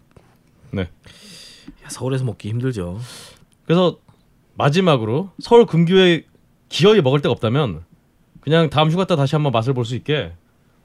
네. 1.90 1.94
야, 1.94 1.98
서울에서 1.98 2.24
먹기 2.24 2.48
힘들죠. 2.48 2.98
그래서 3.64 3.98
마지막으로 4.54 5.30
서울 5.40 5.66
근교에 5.66 6.24
기어이 6.68 7.00
먹을 7.02 7.20
데가 7.20 7.32
없다면 7.32 7.82
그냥 8.40 8.70
다음 8.70 8.90
휴가 8.90 9.04
때 9.06 9.16
다시 9.16 9.34
한번 9.34 9.52
맛을 9.52 9.74
볼 9.74 9.84
수 9.84 9.94
있게 9.96 10.32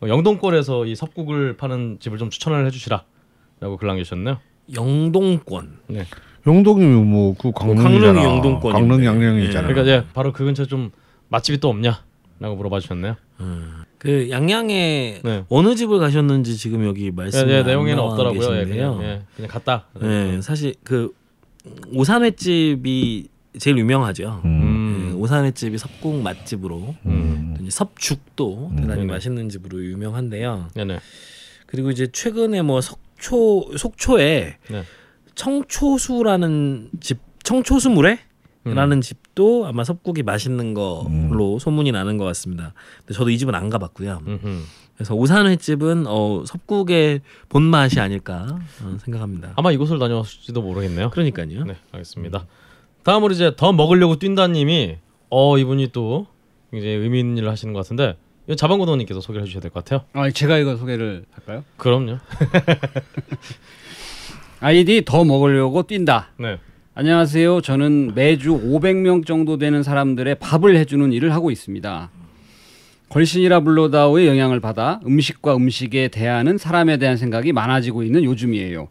어, 0.01 0.07
영동권에서 0.07 0.85
이 0.85 0.95
섭국을 0.95 1.55
파는 1.57 1.97
집을 1.99 2.17
좀 2.17 2.29
추천을 2.29 2.65
해주시라라고 2.67 3.77
글 3.79 3.87
남기셨네요. 3.87 4.39
영동권. 4.75 5.79
네. 5.87 6.05
용동이면 6.47 7.09
뭐그 7.09 7.51
강릉이잖아. 7.53 8.13
강릉이 8.13 8.23
용동권인데. 8.25 8.79
강릉 8.79 9.05
양양이잖아. 9.05 9.67
그러니까 9.67 9.81
이제 9.81 10.05
바로 10.13 10.31
그 10.33 10.43
근처에 10.45 10.65
좀 10.65 10.91
맛집이 11.29 11.59
또 11.59 11.69
없냐라고 11.69 12.55
물어봐 12.57 12.79
주셨네요. 12.81 13.15
그 14.05 14.29
양양에 14.29 15.21
네. 15.23 15.45
어느 15.49 15.75
집을 15.75 15.97
가셨는지 15.97 16.57
지금 16.57 16.85
여기 16.85 17.07
예, 17.07 17.11
말씀이 17.11 17.51
예, 17.51 17.57
안 17.57 17.65
내용에는 17.65 17.99
없더라고요. 17.99 18.53
예, 18.53 18.59
계신데요. 18.59 18.97
그냥, 18.97 19.09
예, 19.09 19.21
그냥 19.35 19.49
갔다. 19.49 19.87
네, 19.99 20.41
사실 20.41 20.75
그 20.83 21.11
오산횟집이 21.91 23.27
제일 23.57 23.77
유명하죠. 23.79 24.41
음. 24.45 25.07
네, 25.09 25.11
음. 25.13 25.21
오산횟집이 25.21 25.79
섭국 25.79 26.21
맛집으로 26.21 26.95
음. 27.07 27.57
섭죽도 27.67 28.73
대단히 28.75 29.01
네네. 29.01 29.13
맛있는 29.13 29.49
집으로 29.49 29.83
유명한데요. 29.83 30.67
네네. 30.75 30.99
그리고 31.65 31.89
이제 31.89 32.05
최근에 32.05 32.61
뭐 32.61 32.81
속초 32.81 33.75
속초에 33.75 34.57
네. 34.69 34.83
청초수라는 35.33 36.91
집 36.99 37.17
청초수물회 37.43 38.11
음. 38.11 38.34
라는 38.73 38.99
집도 39.01 39.67
아마 39.67 39.83
섭국이 39.83 40.23
맛있는 40.23 40.73
걸로 40.73 41.59
소문이 41.59 41.91
나는 41.91 42.17
것 42.17 42.25
같습니다. 42.25 42.73
근데 42.99 43.13
저도 43.13 43.29
이 43.29 43.37
집은 43.37 43.53
안 43.53 43.69
가봤고요. 43.69 44.21
음흠. 44.25 44.61
그래서 44.95 45.13
오산 45.13 45.45
횟집은 45.45 46.05
어, 46.07 46.43
섭국의 46.45 47.21
본맛이 47.49 47.99
아닐까 47.99 48.59
어, 48.81 48.97
생각합니다. 49.03 49.53
아마 49.55 49.71
이곳을 49.71 49.99
다녀왔을지도 49.99 50.61
모르겠네요. 50.61 51.09
그러니까요. 51.11 51.63
네, 51.65 51.75
알겠습니다. 51.91 52.45
다음으로 53.03 53.33
이제 53.33 53.51
더 53.55 53.71
먹으려고 53.71 54.15
뛴다님이 54.17 54.97
어 55.29 55.57
이분이 55.59 55.89
또 55.91 56.25
굉장히 56.71 56.95
의미 56.95 57.19
있는 57.19 57.37
일을 57.37 57.49
하시는 57.51 57.73
것 57.73 57.81
같은데 57.81 58.17
자방고도님께서 58.55 59.21
소개를 59.21 59.43
해주셔야 59.43 59.61
될 59.61 59.69
것 59.71 59.83
같아요. 59.83 60.05
아, 60.13 60.29
제가 60.31 60.57
이거 60.57 60.75
소개를 60.77 61.25
할까요? 61.33 61.63
그럼요. 61.77 62.17
아이디 64.59 65.03
더 65.05 65.23
먹으려고 65.23 65.83
뛴다. 65.83 66.29
네. 66.39 66.57
안녕하세요. 66.97 67.59
저는 67.59 68.13
매주 68.15 68.51
500명 68.51 69.25
정도 69.25 69.57
되는 69.57 69.83
사람들의 69.83 70.35
밥을 70.35 70.77
해주는 70.77 71.11
일을 71.11 71.33
하고 71.33 71.51
있습니다. 71.51 72.09
걸신이라 73.09 73.59
불러다오의 73.59 74.27
영향을 74.27 74.61
받아 74.61 75.01
음식과 75.05 75.57
음식에 75.57 76.07
대하는 76.07 76.57
사람에 76.57 76.95
대한 76.95 77.17
생각이 77.17 77.51
많아지고 77.51 78.03
있는 78.03 78.23
요즘이에요. 78.23 78.87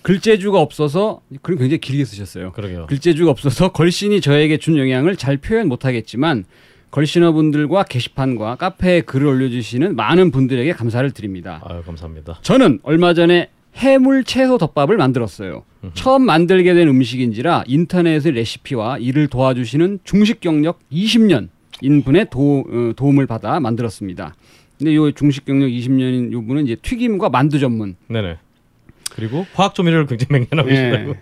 글재주가 0.00 0.58
없어서 0.58 1.20
그럼 1.42 1.58
굉장히 1.58 1.80
길게 1.80 2.06
쓰셨어요. 2.06 2.52
그러게요. 2.52 2.86
글재주가 2.86 3.30
없어서 3.30 3.72
걸신이 3.72 4.22
저에게 4.22 4.56
준 4.56 4.78
영향을 4.78 5.16
잘 5.16 5.36
표현 5.36 5.68
못하겠지만 5.68 6.46
걸신어분들과 6.92 7.82
게시판과 7.82 8.54
카페에 8.54 9.02
글을 9.02 9.26
올려주시는 9.26 9.96
많은 9.96 10.30
분들에게 10.30 10.72
감사를 10.72 11.10
드립니다. 11.10 11.60
아유 11.66 11.82
감사합니다. 11.84 12.38
저는 12.40 12.80
얼마 12.84 13.12
전에 13.12 13.50
해물 13.76 14.24
채소 14.24 14.58
덮밥을 14.58 14.96
만들었어요. 14.96 15.64
처음 15.94 16.22
만들게 16.22 16.72
된 16.74 16.88
음식인지라 16.88 17.64
인터넷의 17.66 18.32
레시피와 18.32 18.98
이를 18.98 19.28
도와주시는 19.28 20.00
중식 20.04 20.40
경력 20.40 20.78
20년 20.90 21.48
인분의 21.82 22.28
도, 22.30 22.64
어, 22.68 22.92
도움을 22.96 23.26
받아 23.26 23.60
만들었습니다. 23.60 24.34
근데 24.78 24.94
요 24.94 25.10
중식 25.12 25.44
경력 25.44 25.68
20년인 25.68 26.32
요 26.32 26.44
분은 26.44 26.64
이제 26.64 26.76
튀김과 26.76 27.28
만두 27.28 27.58
전문. 27.58 27.96
네네. 28.08 28.38
그리고 29.10 29.46
화학 29.54 29.74
조미료를 29.74 30.06
굉장히 30.06 30.46
맹연하고 30.50 30.68
계시다고. 30.68 31.10
요 31.10 31.14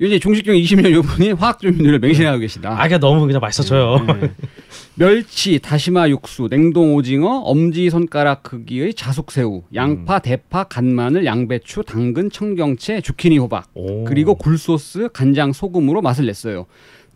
이제 0.00 0.18
중식 0.18 0.44
경력 0.44 0.60
20년 0.60 0.90
요 0.92 1.02
분이 1.02 1.32
화학 1.32 1.60
조미료를 1.60 2.00
맹신하고 2.00 2.38
계시다. 2.38 2.74
아, 2.80 2.86
이게 2.86 2.98
너무 2.98 3.26
그냥 3.26 3.40
맛있어져요. 3.40 4.04
네. 4.06 4.30
멸치, 4.96 5.58
다시마 5.58 6.08
육수, 6.08 6.48
냉동 6.48 6.94
오징어, 6.94 7.38
엄지 7.40 7.90
손가락 7.90 8.42
크기의 8.42 8.94
자숙새우, 8.94 9.62
양파, 9.74 10.18
대파, 10.18 10.64
간마늘, 10.64 11.24
양배추, 11.24 11.82
당근, 11.84 12.30
청경채, 12.30 13.00
주키니 13.00 13.38
호박, 13.38 13.66
오. 13.74 14.04
그리고 14.04 14.36
굴소스, 14.36 15.10
간장, 15.12 15.52
소금으로 15.52 16.00
맛을 16.00 16.26
냈어요. 16.26 16.66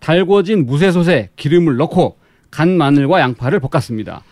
달궈진 0.00 0.66
무쇠솥에 0.66 1.30
기름을 1.36 1.76
넣고 1.76 2.18
간 2.50 2.76
마늘과 2.76 3.20
양파를 3.20 3.60
볶았습니다. 3.60 4.22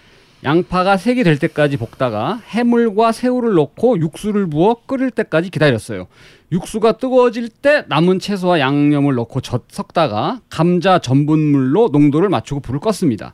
양파가 0.44 0.96
색이 0.96 1.24
될 1.24 1.38
때까지 1.38 1.76
볶다가 1.76 2.40
해물과 2.48 3.12
새우를 3.12 3.54
넣고 3.54 3.98
육수를 3.98 4.48
부어 4.48 4.76
끓일 4.86 5.10
때까지 5.10 5.50
기다렸어요. 5.50 6.06
육수가 6.52 6.98
뜨거워질 6.98 7.48
때 7.48 7.84
남은 7.88 8.18
채소와 8.20 8.60
양념을 8.60 9.14
넣고 9.16 9.40
젓 9.40 9.64
섞다가 9.68 10.40
감자 10.48 10.98
전분물로 10.98 11.88
농도를 11.88 12.28
맞추고 12.28 12.60
불을 12.60 12.80
껐습니다. 12.80 13.32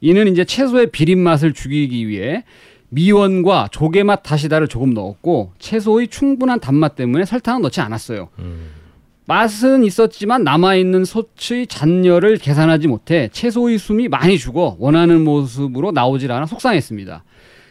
이는 0.00 0.28
이제 0.28 0.44
채소의 0.44 0.90
비린 0.92 1.18
맛을 1.18 1.52
죽이기 1.52 2.08
위해 2.08 2.44
미원과 2.88 3.68
조개맛 3.70 4.22
다시다를 4.22 4.66
조금 4.68 4.94
넣었고 4.94 5.52
채소의 5.58 6.08
충분한 6.08 6.60
단맛 6.60 6.96
때문에 6.96 7.24
설탕은 7.24 7.62
넣지 7.62 7.80
않았어요. 7.80 8.28
음. 8.38 8.79
맛은 9.26 9.84
있었지만 9.84 10.42
남아있는 10.44 11.04
솥의 11.04 11.66
잔열을 11.68 12.38
계산하지 12.38 12.88
못해 12.88 13.28
채소의 13.32 13.78
숨이 13.78 14.08
많이 14.08 14.38
죽어 14.38 14.76
원하는 14.78 15.22
모습으로 15.22 15.92
나오질 15.92 16.32
않아 16.32 16.46
속상했습니다. 16.46 17.24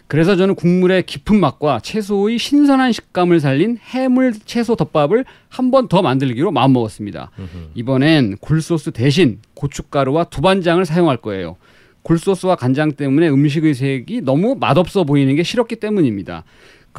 그래서 0.07 0.35
저는 0.35 0.55
국물의 0.55 1.03
깊은 1.03 1.39
맛과 1.39 1.81
채소의 1.81 2.39
신선한 2.39 2.93
식감을 2.93 3.39
살린 3.39 3.77
해물 3.93 4.33
채소 4.45 4.75
덮밥을 4.75 5.25
한 5.49 5.69
번 5.69 5.87
더 5.87 6.01
만들기로 6.01 6.51
마음먹었습니다. 6.51 7.29
이번엔 7.75 8.37
굴소스 8.39 8.91
대신 8.91 9.39
고춧가루와 9.53 10.25
두반장을 10.25 10.83
사용할 10.85 11.17
거예요. 11.17 11.57
굴소스와 12.03 12.55
간장 12.55 12.93
때문에 12.93 13.27
음식의 13.29 13.73
색이 13.75 14.21
너무 14.21 14.55
맛없어 14.59 15.03
보이는 15.03 15.35
게 15.35 15.43
싫었기 15.43 15.75
때문입니다. 15.75 16.43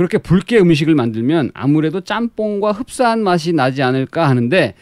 그렇게 0.01 0.17
붉게 0.17 0.59
음식을 0.59 0.95
만들면 0.95 1.51
아무래도 1.53 2.01
짬뽕과 2.01 2.73
흡사한 2.73 3.23
맛이 3.23 3.53
나지 3.53 3.83
않을까 3.83 4.31
하는데 4.31 4.73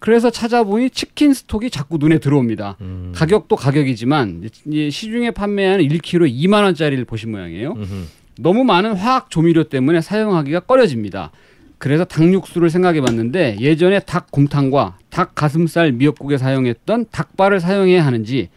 그래서 0.00 0.30
찾아보니 0.30 0.90
치킨 0.90 1.32
스톡이 1.32 1.70
자꾸 1.70 1.96
눈에 1.96 2.18
들어옵니다. 2.18 2.78
음. 2.80 3.12
가격도 3.14 3.54
가격이지만 3.54 4.48
시중에 4.90 5.30
판매하는 5.30 5.86
1kg 5.86 6.28
2만 6.28 6.64
원짜리를 6.64 7.04
보신 7.04 7.30
모양이에요. 7.30 7.74
음흠. 7.74 8.04
너무 8.40 8.64
많은 8.64 8.94
화학 8.94 9.30
조미료 9.30 9.62
때문에 9.62 10.00
사용하기가 10.00 10.58
꺼려집니다. 10.58 11.30
그래서 11.78 12.04
닭육수를 12.04 12.68
생각해 12.68 13.00
봤는데 13.00 13.58
예전에 13.60 14.00
닭곰탕과 14.00 14.98
닭 15.08 15.36
가슴살 15.36 15.92
미역국에 15.92 16.36
사용했던 16.36 17.06
닭발을 17.12 17.60
사용해야 17.60 18.04
하는지 18.04 18.48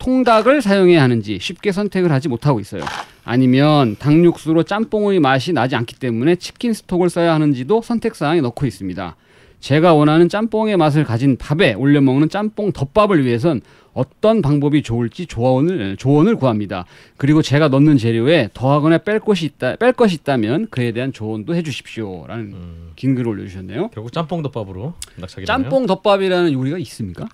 통닭을 0.00 0.62
사용해야 0.62 1.00
하는지 1.00 1.38
쉽게 1.40 1.70
선택을 1.70 2.10
하지 2.10 2.28
못하고 2.28 2.58
있어요. 2.58 2.82
아니면 3.24 3.96
닭육수로 3.98 4.62
짬뽕의 4.64 5.20
맛이 5.20 5.52
나지 5.52 5.76
않기 5.76 5.96
때문에 5.98 6.36
치킨 6.36 6.72
스톡을 6.72 7.10
써야 7.10 7.34
하는지도 7.34 7.82
선택사항에 7.82 8.40
넣고 8.40 8.66
있습니다. 8.66 9.16
제가 9.60 9.92
원하는 9.94 10.28
짬뽕의 10.28 10.76
맛을 10.78 11.04
가진 11.04 11.36
밥에 11.36 11.74
올려 11.74 12.00
먹는 12.00 12.30
짬뽕 12.30 12.72
덮밥을 12.72 13.24
위해선 13.24 13.60
어떤 13.92 14.40
방법이 14.40 14.82
좋을지 14.82 15.26
조언을 15.26 15.96
조언을 15.96 16.36
구합니다. 16.36 16.86
그리고 17.16 17.42
제가 17.42 17.68
넣는 17.68 17.98
재료에 17.98 18.48
더하거나 18.54 18.98
뺄 18.98 19.20
것이 19.20 19.44
있다 19.46 19.76
뺄 19.76 19.92
것이 19.92 20.14
있다면 20.14 20.68
그에 20.70 20.92
대한 20.92 21.12
조언도 21.12 21.54
해주십시오라는 21.54 22.44
음. 22.52 22.92
긴 22.96 23.14
글을 23.14 23.28
올려주셨네요. 23.32 23.88
결국 23.88 24.12
짬뽕 24.12 24.42
덮밥으로 24.42 24.94
짬뽕 25.44 25.86
덮밥이라는 25.86 26.52
요리가 26.52 26.78
있습니까? 26.78 27.28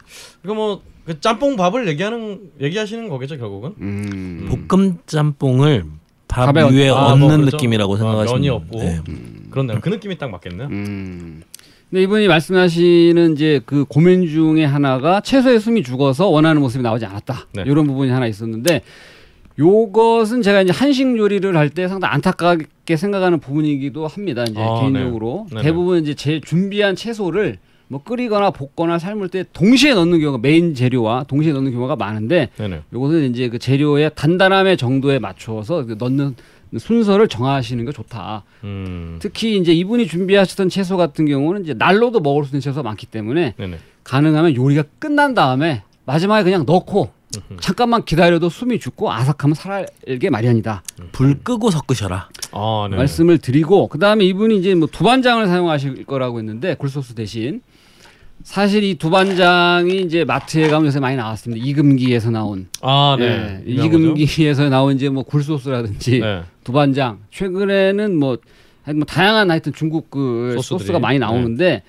이거 0.44 0.54
뭐 0.54 0.82
그 1.06 1.20
짬뽕 1.20 1.56
밥을 1.56 1.86
얘기하는 1.88 2.40
얘기하시는 2.60 3.08
거겠죠 3.08 3.38
결국은. 3.38 3.74
음. 3.80 4.66
볶음 4.68 4.98
짬뽕을 5.06 5.84
밥 6.28 6.54
위에 6.56 6.88
얹- 6.88 6.96
아, 6.98 7.06
얹는 7.12 7.18
뭐 7.20 7.36
그렇죠. 7.38 7.56
느낌이라고 7.56 7.94
아, 7.94 7.96
생각하시면 7.96 8.40
면이 8.40 8.48
없고. 8.48 8.78
네. 8.80 9.00
그렇네요. 9.50 9.78
그 9.80 9.88
느낌이 9.88 10.18
딱 10.18 10.30
맞겠네요. 10.30 10.66
음. 10.68 11.42
근데 11.88 12.02
이분이 12.02 12.26
말씀하시는 12.26 13.32
이제 13.34 13.60
그 13.64 13.84
고민 13.84 14.26
중에 14.28 14.64
하나가 14.64 15.20
채소의 15.20 15.60
숨이 15.60 15.84
죽어서 15.84 16.26
원하는 16.26 16.60
모습이 16.60 16.82
나오지 16.82 17.06
않았다. 17.06 17.46
네. 17.54 17.62
이런 17.64 17.86
부분이 17.86 18.10
하나 18.10 18.26
있었는데 18.26 18.82
요것은 19.58 20.42
제가 20.42 20.62
이제 20.62 20.72
한식 20.72 21.16
요리를 21.16 21.56
할 21.56 21.70
때 21.70 21.88
상당히 21.88 22.14
안타깝게 22.14 22.96
생각하는 22.96 23.38
부분이기도 23.40 24.06
합니다. 24.06 24.44
이제 24.48 24.60
아, 24.60 24.80
개인적으로 24.80 25.46
네. 25.52 25.62
대부분 25.62 26.02
이제 26.02 26.14
제 26.14 26.40
준비한 26.40 26.96
채소를 26.96 27.58
뭐 27.88 28.02
끓이거나 28.02 28.50
볶거나 28.50 28.98
삶을 28.98 29.28
때 29.28 29.44
동시에 29.52 29.94
넣는 29.94 30.20
경우가 30.20 30.38
메인 30.38 30.74
재료와 30.74 31.24
동시에 31.24 31.52
넣는 31.52 31.72
경우가 31.72 31.96
많은데 31.96 32.50
네네. 32.56 32.82
요것은 32.92 33.30
이제 33.30 33.48
그 33.48 33.58
재료의 33.58 34.10
단단함의 34.14 34.76
정도에 34.76 35.18
맞춰서 35.18 35.84
그 35.84 35.96
넣는 35.98 36.34
순서를 36.76 37.28
정하시는 37.28 37.84
게 37.84 37.92
좋다. 37.92 38.42
음. 38.64 39.18
특히 39.20 39.56
이제 39.56 39.72
이분이 39.72 40.08
준비하셨던 40.08 40.68
채소 40.68 40.96
같은 40.96 41.26
경우는 41.26 41.62
이제 41.62 41.74
날로도 41.74 42.20
먹을 42.20 42.44
수 42.44 42.50
있는 42.50 42.60
채소가 42.60 42.82
많기 42.82 43.06
때문에 43.06 43.54
네네. 43.56 43.78
가능하면 44.02 44.56
요리가 44.56 44.82
끝난 44.98 45.34
다음에 45.34 45.82
마지막에 46.04 46.42
그냥 46.44 46.64
넣고 46.66 47.10
잠깐만 47.60 48.04
기다려도 48.04 48.48
숨이 48.48 48.78
죽고 48.78 49.12
아삭하면 49.12 49.54
살게 49.54 50.30
마련이다. 50.30 50.82
불 51.12 51.38
끄고 51.40 51.70
섞으셔라. 51.70 52.28
아, 52.52 52.88
네. 52.90 52.96
말씀을 52.96 53.38
드리고 53.38 53.88
그 53.88 53.98
다음에 53.98 54.24
이분이 54.24 54.56
이제 54.58 54.74
뭐 54.74 54.88
두반장을 54.90 55.46
사용하실 55.46 56.04
거라고 56.04 56.38
했는데 56.38 56.74
굴소스 56.74 57.14
대신 57.14 57.62
사실 58.46 58.84
이 58.84 58.94
두반장이 58.94 60.02
이제 60.02 60.24
마트에 60.24 60.68
가면 60.68 60.86
요새 60.86 61.00
많이 61.00 61.16
나왔습니다. 61.16 61.64
이금기에서 61.66 62.30
나온 62.30 62.68
아, 62.80 63.16
네. 63.18 63.60
예? 63.66 63.70
이금기에서 63.72 64.68
나온 64.68 64.94
이제 64.94 65.08
뭐 65.08 65.24
굴소스라든지 65.24 66.20
네. 66.20 66.42
두반장 66.62 67.18
최근에는 67.32 68.16
뭐, 68.16 68.38
뭐 68.94 69.04
다양한 69.04 69.50
하여튼 69.50 69.72
중국 69.72 70.10
그 70.12 70.52
소스들이. 70.58 70.78
소스가 70.78 71.00
많이 71.00 71.18
나오는데 71.18 71.82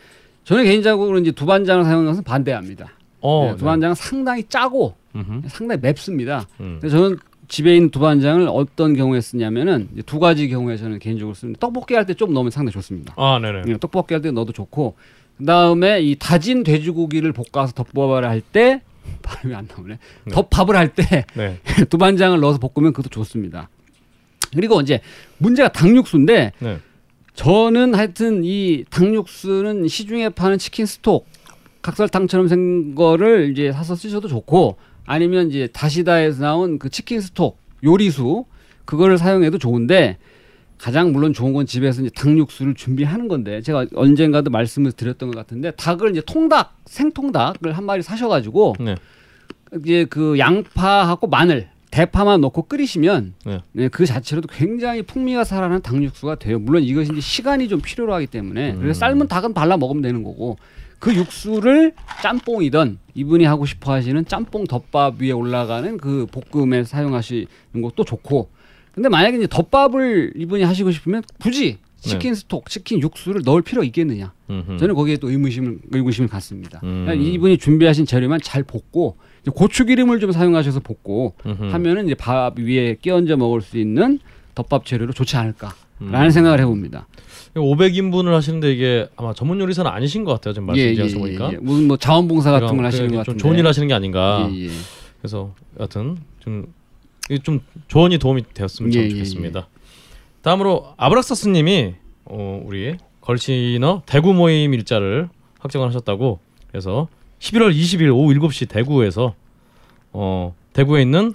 저는 0.46 0.64
개인적으로 0.64 1.20
이제 1.20 1.30
두반장을 1.32 1.84
사용하는 1.84 2.10
것은 2.10 2.24
반대합니다. 2.24 2.88
어, 3.22 3.50
네, 3.52 3.58
두반장은 3.58 3.94
상당히 3.94 4.44
짜고 4.50 4.96
음흠. 5.16 5.42
상당히 5.50 5.80
맵습니다. 5.80 6.48
음. 6.60 6.80
저는 6.82 7.18
집에 7.48 7.76
있는 7.76 7.92
두반장을 7.92 8.48
어떤 8.52 8.96
경우에 8.96 9.22
쓰냐면은 9.22 9.90
두 10.08 10.18
가지 10.20 10.50
경우에 10.50 10.76
저는 10.76 10.98
개인적으로 10.98 11.36
쓰는데 11.36 11.60
떡볶이 11.60 11.94
할 11.94 12.06
때 12.08 12.16
좀 12.16 12.34
넣으면 12.34 12.50
상당히 12.50 12.74
좋습니다. 12.74 13.14
아, 13.16 13.38
네네. 13.40 13.62
예, 13.68 13.78
떡볶이 13.78 14.16
할 14.16 14.22
때 14.24 14.32
넣어도 14.32 14.52
좋고 14.54 14.96
그다음에 15.38 16.02
이 16.02 16.16
다진 16.18 16.64
돼지고기를 16.64 17.34
볶아서 17.34 17.74
덮밥을 17.74 18.28
할 18.28 18.42
때 18.42 18.82
발음이 19.22 19.56
안 19.56 19.68
나오네. 19.68 19.98
네. 20.26 20.32
덮밥을 20.32 20.76
할때 20.76 21.26
네. 21.36 21.60
두반장을 21.90 22.40
넣어서 22.40 22.60
볶으면 22.60 22.94
그것도 22.94 23.10
좋습니다. 23.10 23.70
그리고 24.54 24.82
이제 24.82 25.02
문제가 25.38 25.70
닭육수인데 25.70 26.54
네. 26.60 26.78
저는 27.34 27.94
하여튼 27.94 28.44
이 28.44 28.84
닭육수는 28.90 29.88
시중에 29.88 30.30
파는 30.30 30.58
치킨 30.58 30.86
스톡 30.86 31.28
각설탕처럼 31.82 32.48
생긴 32.48 32.96
거를 32.96 33.52
이제 33.52 33.72
사서 33.72 33.96
쓰셔도 33.96 34.28
좋고 34.28 34.78
아니면 35.06 35.50
이제 35.50 35.68
다시다에서 35.68 36.42
나온 36.42 36.80
그 36.80 36.90
치킨 36.90 37.22
스톡 37.22 37.58
요리수 37.84 38.46
그거를 38.86 39.18
사용해도 39.18 39.58
좋은데 39.58 40.18
가장 40.78 41.12
물론 41.12 41.34
좋은 41.34 41.54
건 41.54 41.66
집에서 41.66 42.02
이제 42.02 42.12
닭육수를 42.16 42.76
준비하는 42.76 43.28
건데 43.28 43.62
제가 43.62 43.88
언젠가도 43.96 44.52
말씀을 44.52 44.92
드렸던 44.92 45.32
것 45.32 45.38
같은데 45.38 45.72
닭을 45.72 46.12
이제 46.12 46.22
통닭 46.26 46.76
생통닭을 46.86 47.74
한 47.74 47.84
마리 47.86 48.04
사셔가지고 48.04 48.76
네. 48.80 48.96
이제 49.84 50.06
그 50.10 50.38
양파하고 50.38 51.28
마늘 51.28 51.70
대파만 51.90 52.42
넣고 52.42 52.64
끓이시면 52.64 53.34
네. 53.46 53.62
네, 53.72 53.88
그 53.88 54.06
자체로도 54.06 54.50
굉장히 54.50 55.02
풍미가 55.02 55.44
살아나는 55.44 55.82
닭 55.82 56.02
육수가 56.02 56.36
돼요. 56.36 56.60
물론 56.60 56.84
이것이 56.84 57.12
이제 57.12 57.22
시간이 57.22 57.70
좀 57.70 57.82
필요로 57.82 58.14
하기 58.16 58.28
때문에 58.28 58.74
음. 58.74 58.80
그래서 58.80 59.00
삶은 59.00 59.28
닭은 59.28 59.54
발라 59.54 59.78
먹으면 59.78 60.04
되는 60.04 60.24
거고 60.24 60.58
그 61.00 61.14
육수를 61.14 61.94
짬뽕이든 62.22 63.00
이분이 63.14 63.46
하고 63.46 63.66
싶어 63.66 63.94
하시는 63.94 64.26
짬뽕 64.26 64.66
덮밥 64.66 65.22
위에 65.22 65.32
올라가는 65.32 65.98
그 65.98 66.28
볶음에 66.52 66.84
사용하시는 66.84 67.48
것도 67.82 68.04
좋고 68.04 68.50
근데 68.98 69.10
만약에 69.10 69.38
이제 69.38 69.46
덮밥을 69.48 70.34
이분이 70.36 70.64
하시고 70.64 70.90
싶으면 70.90 71.22
굳이 71.40 71.78
치킨 72.00 72.34
스톡, 72.34 72.68
치킨 72.68 73.00
육수를 73.00 73.44
넣을 73.46 73.62
필요가 73.62 73.86
있겠느냐? 73.86 74.34
음흠. 74.50 74.78
저는 74.78 74.96
거기에 74.96 75.18
또 75.18 75.30
의무심을 75.30 75.78
의구심을 75.92 76.28
갖습니다. 76.28 76.80
음. 76.84 77.06
그러니까 77.06 77.14
이분이 77.14 77.60
준비하신 77.60 78.08
재료만 78.08 78.40
잘 78.42 78.64
볶고 78.64 79.18
고추기름을 79.54 80.20
좀 80.20 80.32
사용하셔서 80.32 80.80
볶고 80.80 81.36
음흠. 81.46 81.66
하면은 81.66 82.06
이제 82.08 82.16
밥 82.16 82.58
위에 82.58 82.96
끼얹어 83.00 83.38
먹을 83.38 83.62
수 83.62 83.78
있는 83.78 84.18
덮밥 84.56 84.88
재료로 84.88 85.14
좋지 85.14 85.38
않을까라는 85.38 85.76
음. 86.02 86.30
생각을 86.32 86.60
해봅니다. 86.60 87.08
500인분을 87.54 88.32
하시는데 88.32 88.74
이게 88.74 89.08
아마 89.16 89.32
전문 89.36 89.60
요리사는 89.60 89.90
아니신 89.92 90.24
것 90.24 90.32
같아요. 90.34 90.56
지금 90.56 90.66
말씀 90.66 90.96
드려서 90.96 91.20
보니까. 91.20 91.54
예. 91.54 91.58
무슨 91.58 91.88
뭐 91.88 91.98
자원봉사 91.98 92.50
같은 92.52 92.76
걸 92.76 92.86
하시는 92.86 93.10
것좀 93.10 93.18
같은데. 93.20 93.38
좋은 93.40 93.60
일 93.60 93.68
하시는 93.68 93.88
게 93.88 93.94
아닌가. 93.94 94.50
예, 94.52 94.66
예. 94.66 94.70
그래서 95.22 95.54
여하튼 95.80 96.18
좀, 96.40 96.66
좀 97.44 97.60
조언이 97.88 98.18
도움이 98.20 98.44
되었으면 98.54 98.92
참 98.92 99.02
예, 99.02 99.06
예, 99.06 99.10
좋겠습니다. 99.10 99.68
다음으로 100.42 100.94
아브락사스님이 100.98 101.96
어, 102.26 102.62
우리 102.66 102.96
걸신어 103.22 104.04
대구 104.06 104.34
모임 104.34 104.74
일자를 104.74 105.30
확정을 105.60 105.88
하셨다고 105.90 106.40
그래서 106.70 107.08
11월 107.40 107.76
20일 107.76 108.14
오후 108.16 108.34
7시 108.34 108.70
대구에서 108.70 109.36
어, 110.14 110.56
대구에 110.74 111.02
있는 111.02 111.34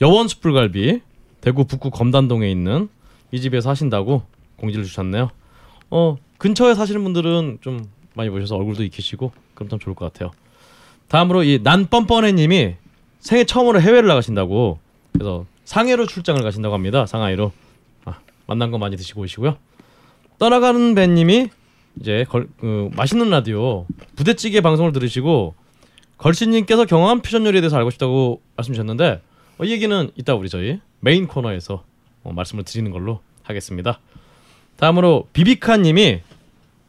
여원 0.00 0.28
숯불갈비 0.28 1.00
대구 1.40 1.64
북구 1.64 1.90
검단동에 1.90 2.50
있는 2.50 2.88
이 3.32 3.40
집에서 3.40 3.70
하신다고 3.70 4.22
공지를 4.56 4.84
주셨네요. 4.84 5.30
어 5.90 6.16
근처에 6.38 6.74
사시는 6.74 7.02
분들은 7.04 7.58
좀 7.60 7.84
많이 8.14 8.30
보셔서 8.30 8.56
얼굴도 8.56 8.82
익히시고 8.84 9.32
그럼 9.54 9.68
참 9.68 9.78
좋을 9.78 9.94
것 9.94 10.10
같아요. 10.12 10.30
다음으로 11.08 11.42
이 11.44 11.58
난 11.62 11.86
뻔뻔해님이 11.86 12.74
생애 13.20 13.44
처음으로 13.44 13.80
해외를 13.80 14.08
나가신다고 14.08 14.78
그래서 15.12 15.46
상해로 15.64 16.06
출장을 16.06 16.42
가신다고 16.42 16.74
합니다. 16.74 17.06
상하이로 17.06 17.52
아, 18.04 18.18
만난 18.46 18.70
거 18.70 18.78
많이 18.78 18.96
드시고 18.96 19.22
오시고요. 19.22 19.56
떠나가는 20.38 20.94
배님이 20.94 21.50
이제 22.00 22.24
걸, 22.28 22.48
그, 22.58 22.90
맛있는 22.94 23.30
라디오 23.30 23.86
부대찌개 24.16 24.60
방송을 24.60 24.92
들으시고 24.92 25.54
걸신님께서 26.16 26.84
경험한 26.84 27.22
퓨전 27.22 27.46
요리에 27.46 27.60
대해서 27.60 27.76
알고 27.76 27.90
싶다고 27.90 28.40
말씀 28.56 28.74
주셨는데 28.74 29.22
어, 29.58 29.64
이 29.64 29.70
얘기는 29.70 30.10
이따 30.16 30.34
우리 30.34 30.48
저희 30.48 30.80
메인 31.00 31.26
코너에서 31.26 31.84
어, 32.22 32.32
말씀을 32.32 32.64
드리는 32.64 32.90
걸로 32.90 33.20
하겠습니다. 33.42 34.00
다음으로 34.76 35.28
비비카님이 35.32 36.20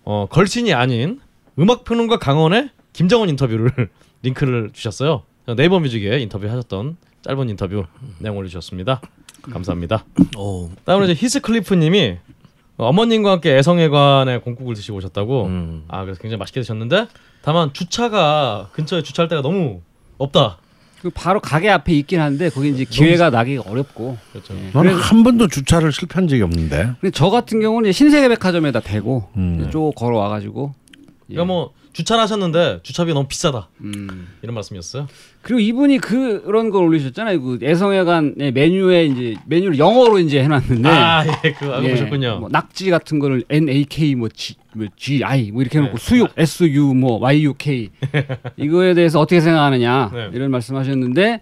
어, 0.04 0.28
걸신이 0.30 0.74
아닌 0.74 1.20
음악평론가 1.60 2.20
강헌의 2.20 2.70
김정원 2.94 3.30
인터뷰를 3.30 3.90
링크를 4.24 4.72
주셨어요. 4.74 5.24
네이버 5.46 5.80
뮤직에 5.80 6.20
인터뷰 6.20 6.48
하셨던 6.48 6.98
짧은 7.24 7.50
인터뷰 7.50 7.86
내용 8.20 8.38
올려주셨습니다. 8.38 9.02
감사합니다. 9.42 10.06
오, 10.38 10.70
다음으로 10.86 11.10
이제 11.10 11.20
히스클리프님이 11.20 12.18
어머님과 12.78 13.32
함께 13.32 13.58
애성회관에 13.58 14.40
곰국을 14.40 14.76
드시고 14.76 14.98
오셨다고. 14.98 15.46
음. 15.46 15.84
아 15.88 16.04
그래서 16.04 16.22
굉장히 16.22 16.40
맛있게 16.40 16.62
드셨는데 16.62 17.08
다만 17.42 17.74
주차가 17.74 18.70
근처에 18.74 19.02
주차할 19.02 19.30
데가 19.30 19.42
너무 19.42 19.82
없다. 20.18 20.58
그 21.02 21.10
바로 21.10 21.40
가게 21.40 21.70
앞에 21.70 21.94
있긴 21.94 22.20
한데 22.20 22.50
거기 22.50 22.70
이제 22.70 22.86
기회가 22.86 23.32
나기가 23.32 23.64
어렵고. 23.66 24.18
그렇죠. 24.32 24.54
예. 24.56 24.70
나는 24.72 24.94
한 24.94 25.24
번도 25.24 25.48
주차를 25.48 25.92
실패한 25.92 26.28
적이 26.28 26.44
없는데. 26.44 26.92
근데 27.02 27.12
저 27.12 27.32
같은 27.32 27.60
경우는 27.60 27.90
이제 27.90 27.98
신세계 27.98 28.30
백화점에다 28.30 28.82
대고 28.82 29.28
음. 29.36 29.70
쭉 29.72 29.94
걸어와가지고. 29.96 30.74
예. 31.30 31.34
그러니까 31.34 31.46
뭐 31.52 31.74
주차를 31.94 32.22
하셨는데 32.24 32.80
주차비 32.84 33.14
너무 33.14 33.28
비싸다 33.28 33.68
음. 33.82 34.28
이런 34.42 34.54
말씀이었어요. 34.56 35.08
그리고 35.42 35.60
이분이 35.60 35.98
그런 36.00 36.70
걸 36.70 36.84
올리셨잖아요. 36.84 37.42
그 37.42 37.60
애성회관의 37.62 38.52
메뉴에 38.54 39.06
이제 39.06 39.36
메뉴를 39.46 39.78
영어로 39.78 40.20
이제 40.20 40.42
해놨는데. 40.44 40.88
아 40.90 41.26
예 41.44 41.52
그거 41.54 41.74
알고 41.74 41.88
예, 41.88 41.92
보셨군요. 41.92 42.40
뭐 42.40 42.50
낙지 42.50 42.90
같은 42.90 43.20
거를 43.20 43.44
N 43.50 43.68
A 43.70 43.84
K 43.86 44.16
뭐 44.16 44.30
G, 44.30 44.56
뭐 44.74 44.88
G 44.96 45.24
I 45.24 45.52
뭐 45.52 45.62
이렇게 45.62 45.80
해놓고 45.80 45.98
네. 45.98 46.04
수육 46.04 46.30
S 46.38 46.64
U 46.66 46.94
뭐 46.94 47.18
Y 47.20 47.44
U 47.46 47.54
K 47.58 47.90
이거에 48.58 48.94
대해서 48.94 49.20
어떻게 49.20 49.42
생각하느냐 49.42 50.12
네. 50.14 50.30
이런 50.34 50.52
말씀하셨는데 50.52 51.42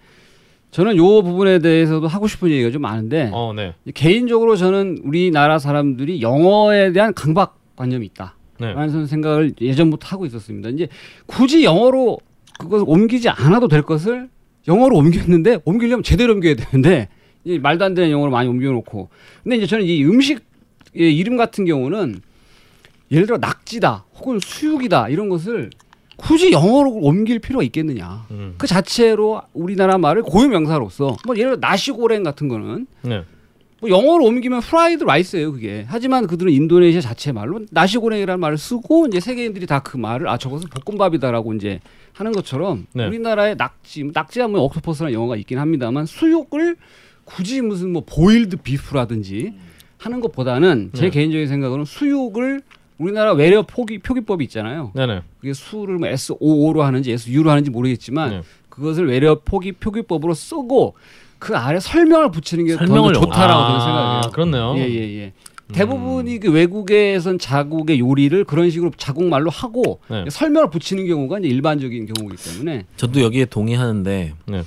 저는 0.72 0.98
요 0.98 1.22
부분에 1.24 1.60
대해서도 1.60 2.08
하고 2.08 2.28
싶은 2.28 2.50
얘기가 2.50 2.72
좀 2.72 2.82
많은데 2.84 3.30
어 3.34 3.54
네. 3.56 3.74
개인적으로 3.94 4.56
저는 4.56 5.02
우리나라 5.04 5.60
사람들이 5.60 6.22
영어에 6.22 6.92
대한 6.92 7.14
강박 7.14 7.58
관념이 7.76 8.06
있다. 8.08 8.36
네. 8.60 8.74
라는 8.74 9.08
생각을 9.08 9.54
예전부터 9.60 10.08
하고 10.08 10.26
있었습니다. 10.26 10.70
이제 10.70 10.88
굳이 11.26 11.64
영어로 11.64 12.18
그것을 12.60 12.86
옮기지 12.88 13.30
않아도 13.30 13.68
될 13.68 13.82
것을 13.82 14.30
영어로 14.68 14.98
옮겼는데 14.98 15.60
옮기려면 15.66 16.04
제대로 16.04 16.34
옮겨야 16.34 16.56
되는데 16.56 17.08
이 17.46 17.58
말도 17.58 17.86
안 17.86 17.94
되는 17.94 18.12
영어로 18.12 18.32
많이 18.32 18.50
옮겨놓고 18.50 19.10
근데 19.44 19.58
이제 19.58 19.66
저는 19.66 19.86
이 19.86 20.04
음식의 20.04 21.18
이름 21.18 21.38
같은 21.38 21.66
경우는 21.66 22.22
예를 23.12 23.26
들어 23.26 23.38
낙지다 23.38 24.06
혹은 24.16 24.40
수육이다 24.40 25.10
이런 25.10 25.30
것을 25.30 25.70
굳이 26.18 26.52
영어로 26.52 26.92
옮길 26.92 27.40
필요가 27.40 27.64
있겠느냐 27.64 28.26
음. 28.32 28.56
그 28.58 28.68
자체로 28.68 29.42
우리나라 29.54 29.98
말을 29.98 30.22
고유 30.24 30.50
명사로서 30.50 31.16
뭐 31.26 31.38
예를 31.38 31.52
들어 31.52 31.60
나시고랭 31.62 32.24
같은 32.24 32.50
거는 32.50 32.88
네. 33.04 33.24
뭐 33.82 33.90
영어로 33.90 34.26
옮기면 34.26 34.62
fried 34.62 35.04
rice예요 35.04 35.54
그게 35.54 35.86
하지만 35.88 36.28
그들은 36.28 36.52
인도네시아 36.52 37.02
자체 37.02 37.32
말로 37.32 37.62
나시고랭이라는 37.72 38.40
말을 38.40 38.58
쓰고 38.58 39.08
이제 39.08 39.20
세계인들이 39.20 39.66
다 39.68 39.80
그 39.80 39.96
말을 39.98 40.28
아 40.28 40.38
저것은 40.38 40.70
볶음밥이다라고 40.70 41.54
이제 41.54 41.80
하는 42.14 42.32
것처럼 42.34 42.86
네. 42.94 43.08
우리나라의 43.08 43.56
낙지 43.56 44.04
낙지 44.14 44.42
하면 44.42 44.60
octopus라는 44.60 45.14
영어가 45.14 45.38
있긴 45.38 45.58
합니다만 45.58 46.06
수육을 46.06 46.76
굳이 47.24 47.62
무슨 47.62 47.94
뭐 47.94 48.04
boiled 48.06 48.58
beef라든지 48.58 49.54
하는 49.98 50.20
것보다는 50.20 50.92
제 50.94 51.04
네. 51.04 51.10
개인적인 51.10 51.48
생각으로는 51.48 51.86
수육을 51.86 52.62
우리나라 52.98 53.32
외래 53.32 53.62
포기 53.66 54.00
표기법이 54.00 54.44
있잖아요. 54.46 54.92
네네. 54.96 55.22
그게 55.40 55.54
수를 55.54 55.98
뭐 55.98 56.10
SOO로 56.10 56.84
하는지 56.84 57.12
SU로 57.14 57.50
하는지 57.50 57.70
모르겠지만 57.70 58.30
네. 58.30 58.42
그것을 58.68 59.08
외래 59.08 59.34
포기 59.46 59.72
표기법으로 59.72 60.34
쓰고 60.34 60.96
그 61.40 61.56
아래 61.56 61.80
설명을 61.80 62.32
붙이는 62.32 62.66
게 62.66 62.76
더 62.76 62.86
좋다라고 62.86 63.24
저는 63.24 63.32
아, 63.34 64.22
생각해요. 64.22 64.32
그렇네요. 64.32 64.76
예 64.78 64.94
예 64.94 65.18
예. 65.24 65.34
대부분이 65.72 66.40
그 66.40 66.52
외국에선 66.52 67.38
자국의 67.38 68.00
요리를 68.00 68.44
그런 68.46 68.70
식으로 68.72 68.92
자국말로 68.98 69.52
하고 69.52 70.00
네. 70.10 70.26
설명을 70.28 70.72
붙이는 70.72 71.06
경우가 71.06 71.40
이제 71.40 71.48
일반적인 71.48 72.08
경우이기 72.12 72.44
때문에 72.44 72.86
저도 72.98 73.22
여기에 73.22 73.46
동의하는데 73.46 74.34
네. 74.48 74.64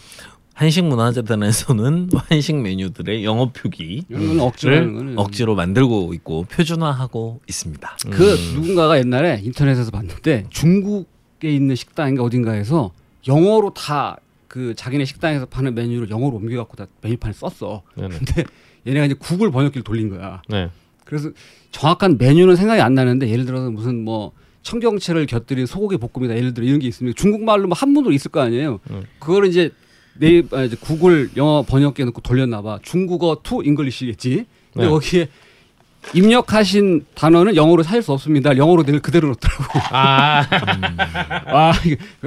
한식 0.54 0.84
문화재단에서는 0.84 2.10
한식 2.28 2.56
메뉴들의 2.60 3.24
영어 3.24 3.50
표기를 3.50 4.38
억지로 4.40 4.74
거는 4.76 5.18
억지로 5.18 5.54
만들고 5.56 6.14
있고 6.14 6.44
표준화하고 6.44 7.40
있습니다. 7.48 7.96
그 8.10 8.34
음. 8.34 8.54
누군가가 8.60 8.96
옛날에 8.98 9.40
인터넷에서 9.42 9.90
봤는데 9.90 10.46
중국에 10.50 11.52
있는 11.52 11.74
식당인가 11.74 12.22
어딘가에서 12.22 12.92
영어로 13.26 13.74
다 13.74 14.18
그 14.52 14.74
자기네 14.74 15.06
식당에서 15.06 15.46
파는 15.46 15.74
메뉴를 15.74 16.10
영어로 16.10 16.36
옮겨갖고 16.36 16.76
다 16.76 16.86
메뉴판에 17.00 17.32
썼어. 17.32 17.84
네네. 17.96 18.18
근데 18.18 18.44
얘네가 18.86 19.06
이제 19.06 19.14
구글 19.18 19.50
번역기를 19.50 19.82
돌린 19.82 20.10
거야. 20.10 20.42
네. 20.46 20.68
그래서 21.06 21.30
정확한 21.70 22.18
메뉴는 22.18 22.56
생각이 22.56 22.82
안 22.82 22.92
나는데 22.92 23.30
예를 23.30 23.46
들어서 23.46 23.70
무슨 23.70 24.04
뭐 24.04 24.32
청경채를 24.60 25.24
곁들인 25.24 25.64
소고기 25.64 25.96
볶음이다 25.96 26.36
예를 26.36 26.52
들어 26.52 26.66
이런 26.66 26.80
게 26.80 26.86
있으면 26.86 27.14
중국말로 27.14 27.66
뭐 27.66 27.74
한문으로 27.74 28.12
있을 28.12 28.30
거 28.30 28.40
아니에요. 28.40 28.80
음. 28.90 29.04
그거를 29.20 29.48
이제 29.48 29.70
네 30.18 30.42
아, 30.52 30.64
이제 30.64 30.76
구글 30.78 31.30
영어 31.38 31.62
번역기에 31.62 32.04
넣고 32.04 32.20
돌렸나 32.20 32.60
봐. 32.60 32.78
중국어 32.82 33.40
to 33.42 33.62
English겠지. 33.64 34.44
근데 34.74 34.84
네. 34.84 34.88
거기에 34.90 35.28
입력하신 36.14 37.06
단어는 37.14 37.56
영어로 37.56 37.82
찾을 37.82 38.02
수 38.02 38.12
없습니다. 38.12 38.56
영어로 38.56 38.82
늘 38.82 38.98
그대로 39.00 39.28
넣더라고. 39.28 39.64
아 39.94 40.44
아, 41.46 41.72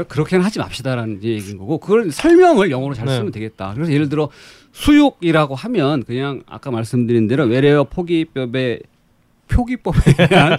그렇게는 0.08 0.46
하지 0.46 0.60
맙시다라는 0.60 1.22
얘기인 1.22 1.58
거고 1.58 1.80
그걸 1.80 2.12
설명을 2.12 2.72
영어로 2.72 2.94
잘 2.94 3.06
네. 3.06 3.16
쓰면 3.18 3.32
되겠다. 3.32 3.74
그래서 3.74 3.92
예를 3.92 4.08
들어 4.08 4.30
수육이라고 4.72 5.56
하면 5.56 6.04
그냥 6.04 6.44
아까 6.48 6.72
말씀드린 6.72 7.28
대로 7.28 7.44
외래어 7.44 7.84
포기법의 7.86 8.80
표기법에 9.50 10.00
대한 10.28 10.58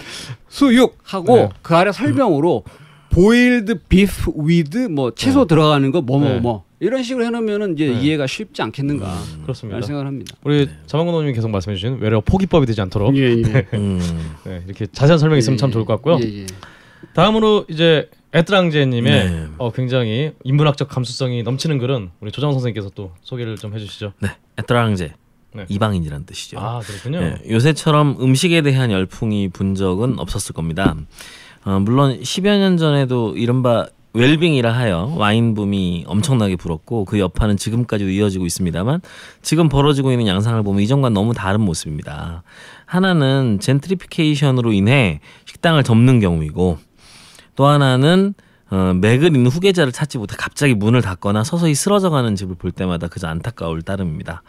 수육하고 0.49 1.35
네. 1.35 1.49
그 1.61 1.75
아래 1.75 1.91
설명으로 1.91 2.63
boiled 3.09 3.79
beef 3.89 4.33
with 4.37 4.77
뭐 4.89 5.13
채소 5.15 5.45
들어가는 5.45 5.89
거 5.91 6.01
뭐뭐 6.01 6.29
네. 6.29 6.39
뭐 6.39 6.63
이런 6.79 7.01
식으로 7.01 7.25
해놓으면은 7.25 7.73
이제 7.73 7.87
네. 7.87 8.01
이해가 8.01 8.27
쉽지 8.27 8.61
않겠는가 8.61 9.11
그렇습니다. 9.41 9.75
라는 9.75 9.87
생각을 9.87 10.07
합니다. 10.07 10.35
우리 10.43 10.69
자만고 10.85 11.11
노님이 11.11 11.33
계속 11.33 11.49
말씀해 11.49 11.75
주신 11.75 11.97
외래어 11.99 12.21
포기법이 12.21 12.67
되지 12.67 12.81
않도록 12.81 13.15
예, 13.17 13.31
예. 13.31 13.67
음. 13.73 13.99
네, 14.45 14.61
이렇게 14.65 14.85
자세한 14.85 15.17
설명이 15.17 15.39
있으면 15.39 15.57
참 15.57 15.71
좋을 15.71 15.85
것 15.85 15.93
같고요. 15.95 16.19
예, 16.21 16.41
예. 16.41 16.45
다음으로 17.13 17.65
이제 17.69 18.09
에트랑제님의 18.33 19.29
네. 19.29 19.47
어, 19.57 19.71
굉장히 19.71 20.33
인문학적 20.43 20.87
감수성이 20.87 21.41
넘치는 21.41 21.79
글은 21.79 22.11
우리 22.19 22.31
조정 22.31 22.51
선생님께서 22.51 22.91
또 22.93 23.11
소개를 23.21 23.55
좀 23.55 23.73
해주시죠. 23.73 24.13
네, 24.21 24.29
에트랑제 24.57 25.13
네. 25.55 25.65
이방인이란 25.69 26.25
뜻이죠. 26.25 26.59
아 26.59 26.79
그렇군요. 26.79 27.21
예, 27.23 27.51
요새처럼 27.51 28.17
음식에 28.21 28.61
대한 28.61 28.91
열풍이 28.91 29.47
분 29.49 29.73
적은 29.73 30.19
없었을 30.19 30.53
겁니다. 30.53 30.95
어, 31.65 31.79
물론 31.79 32.19
10여 32.19 32.59
년 32.59 32.77
전에도 32.77 33.35
이른바 33.35 33.87
웰빙이라 34.17 34.71
하여 34.71 35.13
와인 35.15 35.53
붐이 35.53 36.05
엄청나게 36.07 36.55
불었고 36.55 37.05
그 37.05 37.19
여파는 37.19 37.55
지금까지도 37.55 38.09
이어지고 38.09 38.47
있습니다만 38.47 39.01
지금 39.43 39.69
벌어지고 39.69 40.11
있는 40.11 40.25
양상을 40.25 40.61
보면 40.63 40.81
이전과 40.81 41.09
너무 41.09 41.35
다른 41.35 41.61
모습입니다. 41.61 42.41
하나는 42.85 43.59
젠트리피케이션으로 43.61 44.73
인해 44.73 45.19
식당을 45.45 45.83
접는 45.83 46.19
경우이고 46.19 46.79
또 47.55 47.65
하나는 47.67 48.33
어, 48.69 48.93
맥을 48.95 49.35
있는 49.35 49.47
후계자를 49.47 49.93
찾지 49.93 50.17
못해 50.17 50.35
갑자기 50.37 50.73
문을 50.73 51.01
닫거나 51.03 51.43
서서히 51.43 51.75
쓰러져가는 51.75 52.35
집을 52.35 52.55
볼 52.55 52.71
때마다 52.71 53.07
그저 53.07 53.27
안타까울 53.27 53.83
따름입니다. 53.83 54.41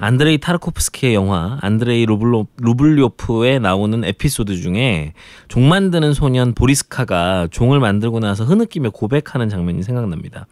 안드레이 0.00 0.38
타르코프스키의 0.38 1.14
영화 1.14 1.58
안드레이 1.60 2.06
루블로, 2.06 2.46
루블리오프에 2.58 3.58
나오는 3.58 4.04
에피소드 4.04 4.56
중에 4.56 5.12
종 5.48 5.68
만드는 5.68 6.14
소년 6.14 6.54
보리스카가 6.54 7.48
종을 7.50 7.80
만들고 7.80 8.20
나서 8.20 8.44
흐느끼며 8.44 8.90
고백하는 8.90 9.48
장면이 9.48 9.82
생각납니다. 9.82 10.46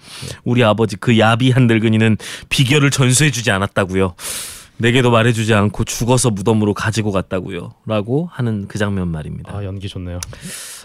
우리 0.44 0.62
아버지 0.64 0.96
그 0.96 1.18
야비한 1.18 1.66
늙은이는 1.66 2.16
비결을 2.48 2.90
전수해주지 2.90 3.50
않았다고요. 3.50 4.14
내게도 4.78 5.10
말해주지 5.10 5.54
않고 5.54 5.84
죽어서 5.84 6.30
무덤으로 6.30 6.74
가지고 6.74 7.12
갔다고요. 7.12 7.72
라고 7.86 8.28
하는 8.32 8.66
그 8.66 8.78
장면 8.78 9.08
말입니다. 9.08 9.56
아 9.56 9.64
연기 9.64 9.88
좋네요. 9.88 10.18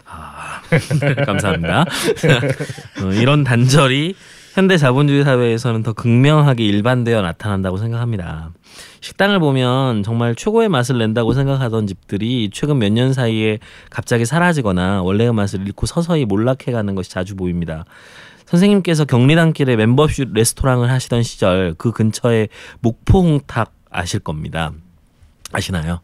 감사합니다. 1.25 1.81
어, 3.03 3.11
이런 3.13 3.43
단절이 3.43 4.15
현대 4.57 4.75
자본주의 4.75 5.23
사회에서는 5.23 5.83
더 5.83 5.93
극명하게 5.93 6.65
일반되어 6.65 7.21
나타난다고 7.21 7.77
생각합니다. 7.77 8.49
식당을 9.01 9.37
보면 9.37 10.01
정말 10.01 10.33
최고의 10.33 10.67
맛을 10.67 10.97
낸다고 10.97 11.33
생각하던 11.33 11.85
집들이 11.85 12.49
최근 12.51 12.79
몇 12.79 12.91
년 12.91 13.13
사이에 13.13 13.59
갑자기 13.91 14.25
사라지거나 14.25 15.03
원래의 15.03 15.31
맛을 15.31 15.61
잃고 15.67 15.85
서서히 15.85 16.25
몰락해가는 16.25 16.95
것이 16.95 17.11
자주 17.11 17.35
보입니다. 17.35 17.85
선생님께서 18.47 19.05
경리단길에 19.05 19.75
멤버십 19.75 20.33
레스토랑을 20.33 20.89
하시던 20.89 21.21
시절 21.21 21.75
그 21.77 21.91
근처에 21.91 22.47
목포홍탁 22.79 23.71
아실 23.91 24.21
겁니다. 24.21 24.71
아시나요? 25.51 25.99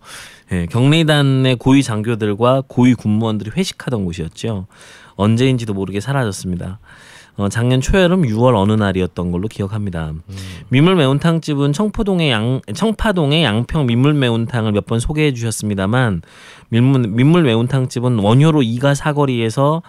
예, 0.51 0.67
경리단의 0.67 1.55
고위 1.55 1.81
장교들과 1.81 2.65
고위 2.67 2.93
군무원들이 2.93 3.49
회식하던 3.57 4.05
곳이었죠. 4.05 4.67
언제인지도 5.15 5.73
모르게 5.73 5.99
사라졌습니다. 5.99 6.77
어, 7.35 7.49
작년 7.49 7.81
초여름 7.81 8.21
6월 8.23 8.55
어느 8.55 8.73
날이었던 8.73 9.31
걸로 9.31 9.47
기억합니다. 9.47 10.13
민물 10.69 10.95
매운탕 10.95 11.41
집은 11.41 11.73
청포동의 11.73 12.29
양 12.29 12.61
청파동의 12.75 13.43
양평 13.43 13.87
민물 13.87 14.13
매운탕을 14.13 14.71
몇 14.71 14.85
번 14.85 14.99
소개해 14.99 15.33
주셨습니다만 15.33 16.21
민물, 16.69 17.07
민물 17.07 17.43
매운탕 17.43 17.87
집은 17.89 18.19
원효로 18.19 18.61
이가 18.61 18.93
사거리에서 18.93 19.81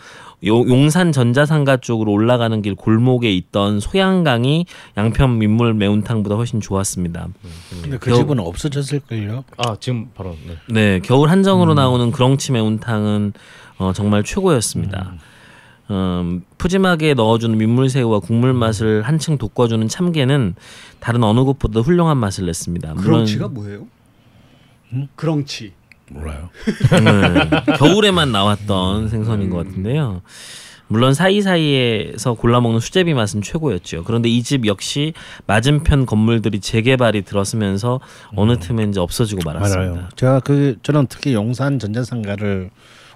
요- 0.47 0.68
용산 0.68 1.12
전자상가 1.12 1.76
쪽으로 1.78 2.12
올라가는 2.12 2.61
길 2.62 2.74
골목에 2.74 3.30
있던 3.32 3.80
소양강이 3.80 4.64
양평 4.97 5.38
민물 5.38 5.74
매운탕보다 5.74 6.36
훨씬 6.36 6.61
좋았습니다. 6.61 7.28
근데 7.82 7.99
그 7.99 8.11
겨- 8.11 8.16
집은 8.16 8.38
없어졌을걸요. 8.40 9.45
아 9.59 9.76
지금 9.80 10.09
바로 10.14 10.34
네. 10.47 10.57
네, 10.68 11.01
겨울 11.01 11.28
한정으로 11.28 11.74
나오는 11.74 12.11
그렁치 12.11 12.53
매운탕은 12.53 13.32
어, 13.78 13.92
정말 13.92 14.22
최고였습니다. 14.22 15.11
음, 15.12 15.18
푸짐하게 16.59 17.14
넣어주는 17.14 17.57
민물새우와 17.59 18.20
국물 18.20 18.53
맛을 18.55 19.03
한층 19.03 19.39
돋궈주는 19.39 19.87
참게는 19.89 20.55
다른 21.01 21.22
어느 21.24 21.41
곳보다 21.45 21.80
훌륭한 21.80 22.16
맛을 22.18 22.47
냈습니다. 22.47 22.95
물론 22.95 23.05
그렁치가 23.05 23.49
뭐예요? 23.49 23.87
그렁치. 25.16 25.72
몰라요. 26.11 26.51
네, 26.91 27.74
겨울에만 27.78 28.30
나왔던 28.30 29.09
생선인 29.09 29.51
것 29.51 29.66
같은데요. 29.66 30.22
물론 30.87 31.14
사이사이에서 31.14 32.35
골라 32.35 32.61
먹는 32.61 32.78
수제비 32.80 33.14
맛은 33.14 33.41
최고였죠. 33.41 34.05
그런데 34.05 34.28
이 34.28 34.43
집 34.43 34.66
역시 34.66 35.14
맞은편 35.47 36.05
건물들이 36.05 36.61
재개발이 36.61 37.22
들었으면서 37.22 38.01
어느 38.37 38.59
틈에 38.59 38.85
이제 38.85 39.01
없어지고 39.01 39.41
말았습니다. 39.47 39.93
맞아요. 39.93 40.09
제가 40.14 40.41
그 40.41 40.76
저는 40.82 41.07
특히 41.09 41.32
용산 41.32 41.78
전자상가를 41.78 42.70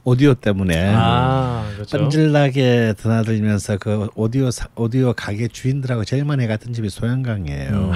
오디오 0.05 0.34
때문에 0.34 0.92
아 0.94 1.68
그렇죠. 1.74 1.99
뻔질나게 1.99 2.94
드나들면서 2.96 3.78
그 3.78 4.09
오디오 4.14 4.51
사, 4.51 4.68
오디오 4.74 5.12
가게 5.12 5.49
주인들하고 5.49 6.05
제일 6.05 6.24
많이 6.24 6.46
갔던 6.46 6.72
집이 6.72 6.88
소양강이에요. 6.90 7.92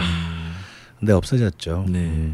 근데 0.98 1.12
없어졌죠. 1.12 1.86
네. 1.88 2.32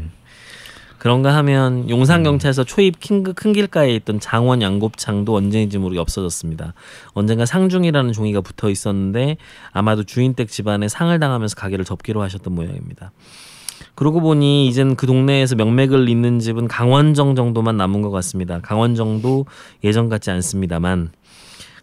그런가 0.99 1.33
하면 1.37 1.89
용산 1.89 2.23
경찰서 2.23 2.65
초입 2.65 2.95
큰 2.99 3.53
길가에 3.53 3.95
있던 3.95 4.19
장원 4.19 4.61
양곱창도 4.61 5.33
언제인지 5.33 5.77
모르게 5.77 5.99
없어졌습니다. 5.99 6.73
언젠가 7.13 7.45
상중이라는 7.45 8.11
종이가 8.11 8.41
붙어 8.41 8.69
있었는데 8.69 9.37
아마도 9.71 10.03
주인댁 10.03 10.49
집안에 10.49 10.89
상을 10.89 11.17
당하면서 11.17 11.55
가게를 11.55 11.85
접기로 11.85 12.21
하셨던 12.21 12.53
모양입니다. 12.53 13.13
그러고 13.99 14.21
보니 14.21 14.65
이젠 14.65 14.95
그 14.95 15.05
동네에서 15.07 15.57
명맥을 15.57 16.07
잇는 16.07 16.39
집은 16.39 16.69
강원정 16.69 17.35
정도만 17.35 17.75
남은 17.75 18.01
것 18.01 18.11
같습니다. 18.11 18.61
강원정도 18.61 19.45
예전 19.83 20.07
같지 20.07 20.31
않습니다만 20.31 21.09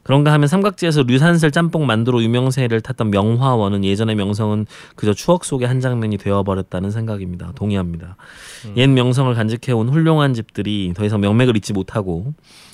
그런가 0.02 0.32
하면 0.32 0.48
삼각지에서 0.48 1.02
류산슬 1.02 1.50
짬뽕 1.50 1.84
만두로 1.84 2.22
유명세를 2.22 2.80
탔던 2.80 3.10
명화원은 3.10 3.84
예전의 3.84 4.14
명성은 4.14 4.64
그저 4.94 5.12
추억 5.12 5.44
속의 5.44 5.68
한 5.68 5.80
장면이 5.80 6.16
되어버렸다는 6.16 6.90
생각입니다. 6.90 7.52
동의합니다. 7.54 8.16
옛 8.78 8.86
명성을 8.86 9.34
간직해온 9.34 9.90
훌륭한 9.90 10.32
집들이 10.32 10.94
더 10.96 11.04
이상 11.04 11.20
명맥을 11.20 11.54
잇지 11.58 11.74
못하고 11.74 12.32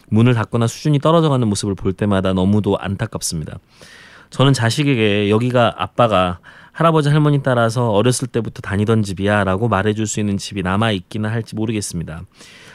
문을 0.08 0.34
닫거나 0.34 0.68
수준이 0.68 1.00
떨어져가는 1.00 1.48
모습을 1.48 1.74
볼 1.74 1.94
때마다 1.94 2.32
너무도 2.32 2.78
안타깝습니다. 2.78 3.58
저는 4.30 4.52
자식에게 4.52 5.30
여기가 5.30 5.74
아빠가 5.78 6.38
할아버지 6.72 7.08
할머니 7.10 7.42
따라서 7.42 7.90
어렸을 7.90 8.28
때부터 8.28 8.60
다니던 8.62 9.02
집이야라고 9.02 9.68
말해줄 9.68 10.06
수 10.06 10.20
있는 10.20 10.38
집이 10.38 10.62
남아 10.62 10.92
있기는 10.92 11.28
할지 11.28 11.54
모르겠습니다. 11.54 12.22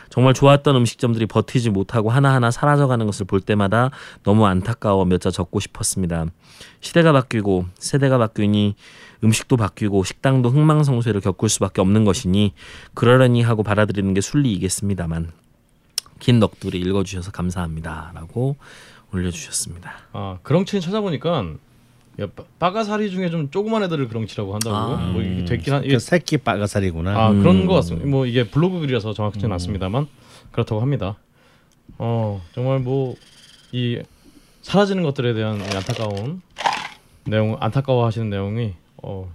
정말 0.09 0.33
좋았던 0.33 0.75
음식점들이 0.75 1.25
버티지 1.25 1.69
못하고 1.69 2.09
하나하나 2.09 2.49
사라져가는 2.49 3.05
것을 3.05 3.25
볼 3.25 3.41
때마다 3.41 3.91
너무 4.23 4.45
안타까워 4.45 5.03
몇 5.05 5.19
자 5.19 5.31
적고 5.31 5.59
싶었습니다. 5.59 6.27
시대가 6.79 7.11
바뀌고 7.11 7.65
세대가 7.77 8.17
바뀌니 8.17 8.75
음식도 9.23 9.57
바뀌고 9.57 10.03
식당도 10.03 10.49
흥망성쇠를 10.49 11.21
겪을 11.21 11.49
수밖에 11.49 11.81
없는 11.81 12.05
것이니 12.05 12.53
그러려니 12.93 13.41
하고 13.41 13.63
받아들이는 13.63 14.13
게 14.13 14.21
순리이겠습니다만 14.21 15.31
긴 16.19 16.39
넋두리 16.39 16.79
읽어주셔서 16.79 17.31
감사합니다라고 17.31 18.55
올려주셨습니다. 19.11 19.91
아 20.13 20.37
그렁치는 20.43 20.81
찾아보니까 20.81 21.37
야, 21.39 21.53
빠- 22.25 22.43
빠가사리 22.57 23.11
중에 23.11 23.29
좀 23.29 23.51
조그만 23.51 23.83
애들을 23.83 24.07
그렁치라고 24.07 24.53
한다고 24.53 24.75
아. 24.75 25.11
뭐 25.11 25.21
이게 25.21 25.45
됐긴 25.45 25.73
한 25.73 25.83
이게 25.83 25.93
그 25.93 25.99
새끼 25.99 26.37
빠가살이구나. 26.37 27.15
아 27.15 27.29
음. 27.31 27.41
그런 27.41 27.65
것 27.67 27.75
같습니다. 27.75 28.07
뭐 28.07 28.25
이게 28.25 28.43
블로그 28.49 28.79
글이라서 28.79 29.13
정확치는 29.13 29.51
않습니다만 29.53 30.07
그렇다고 30.51 30.81
합니다. 30.81 31.17
어 31.99 32.41
정말 32.53 32.79
뭐 32.79 33.15
이 33.73 33.99
사라지는 34.61 35.03
것들에 35.03 35.33
대한 35.33 35.57
이 35.59 35.75
안타까운 35.75 36.41
내용, 37.25 37.57
안타까워하시는 37.59 38.29
내용이 38.29 38.73
어 39.03 39.29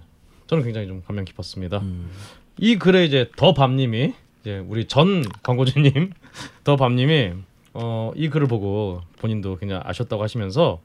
저는 0.47 0.63
굉장히 0.63 0.87
좀 0.87 1.03
감명 1.05 1.23
깊었습니다. 1.23 1.77
음. 1.79 2.09
이 2.57 2.77
글에 2.77 3.05
이제 3.05 3.29
더 3.37 3.53
밤님이 3.53 4.13
이제 4.41 4.57
우리 4.67 4.85
전 4.87 5.23
광고주님 5.43 6.11
더 6.65 6.75
밤님이 6.75 7.33
어 7.73 8.11
이 8.15 8.27
글을 8.29 8.47
보고 8.47 9.01
본인도 9.19 9.57
굉장히 9.57 9.81
아셨다고 9.85 10.21
하시면서 10.23 10.79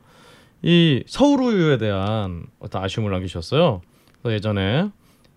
이 0.63 1.03
서울 1.07 1.43
우유에 1.43 1.79
대한 1.79 2.47
어떤 2.59 2.83
아쉬움을 2.83 3.11
남기셨어요. 3.13 3.81
그래서 4.23 4.35
예전에 4.35 4.91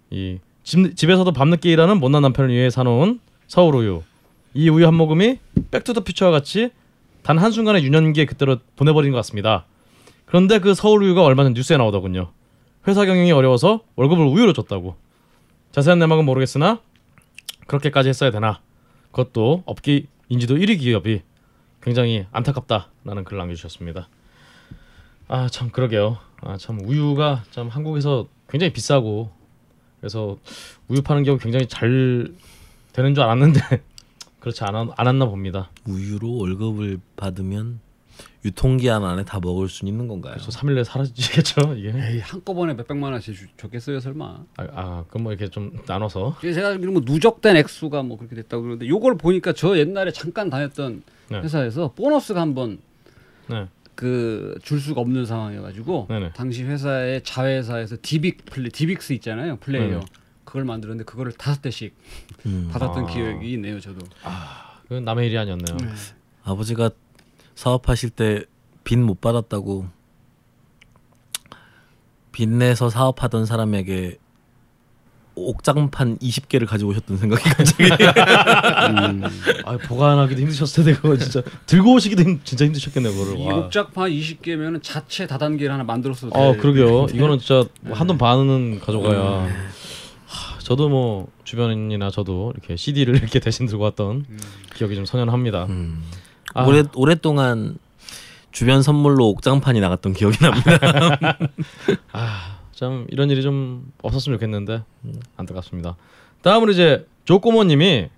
이 0.10 0.40
집, 0.64 0.96
집에서도 0.96 1.32
밤늦게 1.32 1.72
일하는 1.72 2.00
못난 2.00 2.22
남편을 2.24 2.50
위해 2.52 2.70
사놓은 2.70 3.20
서울 3.48 3.76
우유. 3.76 4.04
이 4.54 4.70
우유 4.70 4.86
한 4.88 4.96
모금이 4.96 5.40
백투더퓨처와 5.72 6.32
같이 6.32 6.72
단 7.24 7.38
한 7.38 7.52
순간의 7.52 7.84
유년기에 7.84 8.26
그때로 8.26 8.58
보내버린 8.76 9.12
것 9.12 9.18
같습니다. 9.18 9.66
그런데 10.26 10.60
그 10.60 10.74
서울 10.74 11.04
우유가 11.04 11.24
얼마 11.24 11.44
전 11.44 11.54
뉴스에 11.54 11.78
나오더군요. 11.78 12.32
회사 12.88 13.06
경영이 13.06 13.32
어려워서 13.32 13.82
월급을 13.96 14.26
우유로 14.26 14.54
줬다고. 14.54 14.96
자세한 15.72 16.00
내막은 16.00 16.26
모르겠으나 16.26 16.80
그렇게까지 17.68 18.10
했어야 18.10 18.32
되나. 18.32 18.60
그것도 19.12 19.64
업계 19.66 20.06
인지도 20.30 20.56
1위 20.56 20.80
기업이 20.80 21.22
굉장히 21.82 22.26
안타깝다라는 22.32 23.24
글을 23.24 23.38
남겨주셨습니다. 23.40 24.10
아 25.32 25.48
참 25.50 25.70
그러게요. 25.70 26.18
아 26.42 26.58
참 26.58 26.80
우유가 26.84 27.44
참 27.52 27.68
한국에서 27.70 28.28
굉장히 28.50 28.74
비싸고 28.74 29.32
그래서 30.00 30.38
우유 30.88 31.02
파는 31.02 31.24
기업이 31.24 31.42
굉장히 31.42 31.68
잘 31.68 32.34
되는 32.94 33.14
줄 33.16 33.24
알았는데 33.24 33.60
그렇지 34.42 34.64
않았, 34.64 34.90
않았나 34.98 35.26
봅니다. 35.26 35.70
우유로 35.88 36.36
월급을 36.38 37.00
받으면 37.16 37.80
유통기한 38.44 39.04
안에 39.06 39.24
다 39.24 39.40
먹을 39.40 39.70
수 39.70 39.86
있는 39.86 40.08
건가요? 40.08 40.34
그래서 40.34 40.50
3일 40.52 40.74
내에 40.74 40.84
사라지겠죠 40.84 41.76
이게. 41.76 41.90
에이 41.96 42.20
한꺼번에 42.20 42.74
몇 42.74 42.88
백만 42.88 43.12
원씩 43.14 43.36
주- 43.36 43.48
줬겠어요 43.56 44.00
설마. 44.00 44.26
아, 44.58 44.64
아 44.74 45.06
그럼 45.10 45.24
뭐 45.24 45.32
이렇게 45.32 45.48
좀 45.48 45.72
나눠서. 45.88 46.38
제가 46.42 46.70
알기로 46.70 46.92
뭐 46.92 47.02
누적된 47.06 47.56
액수가 47.56 48.02
뭐 48.04 48.18
그렇게 48.18 48.36
됐다고 48.36 48.64
그러는데 48.64 48.88
요걸 48.90 49.18
보니까 49.18 49.54
저 49.54 49.78
옛날에 49.78 50.12
잠깐 50.12 50.50
다녔던 50.50 51.04
네. 51.30 51.40
회사에서 51.40 51.94
보너스가 51.96 52.42
한번 52.42 52.80
네. 53.48 53.68
그 53.96 54.58
줄 54.64 54.80
수가 54.80 55.02
없는 55.02 55.26
상황이어가지고 55.26 56.08
네네. 56.10 56.32
당시 56.34 56.64
회사의 56.64 57.24
자회사에서 57.24 57.98
디빅 58.02 58.46
플레 58.46 58.70
DivX 58.70 59.14
있잖아요 59.14 59.58
플레이어 59.58 59.88
네네. 59.90 60.06
그걸 60.44 60.66
만들었는데 60.66 61.06
그거를 61.06 61.32
다섯 61.34 61.62
대씩 61.62 61.96
음. 62.46 62.70
받았던 62.72 63.04
아. 63.04 63.08
기억이 63.08 63.54
있네요 63.54 63.80
저도. 63.80 64.00
그건 64.84 65.06
남의 65.06 65.28
일이 65.28 65.38
아니었네요. 65.38 65.78
아버지가 66.44 66.90
사업하실 67.56 68.10
때 68.12 68.44
빚 68.84 68.98
못 68.98 69.22
받았다고 69.22 69.88
빚내서 72.32 72.90
사업하던 72.90 73.46
사람에게 73.46 74.18
옥장판 75.50 76.18
20개를 76.20 76.66
가지고 76.68 76.92
오셨던 76.92 77.18
생각이 77.18 77.44
갑자기 77.44 77.84
음. 77.84 79.24
아 79.66 79.78
보관하기도 79.78 80.42
힘드셨을 80.42 80.84
텐데 80.84 81.00
그거 81.00 81.18
진짜 81.18 81.42
들고 81.66 81.94
오시기도 81.96 82.24
힘, 82.24 82.40
진짜 82.44 82.66
힘드셨겠네요 82.66 83.14
그거를. 83.14 83.40
이 83.40 83.46
와. 83.48 83.56
옥작판 83.56 84.10
20개면은 84.12 84.82
자체 84.84 85.28
다단계를 85.28 85.74
하나 85.74 85.84
만들었어도 85.84 86.34
어될 86.38 86.58
그러게요. 86.62 87.06
텐데. 87.08 87.18
이거는 87.18 87.40
진짜 87.40 87.64
한 87.92 88.08
돈 88.08 88.18
반은 88.18 88.80
가져가야. 88.80 89.48
하, 90.26 90.60
저도 90.60 90.90
뭐 90.90 91.28
주변이나 91.44 92.10
저도 92.10 92.54
이렇게 92.56 92.76
CD를 92.76 93.16
이렇게 93.18 93.40
대신 93.40 93.66
들고 93.68 93.84
왔던 93.84 94.26
기억이 94.76 94.96
좀 94.96 95.06
선연합니다. 95.06 95.66
음. 95.66 96.04
아. 96.54 96.64
오래 96.66 96.84
오랫동안 96.96 97.78
주변 98.52 98.82
선물로 98.84 99.30
옥장판이 99.30 99.80
나갔던 99.80 100.12
기억이 100.14 100.38
납니다. 100.40 101.38
참 102.82 103.06
이런 103.12 103.30
일이 103.30 103.44
좀 103.44 103.94
없었으면 104.02 104.40
좋겠는데 104.40 104.82
음, 105.06 105.14
안타깝습니다. 105.38 105.98
다음으로 106.42 106.72
이제 106.72 107.06
조꼬모님이 107.26 108.10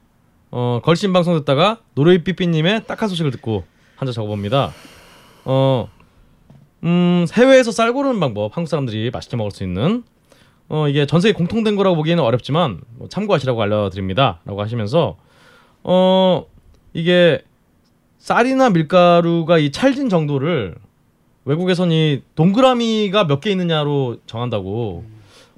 어, 0.52 0.80
걸신 0.82 1.12
방송 1.12 1.34
듣다가 1.38 1.80
노르이 1.96 2.24
삐삐님의 2.24 2.88
딱한 2.88 3.10
소식을 3.10 3.32
듣고 3.32 3.66
한 3.98 4.06
자 4.08 4.14
적어봅니다. 4.14 4.72
어, 5.44 5.90
음, 6.84 7.26
해외에서 7.34 7.72
쌀 7.72 7.92
고르는 7.92 8.22
방법 8.22 8.56
한국 8.56 8.70
사람들이 8.70 9.12
맛있게 9.12 9.36
먹을 9.36 9.52
수 9.52 9.64
있는 9.66 10.04
어, 10.70 10.88
이게 10.88 11.06
전 11.06 11.20
세계 11.20 11.34
공통된 11.34 11.76
거라고 11.76 11.98
보기에는 11.98 12.24
어렵지만 12.24 12.80
뭐 12.96 13.10
참고하시라고 13.10 13.62
알려드립니다.라고 13.62 14.62
하시면서 14.62 15.18
어 15.84 16.46
이게 16.94 17.44
쌀이나 18.18 18.70
밀가루가 18.70 19.58
이 19.58 19.74
찰진 19.74 20.08
정도를 20.08 20.76
외국에선 21.46 21.92
이 21.92 22.22
동그라미가 22.36 23.26
몇 23.26 23.42
개 23.42 23.52
있느냐로 23.52 24.18
정한다고. 24.26 25.04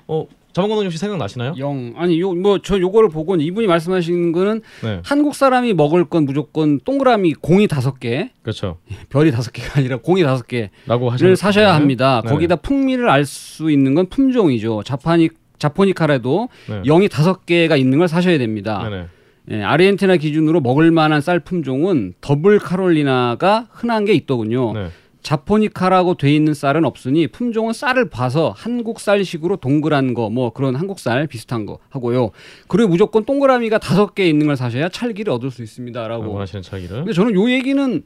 어 0.08 0.28
자방건동 0.54 0.86
혹시 0.86 0.98
생각 0.98 1.18
나시나요? 1.18 1.54
영 1.58 1.94
아니 1.98 2.20
요 2.22 2.32
뭐 2.34 2.60
저 2.64 2.80
요거를 2.80 3.10
보고 3.10 3.36
이분이 3.36 3.68
말씀하시는 3.68 4.32
거는 4.32 4.62
네, 4.84 5.02
한국 5.04 5.36
사람이 5.36 5.74
먹을 5.74 6.06
건 6.06 6.26
무조건 6.26 6.80
동그라미 6.80 7.34
공이 7.36 7.68
다섯 7.68 8.00
개 8.00 8.32
그렇죠. 8.42 8.78
별이 9.10 9.32
다섯 9.32 9.52
개가 9.52 9.80
아니라 9.80 9.98
공이 9.98 10.24
다섯 10.24 10.48
개를 10.48 10.70
라고 10.88 11.10
하시는 11.10 11.36
사셔야 11.36 11.76
합니다. 11.76 12.22
네네. 12.24 12.34
거기다 12.34 12.56
풍미를 12.58 13.10
알 13.10 13.26
수 13.26 13.70
있는 13.70 13.96
건 13.96 14.08
품종이죠. 14.08 14.84
자파니 14.84 15.30
자포니카라도 15.60 16.50
네. 16.70 16.82
영이 16.86 17.10
다섯 17.10 17.46
개가 17.46 17.76
있는 17.76 17.98
걸 17.98 18.08
사셔야 18.08 18.38
됩니다. 18.38 18.88
네네. 18.90 19.06
예, 19.52 19.62
아르헨티나 19.64 20.18
기준으로 20.18 20.60
먹을 20.62 20.90
만한 20.92 21.22
쌀 21.22 21.40
품종은 21.40 22.14
더블 22.22 22.60
카롤리나가 22.60 23.68
흔한 23.72 24.06
게 24.06 24.14
있더군요. 24.14 24.74
네. 24.74 24.88
자포니카라고 25.26 26.14
돼 26.16 26.34
있는 26.34 26.54
쌀은 26.54 26.86
없으니 26.86 27.26
품종은 27.28 27.74
쌀을 27.74 28.10
봐서 28.10 28.54
한국 28.56 29.00
쌀식으로 29.00 29.58
동그란 29.58 30.14
거 30.14 30.30
뭐 30.30 30.52
그런 30.52 30.76
한국 30.76 31.00
쌀 31.00 31.28
비슷한 31.28 31.66
거 31.66 31.80
하고요. 31.90 32.32
그리고 32.68 32.90
무조건 32.90 33.26
동그라미가 33.26 33.78
다섯 33.80 34.14
개 34.16 34.28
있는 34.28 34.48
걸 34.48 34.56
사셔야 34.58 34.90
찰기를 34.90 35.32
얻을 35.34 35.50
수 35.52 35.64
있습니다라고. 35.64 36.32
원하시는 36.32 36.62
차기를. 36.62 36.98
근데 36.98 37.14
저는 37.14 37.34
요 37.36 37.50
얘기는 37.50 38.04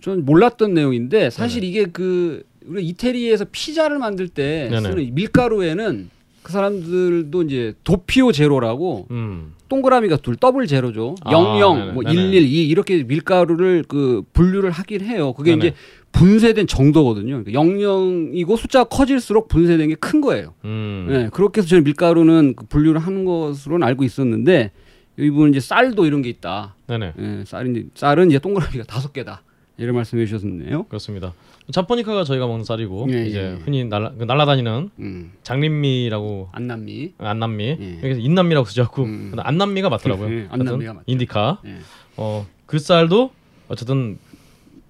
전 0.00 0.24
몰랐던 0.24 0.74
내용인데 0.74 1.30
사실 1.30 1.62
이게 1.64 1.84
그 1.86 2.42
우리 2.66 2.84
이태리에서 2.88 3.46
피자를 3.52 3.98
만들 3.98 4.28
때 4.28 4.68
네네. 4.70 4.80
쓰는 4.82 5.14
밀가루에는 5.14 6.10
그 6.42 6.52
사람들도 6.52 7.42
이제 7.42 7.74
도피오 7.84 8.32
제로라고 8.32 9.06
음. 9.10 9.54
동그라미가 9.68 10.16
둘 10.16 10.36
더블 10.36 10.66
제로죠. 10.66 11.14
아, 11.22 11.30
00, 11.30 11.74
네네, 11.76 11.92
뭐 11.92 12.02
네네. 12.02 12.14
112 12.16 12.66
이렇게 12.68 13.04
밀가루를 13.04 13.84
그 13.88 14.22
분류를 14.32 14.70
하긴 14.70 15.02
해요. 15.02 15.32
그게 15.32 15.52
네네. 15.52 15.66
이제 15.68 15.76
분쇄된 16.12 16.66
정도거든요. 16.66 17.42
그러니까 17.42 17.60
00이고 17.60 18.56
숫자가 18.56 18.84
커질수록 18.88 19.48
분쇄된 19.48 19.88
게 19.88 19.94
큰 19.96 20.20
거예요. 20.20 20.54
음. 20.64 21.06
네, 21.08 21.28
그렇게 21.32 21.60
해서 21.60 21.68
저는 21.68 21.84
밀가루는 21.84 22.54
그 22.56 22.66
분류를 22.66 23.00
하는 23.00 23.24
것으로는 23.24 23.86
알고 23.86 24.04
있었는데 24.04 24.70
이분은 25.18 25.50
이제 25.50 25.60
쌀도 25.60 26.06
이런 26.06 26.22
게 26.22 26.28
있다. 26.28 26.74
네네. 26.86 27.12
예, 27.18 27.44
쌀은 27.46 27.90
쌀은 27.94 28.28
이제 28.30 28.38
동그라미가 28.38 28.84
다섯 28.84 29.12
개다. 29.12 29.42
이런 29.78 29.94
말씀해 29.96 30.26
주셨네요. 30.26 30.84
그렇습니다. 30.84 31.32
자포니카가 31.72 32.24
저희가 32.24 32.46
먹는 32.46 32.64
쌀이고 32.64 33.06
예, 33.10 33.26
이제 33.26 33.38
예. 33.58 33.62
흔히 33.64 33.84
날라, 33.84 34.12
그 34.18 34.24
날아다니는 34.24 34.90
음, 34.98 35.32
장림미라고 35.42 36.50
안남미. 36.52 37.14
안남미 37.18 37.64
예. 37.80 37.98
여기서 38.02 38.20
인남미라고 38.20 38.66
쓰자고 38.66 39.04
음. 39.04 39.32
안남미가 39.38 39.88
맞더라고요. 39.88 40.30
예, 40.30 40.46
안남미가 40.50 40.92
맞죠. 40.94 41.04
인디카. 41.06 41.60
예. 41.66 41.76
어, 42.16 42.46
그 42.66 42.78
쌀도 42.78 43.30
어쨌든 43.68 44.18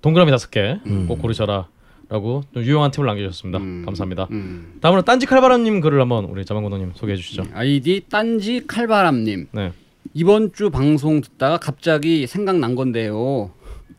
동그라미 0.03 0.31
다섯 0.31 0.51
개꼭 0.51 0.87
음. 0.87 1.07
고르셔라 1.09 1.69
라고 2.09 2.43
좀 2.53 2.63
유용한 2.63 2.91
팁을 2.91 3.07
남겨주셨습니다. 3.07 3.59
음, 3.59 3.83
감사합니다. 3.87 4.29
음. 4.33 4.75
다음으로 4.83 5.03
딴지 5.03 5.25
칼바람님 5.25 5.81
글을 5.81 5.99
한번 6.01 6.27
우리 6.27 6.45
자방고동님 6.45 6.93
소개해 6.95 7.17
주시죠. 7.17 7.45
아이디 7.55 8.03
딴지 8.11 8.67
칼바람님. 8.67 9.47
네. 9.53 9.73
이번 10.13 10.53
주 10.53 10.69
방송 10.69 11.23
듣다가 11.23 11.57
갑자기 11.57 12.27
생각난 12.27 12.75
건데요. 12.75 13.51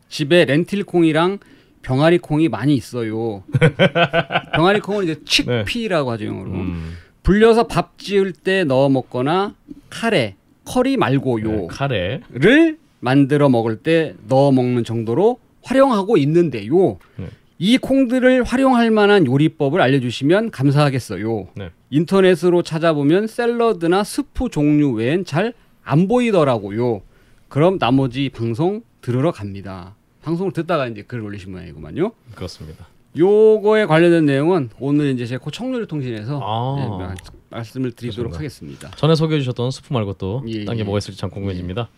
집에 0.08 0.44
렌틸콩이랑 0.44 1.38
병아리콩이 1.82 2.48
많이 2.48 2.76
있어요. 2.76 3.42
병아리콩은 4.54 5.04
이제 5.04 5.20
칙피라고 5.24 6.12
하죠 6.12 6.26
영어로. 6.26 6.50
음, 6.52 6.96
불려서 7.24 7.66
밥 7.66 7.98
지을 7.98 8.32
때 8.32 8.62
넣어 8.62 8.88
먹거나 8.90 9.54
카레, 9.90 10.36
커리 10.64 10.96
말고요. 10.96 11.50
네, 11.50 11.66
카레. 11.68 12.20
를 12.32 12.78
만들어 13.00 13.48
먹을 13.48 13.76
때 13.76 14.14
넣어 14.28 14.52
먹는 14.52 14.84
정도로 14.84 15.38
활용하고 15.74 16.16
있는데요. 16.18 16.98
네. 17.16 17.28
이 17.58 17.78
콩들을 17.78 18.42
활용할 18.44 18.90
만한 18.90 19.26
요리법을 19.26 19.80
알려주시면 19.80 20.50
감사하겠어요. 20.50 21.48
네. 21.56 21.70
인터넷으로 21.90 22.62
찾아보면 22.62 23.26
샐러드나 23.26 24.04
스프 24.04 24.48
종류 24.50 24.90
외엔 24.92 25.24
잘 25.24 25.54
안 25.86 26.08
보이더라고요. 26.08 27.02
그럼 27.48 27.78
나머지 27.78 28.30
방송 28.30 28.80
들으러 29.02 29.32
갑니다. 29.32 29.94
방송을 30.22 30.52
듣다가 30.52 30.88
이제 30.88 31.02
글을 31.02 31.22
올리신 31.24 31.52
모양이구만요. 31.52 32.12
그렇습니다. 32.34 32.86
요거에 33.18 33.84
관련된 33.84 34.24
내용은 34.24 34.70
오늘 34.80 35.12
이제 35.12 35.26
제가 35.26 35.44
그 35.44 35.50
청소리통신에서 35.50 36.40
아. 36.42 36.76
네, 36.80 36.88
말- 36.88 37.14
말씀을 37.50 37.92
드리도록 37.92 38.32
좋습니다. 38.32 38.38
하겠습니다. 38.38 38.90
전에 38.96 39.14
소개해 39.14 39.40
주셨던 39.40 39.70
스프 39.72 39.92
말고 39.92 40.14
또 40.14 40.42
예, 40.48 40.64
딴게 40.64 40.80
예. 40.80 40.84
뭐가 40.84 40.96
있을지 40.98 41.20
참 41.20 41.28
궁금해집니다. 41.28 41.90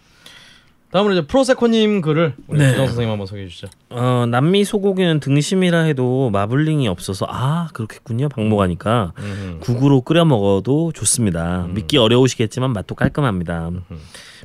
다음으로 0.90 1.14
이제 1.14 1.26
프로세코님 1.26 2.00
글을 2.00 2.34
우리 2.46 2.58
네. 2.58 2.70
주정 2.70 2.86
선생님 2.86 3.10
한번 3.10 3.26
소개해 3.26 3.48
주시죠. 3.48 3.68
어, 3.90 4.24
남미 4.28 4.64
소고기는 4.64 5.20
등심이라 5.20 5.80
해도 5.80 6.30
마블링이 6.30 6.86
없어서 6.88 7.26
아 7.28 7.68
그렇겠군요. 7.72 8.28
음, 9.18 9.58
국으로 9.60 10.00
끓여 10.00 10.24
먹어도 10.24 10.92
좋습니다. 10.92 11.66
음. 11.66 11.74
믿기 11.74 11.98
어려우시겠지만 11.98 12.72
맛도 12.72 12.94
깔끔합니다. 12.94 13.68
음. 13.68 13.82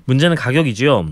문제는 0.06 0.36
가격이지요. 0.36 1.06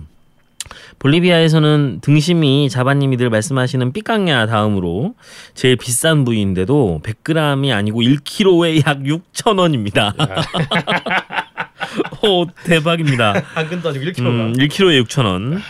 볼리비아에서는 0.99 1.99
등심이 2.01 2.69
자바님이 2.69 3.17
늘 3.17 3.29
말씀하시는 3.29 3.93
삐깡야 3.93 4.47
다음으로 4.47 5.15
제일 5.53 5.77
비싼 5.77 6.25
부위인데도 6.25 7.01
100g이 7.03 7.73
아니고 7.73 8.01
1kg에 8.01 8.85
약 8.85 8.99
6,000원입니다. 8.99 10.13
오 12.23 12.45
대박입니다. 12.65 13.33
한 13.53 13.67
근도 13.67 13.89
아니고 13.89 14.05
1kg가. 14.05 14.25
음, 14.25 14.53
1kg에 14.53 15.03
6,000원. 15.03 15.61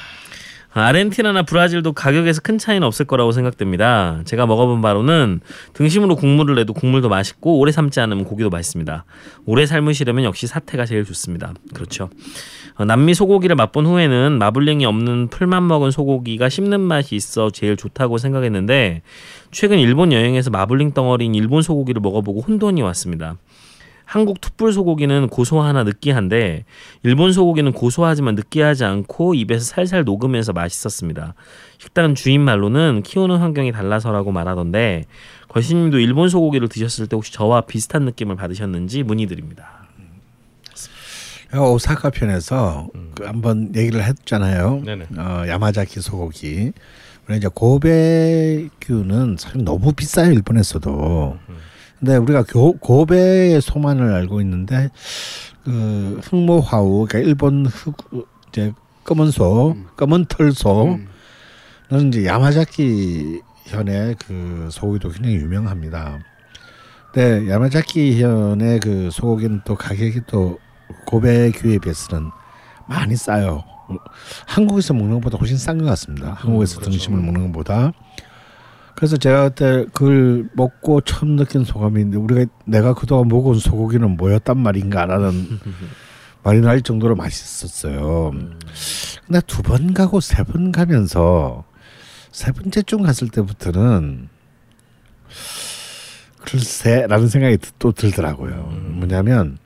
아르헨티나나 0.71 1.43
브라질도 1.43 1.93
가격에서 1.93 2.41
큰 2.41 2.59
차이는 2.59 2.85
없을 2.85 3.05
거라고 3.05 3.31
생각됩니다. 3.31 4.21
제가 4.25 4.45
먹어본 4.45 4.81
바로는 4.81 5.41
등심으로 5.73 6.15
국물을 6.15 6.53
내도 6.55 6.73
국물도 6.73 7.09
맛있고 7.09 7.57
오래 7.57 7.71
삶지 7.71 7.99
않으면 7.99 8.23
고기도 8.23 8.51
맛있습니다. 8.51 9.03
오래 9.45 9.65
삶으시려면 9.65 10.25
역시 10.25 10.45
사태가 10.45 10.85
제일 10.85 11.05
좋습니다. 11.05 11.53
그렇죠. 11.73 12.09
어, 12.75 12.85
남미 12.85 13.15
소고기를 13.15 13.55
맛본 13.55 13.87
후에는 13.87 14.37
마블링이 14.37 14.85
없는 14.85 15.29
풀만 15.29 15.67
먹은 15.67 15.89
소고기가 15.89 16.49
씹는 16.49 16.79
맛이 16.79 17.15
있어 17.15 17.49
제일 17.49 17.75
좋다고 17.75 18.19
생각했는데 18.19 19.01
최근 19.51 19.79
일본 19.79 20.13
여행에서 20.13 20.51
마블링 20.51 20.93
덩어리인 20.93 21.33
일본 21.33 21.63
소고기를 21.63 21.99
먹어보고 21.99 22.41
혼돈이 22.41 22.83
왔습니다. 22.83 23.37
한국 24.09 24.41
툭불 24.41 24.73
소고기는 24.73 25.27
고소하나 25.27 25.83
느끼한데 25.83 26.65
일본 27.03 27.31
소고기는 27.31 27.71
고소하지만 27.73 28.33
느끼하지 28.33 28.83
않고 28.83 29.35
입에서 29.35 29.63
살살 29.63 30.03
녹으면서 30.03 30.51
맛있었습니다. 30.51 31.35
식당 31.77 32.15
주인 32.15 32.41
말로는 32.41 33.03
키우는 33.03 33.37
환경이 33.37 33.71
달라서라고 33.71 34.31
말하던데 34.31 35.05
걸신님도 35.49 35.99
일본 35.99 36.27
소고기를 36.27 36.69
드셨을 36.69 37.05
때 37.05 37.15
혹시 37.15 37.31
저와 37.33 37.61
비슷한 37.61 38.03
느낌을 38.05 38.35
받으셨는지 38.35 39.03
문의드립니다. 39.03 39.87
오사카 41.53 42.09
편에서 42.09 42.87
그 43.13 43.25
한번 43.25 43.71
얘기를 43.75 44.03
했잖아요. 44.03 44.81
네네. 44.85 45.05
어, 45.19 45.43
야마자키 45.47 46.01
소고기. 46.01 46.71
우리 47.27 47.37
이제 47.37 47.47
고베큐는 47.47 49.35
사실 49.37 49.63
너무 49.63 49.93
비싸요 49.93 50.31
일본에서도. 50.31 51.37
근데 51.99 52.15
우리가 52.15 52.43
교, 52.43 52.73
고베의 52.73 53.61
소만을 53.61 54.13
알고 54.13 54.41
있는데 54.41 54.89
그 55.63 56.19
흑모화우 56.23 57.05
그러니까 57.07 57.19
일본 57.19 57.65
흑 57.65 57.95
이제 58.49 58.73
검은 59.03 59.31
소, 59.31 59.75
검은 59.97 60.25
털소는 60.25 61.07
이제 62.07 62.25
야마자키 62.25 63.41
현의 63.65 64.15
그 64.25 64.69
소고기도 64.71 65.09
굉장히 65.09 65.35
유명합니다. 65.35 66.19
근데 67.11 67.49
야마자키 67.49 68.21
현의 68.21 68.79
그 68.79 69.09
소고기는 69.11 69.61
또 69.65 69.75
가격이 69.75 70.21
또 70.27 70.57
고베큐에 71.05 71.79
비해서는 71.79 72.29
많이 72.87 73.15
싸요. 73.15 73.63
한국에서 74.45 74.93
먹는 74.93 75.15
것보다 75.15 75.37
훨씬 75.37 75.57
싼 75.57 75.77
것 75.77 75.85
같습니다. 75.85 76.33
한국에서 76.33 76.79
그렇죠. 76.79 76.91
등심을 76.91 77.19
먹는 77.21 77.51
것보다. 77.51 77.91
그래서 78.99 79.15
제가 79.15 79.47
그때 79.49 79.85
그걸 79.93 80.49
먹고 80.53 80.99
처음 81.01 81.37
느낀 81.37 81.63
소감이 81.63 82.01
있는데 82.01 82.17
우리가 82.17 82.51
내가 82.65 82.93
그동안 82.93 83.29
먹어온 83.29 83.57
소고기는 83.57 84.17
뭐였단 84.17 84.57
말인가라는 84.57 85.59
말이 86.43 86.59
날 86.59 86.81
정도로 86.81 87.15
맛있었어요. 87.15 88.31
근데 89.25 89.39
두 89.47 89.61
번 89.63 89.93
가고 89.93 90.19
세 90.19 90.43
번 90.43 90.73
가면서 90.73 91.63
세 92.31 92.51
번째쯤 92.51 93.03
갔을 93.03 93.29
때부터는 93.29 94.27
글쎄라는 96.39 97.27
생각이 97.29 97.57
또 97.79 97.91
들더라고요. 97.93 98.55
뭐냐면 98.95 99.57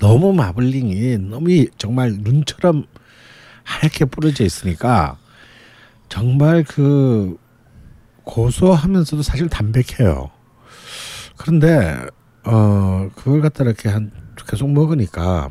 너무 0.00 0.32
마블링이 0.34 1.18
너무 1.18 1.50
이- 1.50 1.68
정말 1.78 2.12
눈처럼 2.20 2.84
하얗게 3.64 4.04
뿌려져 4.06 4.44
있으니까 4.44 5.16
정말 6.08 6.62
그 6.64 7.36
고소하면서도 8.24 9.22
사실 9.22 9.48
담백해요. 9.48 10.30
그런데 11.36 11.98
어 12.44 13.10
그걸 13.16 13.40
갖다 13.40 13.64
이렇게 13.64 13.88
한 13.88 14.10
계속 14.48 14.70
먹으니까 14.70 15.50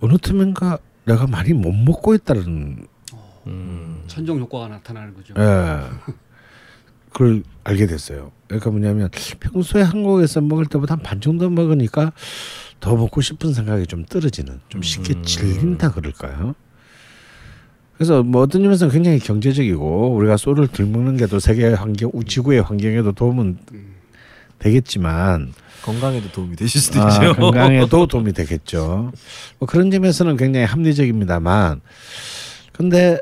어느 0.00 0.16
틈인가 0.18 0.78
내가 1.04 1.26
많이 1.26 1.52
못 1.52 1.72
먹고 1.72 2.14
있다는 2.14 2.86
음. 3.46 4.02
천정 4.06 4.38
효과가 4.40 4.68
나타나는 4.68 5.14
거죠. 5.14 5.34
예. 5.38 6.12
그걸 7.12 7.42
알게 7.62 7.86
됐어요. 7.86 8.32
그러니까 8.48 8.70
뭐냐면 8.70 9.08
평소에 9.40 9.82
한국에서 9.82 10.40
먹을 10.40 10.66
때보다 10.66 10.94
한 10.94 11.02
반 11.02 11.20
정도 11.20 11.48
먹으니까 11.50 12.12
더 12.80 12.96
먹고 12.96 13.20
싶은 13.20 13.52
생각이 13.54 13.86
좀 13.86 14.04
떨어지는, 14.04 14.60
좀 14.68 14.82
쉽게 14.82 15.22
질린다 15.22 15.92
그럴까요? 15.92 16.54
그래서 18.04 18.22
뭐 18.22 18.42
어떤 18.42 18.62
점에서는 18.62 18.92
굉장히 18.92 19.18
경제적이고 19.18 20.14
우리가 20.14 20.36
소를 20.36 20.68
덜 20.68 20.84
먹는 20.84 21.16
게 21.16 21.26
또 21.26 21.38
세계 21.38 21.68
환경, 21.72 22.10
지구의 22.26 22.60
환경에도 22.60 23.12
도움은 23.12 23.56
되겠지만 24.58 25.54
건강에도 25.82 26.30
도움이 26.30 26.54
되실 26.56 26.80
수도 26.82 27.00
아, 27.02 27.08
있죠. 27.08 27.34
건강에도 27.34 28.06
도움이 28.06 28.34
되겠죠. 28.34 29.10
뭐 29.58 29.66
그런 29.66 29.90
점에서는 29.90 30.36
굉장히 30.36 30.66
합리적입니다만, 30.66 31.80
근데 32.72 33.18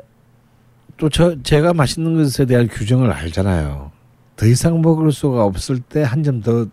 또 0.97 1.09
저 1.09 1.41
제가 1.41 1.73
맛있는 1.73 2.15
것에 2.21 2.45
대한 2.45 2.67
규정을 2.67 3.09
알잖아요. 3.11 3.91
더 4.35 4.45
이상 4.45 4.81
먹을 4.81 5.11
수가 5.13 5.43
없을 5.45 5.79
때 5.79 6.03
한 6.03 6.23
점더 6.23 6.67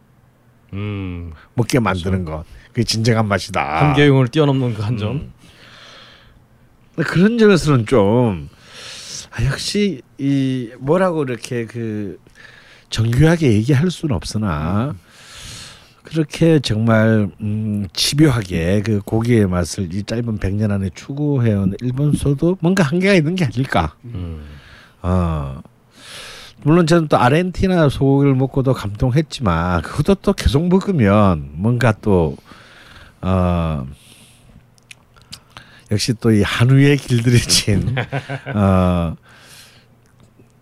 음. 0.72 1.32
먹게 1.54 1.78
만드는 1.80 2.24
것, 2.24 2.44
그게 2.68 2.82
진정한 2.84 3.26
맛이다. 3.28 3.61
한계용을 3.88 4.28
뛰어넘는 4.28 4.74
그 4.74 4.82
한 4.82 4.96
점. 4.98 5.11
음. 5.12 5.32
그런 6.97 7.38
점에서는 7.38 7.86
좀 7.86 8.49
아, 9.30 9.45
역시 9.45 10.03
이 10.18 10.70
뭐라고 10.78 11.22
이렇게 11.22 11.66
그 11.66 12.18
정교하게 12.91 13.53
얘기할 13.53 13.91
수는 13.91 14.14
없으나 14.14 14.95
그렇게 16.03 16.59
정말 16.59 17.28
음, 17.41 17.86
집요하게 17.93 18.82
그 18.84 19.01
고기의 19.05 19.47
맛을 19.47 19.95
이 19.95 20.03
짧은 20.03 20.38
100년 20.38 20.72
안에 20.72 20.91
추구해온 20.95 21.74
일본서도 21.80 22.59
뭔가 22.61 22.82
한계가 22.82 23.14
있는 23.14 23.36
게 23.36 23.45
아닐까. 23.45 23.95
음. 24.05 24.43
어. 25.03 25.62
물론 26.62 26.86
저는 26.86 27.09
또 27.09 27.16
아르헨티나 27.16 27.88
소고기를 27.88 28.34
먹고도 28.34 28.74
감동했지만 28.74 29.82
그것도 29.82 30.16
또 30.16 30.32
계속 30.32 30.66
먹으면 30.68 31.51
뭔가 31.53 31.93
또 32.03 32.36
어. 33.22 33.86
역시 35.91 36.14
또 36.14 36.30
이 36.32 36.43
한우에 36.43 36.97
길들여진 36.97 37.97
어. 38.55 39.16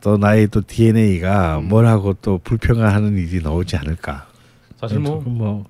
또 0.01 0.16
나의 0.16 0.49
또 0.49 0.62
DNA가 0.66 1.61
뭐라고 1.61 2.14
또 2.14 2.39
불평하는 2.39 3.16
일이 3.18 3.43
나오지 3.43 3.76
않을까. 3.76 4.29
사실 4.81 5.01
뭐 5.01 5.20
뭐 5.20 5.64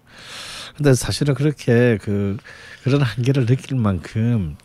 근데 0.77 0.93
사실은 0.95 1.35
그렇게 1.35 1.99
그 2.03 2.37
그런 2.85 3.01
한계를 3.03 3.47
느낄 3.47 3.77
만큼 3.79 4.57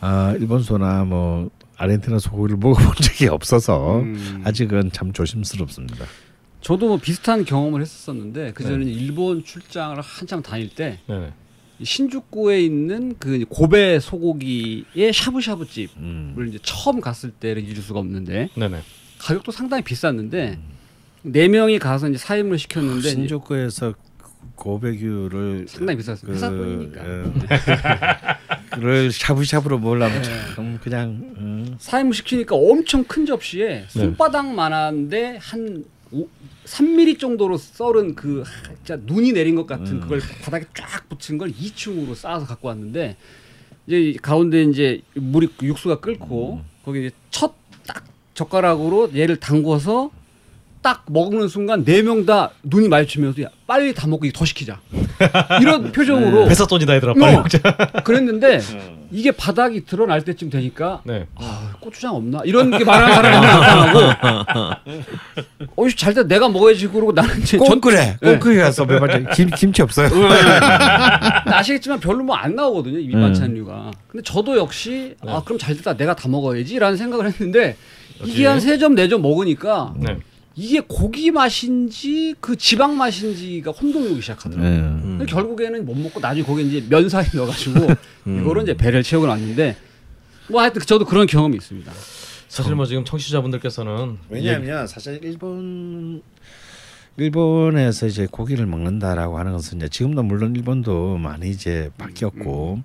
아 0.00 0.34
일본 0.38 0.62
소나 0.62 1.04
뭐 1.04 1.48
아르헨티나 1.76 2.18
소고기를 2.18 2.58
먹어본 2.58 2.94
적이 3.00 3.28
없어서 3.28 4.00
음. 4.00 4.42
아직은 4.44 4.90
참 4.92 5.12
조심스럽습니다. 5.12 6.04
저도 6.60 6.88
뭐 6.88 6.98
비슷한 6.98 7.44
경험을 7.44 7.80
했었었는데 7.80 8.52
그 8.52 8.64
전에 8.64 8.84
네. 8.84 8.90
일본 8.90 9.44
출장을 9.44 9.98
한참 10.00 10.42
다닐 10.42 10.68
때 10.68 10.98
네네. 11.06 11.32
신주쿠에 11.82 12.60
있는 12.60 13.16
그 13.18 13.44
고베 13.48 14.00
소고기의 14.00 15.12
샤브샤브 15.12 15.66
집을 15.66 15.90
음. 15.98 16.46
이제 16.48 16.58
처음 16.62 17.00
갔을 17.00 17.30
때를 17.30 17.62
잊을 17.62 17.76
수가 17.76 18.00
없는데 18.00 18.48
네네. 18.54 18.80
가격도 19.18 19.52
상당히 19.52 19.82
비쌌는데 19.82 20.58
네 21.22 21.48
명이 21.48 21.78
가서 21.78 22.08
이제 22.08 22.18
사임을 22.18 22.58
시켰는데 22.58 22.98
이제 23.00 23.10
신조쿠에서 23.10 23.94
고베규를 24.54 25.66
상당히 25.68 25.98
비쌌어요. 25.98 26.32
회사 26.32 26.48
돈이니까. 26.50 27.02
그를 28.72 29.10
샤브샤브로 29.12 29.78
네. 30.22 30.54
참 30.54 30.78
그냥 30.82 31.08
음. 31.38 31.76
사임을 31.78 32.14
시키니까 32.14 32.54
엄청 32.54 33.04
큰 33.04 33.26
접시에 33.26 33.84
손바닥만한데 33.88 35.38
한 35.40 35.84
오, 36.10 36.26
3mm 36.68 37.18
정도로 37.18 37.56
썰은 37.56 38.14
그 38.14 38.42
하, 38.42 38.74
진짜 38.74 38.96
눈이 39.02 39.32
내린 39.32 39.54
것 39.54 39.66
같은 39.66 39.96
음. 39.96 40.00
그걸 40.00 40.20
바닥에 40.42 40.66
쫙 40.74 41.08
붙인 41.08 41.38
걸 41.38 41.50
2층으로 41.50 42.14
쌓아서 42.14 42.46
갖고 42.46 42.68
왔는데 42.68 43.16
이제 43.86 44.00
이 44.00 44.16
가운데 44.16 44.62
이제 44.62 45.00
물이 45.14 45.48
육수가 45.62 46.00
끓고 46.00 46.60
거기 46.84 47.06
이제 47.06 47.10
첫 47.30 47.58
딱 47.88 48.04
젓가락으로 48.34 49.10
얘를 49.16 49.36
담궈서 49.36 50.10
딱 50.82 51.04
먹는 51.10 51.48
순간 51.48 51.84
네 51.84 52.02
명 52.02 52.24
다 52.24 52.50
눈이 52.62 52.88
마주치면서 52.88 53.42
야, 53.42 53.46
빨리 53.66 53.92
다 53.94 54.06
먹고 54.06 54.30
더 54.32 54.44
시키자 54.44 54.80
이런 55.60 55.90
표정으로 55.92 56.48
회사 56.48 56.66
돈이다 56.66 56.94
얘들아 56.96 57.14
빨리 57.14 57.34
어. 57.36 57.40
먹자. 57.40 57.58
그랬는데 58.04 58.60
이게 59.10 59.30
바닥이 59.32 59.84
드러날 59.86 60.22
때쯤 60.24 60.50
되니까 60.50 61.00
네. 61.04 61.26
아, 61.36 61.72
고추장 61.80 62.14
없나? 62.14 62.40
이런 62.44 62.70
게 62.76 62.84
말하는 62.84 63.14
사람이 63.14 63.46
나타나고 63.46 64.80
어이 65.76 65.94
잘돼 65.96 66.24
내가 66.28 66.48
먹어야지 66.48 66.88
그러고 66.88 67.12
나는 67.12 67.40
이제 67.40 67.56
꼭전 67.58 67.80
그래 67.80 68.16
꼭 68.20 68.26
네. 68.30 68.38
그래 68.38 68.56
가서 68.62 68.84
매번 68.84 69.28
김 69.34 69.48
김치 69.50 69.82
없어요. 69.82 70.08
근데 70.10 70.34
아시겠지만 71.52 72.00
별로 72.00 72.22
뭐 72.24 72.36
안 72.36 72.54
나오거든요 72.54 72.98
이 72.98 73.06
밑반찬류가. 73.08 73.90
근데 74.08 74.22
저도 74.22 74.56
역시 74.58 75.14
아 75.26 75.42
그럼 75.44 75.58
잘 75.58 75.74
됐다 75.76 75.96
내가 75.96 76.14
다 76.14 76.28
먹어야지라는 76.28 76.96
생각을 76.96 77.26
했는데 77.26 77.76
이게 78.24 78.46
한 78.46 78.58
세 78.60 78.76
점 78.78 78.94
네 78.94 79.08
점 79.08 79.22
먹으니까 79.22 79.94
네. 79.96 80.16
이게 80.60 80.80
고기 80.80 81.30
맛인지 81.30 82.34
그 82.40 82.56
지방 82.56 82.96
맛인지가 82.96 83.70
혼동이 83.70 84.08
오기 84.08 84.20
시작하더라고요. 84.22 84.68
네. 84.68 84.78
음. 84.80 85.24
결국에는 85.24 85.86
못 85.86 85.96
먹고 85.96 86.18
나중에 86.18 86.44
거기에 86.44 86.64
이제 86.64 86.86
면사리 86.88 87.28
넣어가지고 87.32 87.86
이거를 88.26 88.64
이제 88.64 88.76
배를 88.76 89.04
채우고 89.04 89.28
놨는데 89.28 89.76
뭐 90.48 90.60
하여튼 90.60 90.82
저도 90.82 91.04
그런 91.04 91.28
경험이 91.28 91.58
있습니다. 91.58 91.92
사실 92.48 92.74
뭐 92.74 92.86
지금 92.86 93.04
청취자분들께서는 93.04 94.18
왜냐하면 94.30 94.88
사실 94.88 95.20
일본 95.22 96.22
일본에서 97.16 98.08
이제 98.08 98.26
고기를 98.28 98.66
먹는다라고 98.66 99.38
하는 99.38 99.52
것은 99.52 99.78
이제 99.78 99.88
지금도 99.88 100.24
물론 100.24 100.56
일본도 100.56 101.18
많이 101.18 101.50
이제 101.50 101.88
바뀌었고 101.98 102.82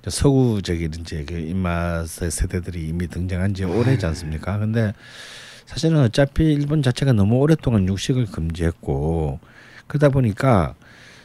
이제 0.00 0.10
서구적인 0.10 0.94
이제 0.98 1.24
그 1.24 1.34
입맛의 1.34 2.32
세대들이 2.32 2.88
이미 2.88 3.06
등장한 3.06 3.54
지 3.54 3.62
오래지 3.62 4.04
않습니까? 4.04 4.58
근데 4.58 4.92
사실은 5.66 5.98
어차피 5.98 6.44
일본 6.52 6.82
자체가 6.82 7.12
너무 7.12 7.36
오랫동안 7.36 7.88
육식을 7.88 8.26
금지했고 8.26 9.40
그러다 9.86 10.10
보니까 10.10 10.74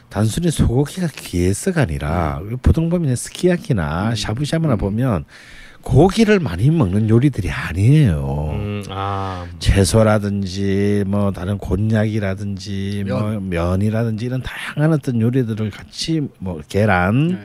단순히 0.08 0.50
소고기가 0.50 1.08
귀해서가 1.08 1.82
아니라 1.82 2.40
보통 2.62 2.88
보면 2.88 3.14
스키야키나 3.14 4.14
샤브샤브나 4.16 4.76
보면 4.76 5.24
고기를 5.82 6.40
많이 6.40 6.70
먹는 6.70 7.08
요리들이 7.08 7.50
아니에요. 7.50 8.50
음, 8.52 8.82
아, 8.90 9.46
채소라든지 9.60 11.04
뭐 11.06 11.32
다른 11.32 11.56
곤약이라든지 11.56 13.04
뭐 13.06 13.40
면이라든지 13.40 14.26
이런 14.26 14.42
다양한 14.42 14.92
어떤 14.92 15.20
요리들을 15.20 15.70
같이 15.70 16.20
뭐 16.38 16.60
계란 16.68 17.28
네. 17.28 17.38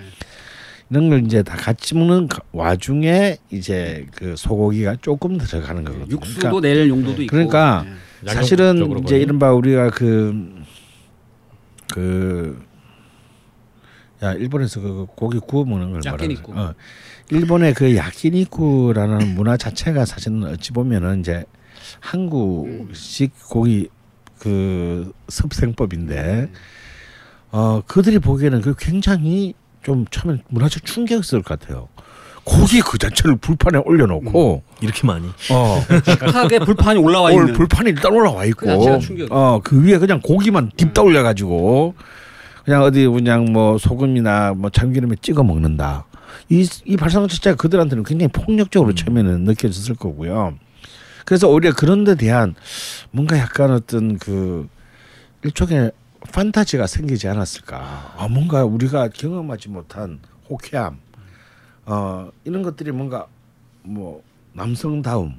이런 0.89 1.09
걸 1.09 1.25
이제 1.25 1.41
다 1.41 1.55
같이 1.57 1.95
먹는 1.95 2.27
가- 2.27 2.41
와중에 2.51 3.37
이제 3.51 4.05
그 4.15 4.35
소고기가 4.35 4.97
조금 5.01 5.37
들어가는 5.37 5.83
거거든요. 5.83 6.07
육수도 6.11 6.39
그러니까, 6.39 6.61
낼 6.67 6.89
용도도 6.89 7.21
있고. 7.23 7.31
그러니까 7.31 7.85
네. 8.21 8.31
사실은 8.33 9.01
이제. 9.03 9.17
이른바 9.19 9.51
우리가 9.53 9.89
그 9.89 10.63
그, 11.93 12.61
야, 14.23 14.33
일본에서 14.33 14.81
그 14.81 15.05
고기 15.15 15.39
구워 15.39 15.65
먹는 15.65 15.91
걸 15.91 16.01
말하는 16.03 16.13
야끼니쿠. 16.31 16.51
어. 16.59 16.73
일본의 17.31 17.73
그 17.73 17.95
야키니쿠라는 17.95 19.33
문화 19.35 19.57
자체가 19.57 20.05
사실은 20.05 20.43
어찌 20.45 20.71
보면은 20.71 21.19
이제 21.21 21.45
한국식 21.99 23.31
고기 23.49 23.89
그 24.39 25.11
섭생법인데 25.27 26.51
어 27.51 27.81
그들이 27.87 28.19
보기에는 28.19 28.61
그 28.61 28.75
굉장히 28.77 29.53
좀 29.85 30.05
처음에 30.09 30.39
문화적 30.49 30.83
충격스러울 30.83 31.43
것 31.43 31.59
같아요. 31.59 31.87
고기 32.43 32.81
그 32.81 32.97
자체를 32.97 33.37
불판에 33.37 33.79
올려놓고 33.85 34.63
이렇게 34.81 35.05
많이. 35.05 35.27
어 35.51 35.81
식탁에 36.03 36.59
불판이 36.59 36.99
올라와 36.99 37.31
올 37.31 37.41
있는. 37.43 37.53
불판이 37.53 37.91
일단 37.91 38.11
올라와 38.11 38.45
있고 38.45 38.65
그 38.65 38.67
자체가 38.67 38.99
충격이야. 38.99 39.27
어그 39.37 39.83
위에 39.83 39.99
그냥 39.99 40.21
고기만 40.21 40.71
딥다 40.75 41.03
올려 41.03 41.21
가지고 41.21 41.93
그냥 42.63 42.81
어디 42.81 43.05
그냥 43.05 43.45
뭐 43.53 43.77
소금이나 43.77 44.53
뭐 44.55 44.71
참기름에 44.71 45.17
찍어 45.21 45.43
먹는다. 45.43 46.05
이 46.49 46.67
이 46.85 46.97
발상 46.97 47.27
자체가 47.27 47.55
그들한테는 47.55 48.03
굉장히 48.03 48.31
폭력적으로 48.31 48.95
처음에는 48.95 49.41
느껴졌을 49.43 49.93
거고요. 49.95 50.55
그래서 51.25 51.47
오히려 51.47 51.73
그런 51.73 52.03
데 52.03 52.15
대한 52.15 52.55
뭔가 53.11 53.37
약간 53.37 53.71
어떤 53.71 54.17
그 54.17 54.67
일종의 55.43 55.91
판타지가 56.31 56.87
생기지 56.87 57.27
않았을까. 57.27 58.13
아, 58.17 58.27
뭔가 58.27 58.65
우리가 58.65 59.09
경험하지 59.09 59.69
못한 59.69 60.19
호쾌함, 60.49 60.97
어, 61.85 62.29
이런 62.43 62.61
것들이 62.63 62.91
뭔가 62.91 63.27
뭐 63.81 64.23
남성다움. 64.53 65.35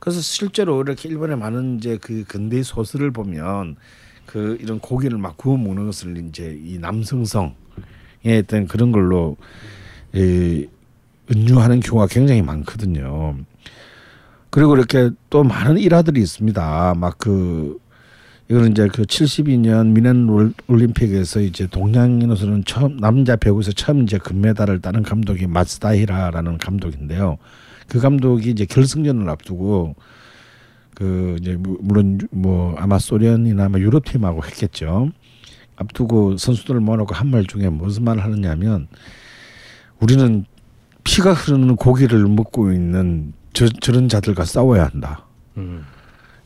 그래서 0.00 0.20
실제로 0.20 0.82
이렇게 0.82 1.08
일본의 1.08 1.36
많은 1.36 1.78
이제 1.78 1.98
그 2.00 2.24
근대 2.24 2.62
소설을 2.62 3.10
보면 3.10 3.76
그 4.26 4.58
이런 4.60 4.78
고기를 4.78 5.18
막 5.18 5.36
구워 5.36 5.56
먹는 5.56 5.86
것을 5.86 6.16
이제 6.28 6.58
이 6.62 6.78
남성성의 6.78 7.54
어떤 8.42 8.66
그런 8.66 8.92
걸로 8.92 9.36
이 10.12 10.66
은유하는 11.34 11.80
경우가 11.80 12.06
굉장히 12.08 12.42
많거든요. 12.42 13.36
그리고 14.50 14.76
이렇게 14.76 15.10
또 15.30 15.42
많은 15.42 15.78
일화들이 15.78 16.20
있습니다. 16.20 16.94
막 16.96 17.18
그 17.18 17.78
이거는 18.50 18.72
이제 18.72 18.88
그 18.88 19.02
72년 19.02 19.88
미넨 19.92 20.28
올- 20.28 20.52
올림픽에서 20.68 21.40
이제 21.40 21.66
동양인으로서는 21.66 22.64
처음 22.66 22.98
남자 22.98 23.36
배구에서 23.36 23.72
처음 23.72 24.02
이제 24.02 24.18
금메달을 24.18 24.80
따는 24.80 25.02
감독이 25.02 25.46
마츠다히라라는 25.46 26.58
감독인데요. 26.58 27.38
그 27.88 28.00
감독이 28.00 28.50
이제 28.50 28.66
결승전을 28.66 29.28
앞두고 29.30 29.94
그 30.94 31.36
이제 31.40 31.56
무- 31.56 31.78
물론 31.80 32.18
유- 32.20 32.26
뭐 32.30 32.74
아마 32.78 32.98
소련이나 32.98 33.64
아마 33.64 33.78
유럽 33.78 34.04
팀하고 34.04 34.44
했겠죠. 34.44 35.08
앞두고 35.76 36.36
선수들을 36.36 36.80
모아놓고 36.80 37.14
한 37.14 37.28
말 37.30 37.44
중에 37.46 37.68
무슨 37.70 38.04
말을 38.04 38.22
하느냐면 38.22 38.86
우리는 40.00 40.44
피가 41.02 41.32
흐르는 41.32 41.76
고기를 41.76 42.26
먹고 42.28 42.72
있는 42.72 43.32
저, 43.54 43.66
저런 43.68 44.08
자들과 44.08 44.44
싸워야 44.44 44.84
한다. 44.92 45.24
음. 45.56 45.82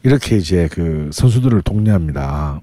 이렇게 0.02 0.36
이제 0.36 0.68
그 0.70 1.10
선수들을 1.12 1.62
독려합니다. 1.62 2.60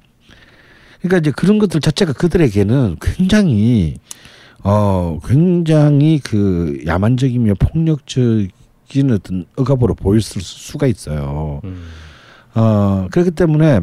그러니까 1.01 1.17
이제 1.19 1.31
그런 1.31 1.59
것들 1.59 1.81
자체가 1.81 2.13
그들에게는 2.13 2.97
굉장히 3.01 3.95
어 4.63 5.19
굉장히 5.25 6.19
그 6.23 6.81
야만적이며 6.87 7.53
폭력적인 7.55 9.11
어떤 9.11 9.45
억압으로 9.55 9.93
보일 9.93 10.21
수- 10.21 10.39
수가 10.39 10.87
있어요. 10.87 11.61
음. 11.63 11.85
어 12.55 13.07
그렇기 13.11 13.31
때문에 13.31 13.81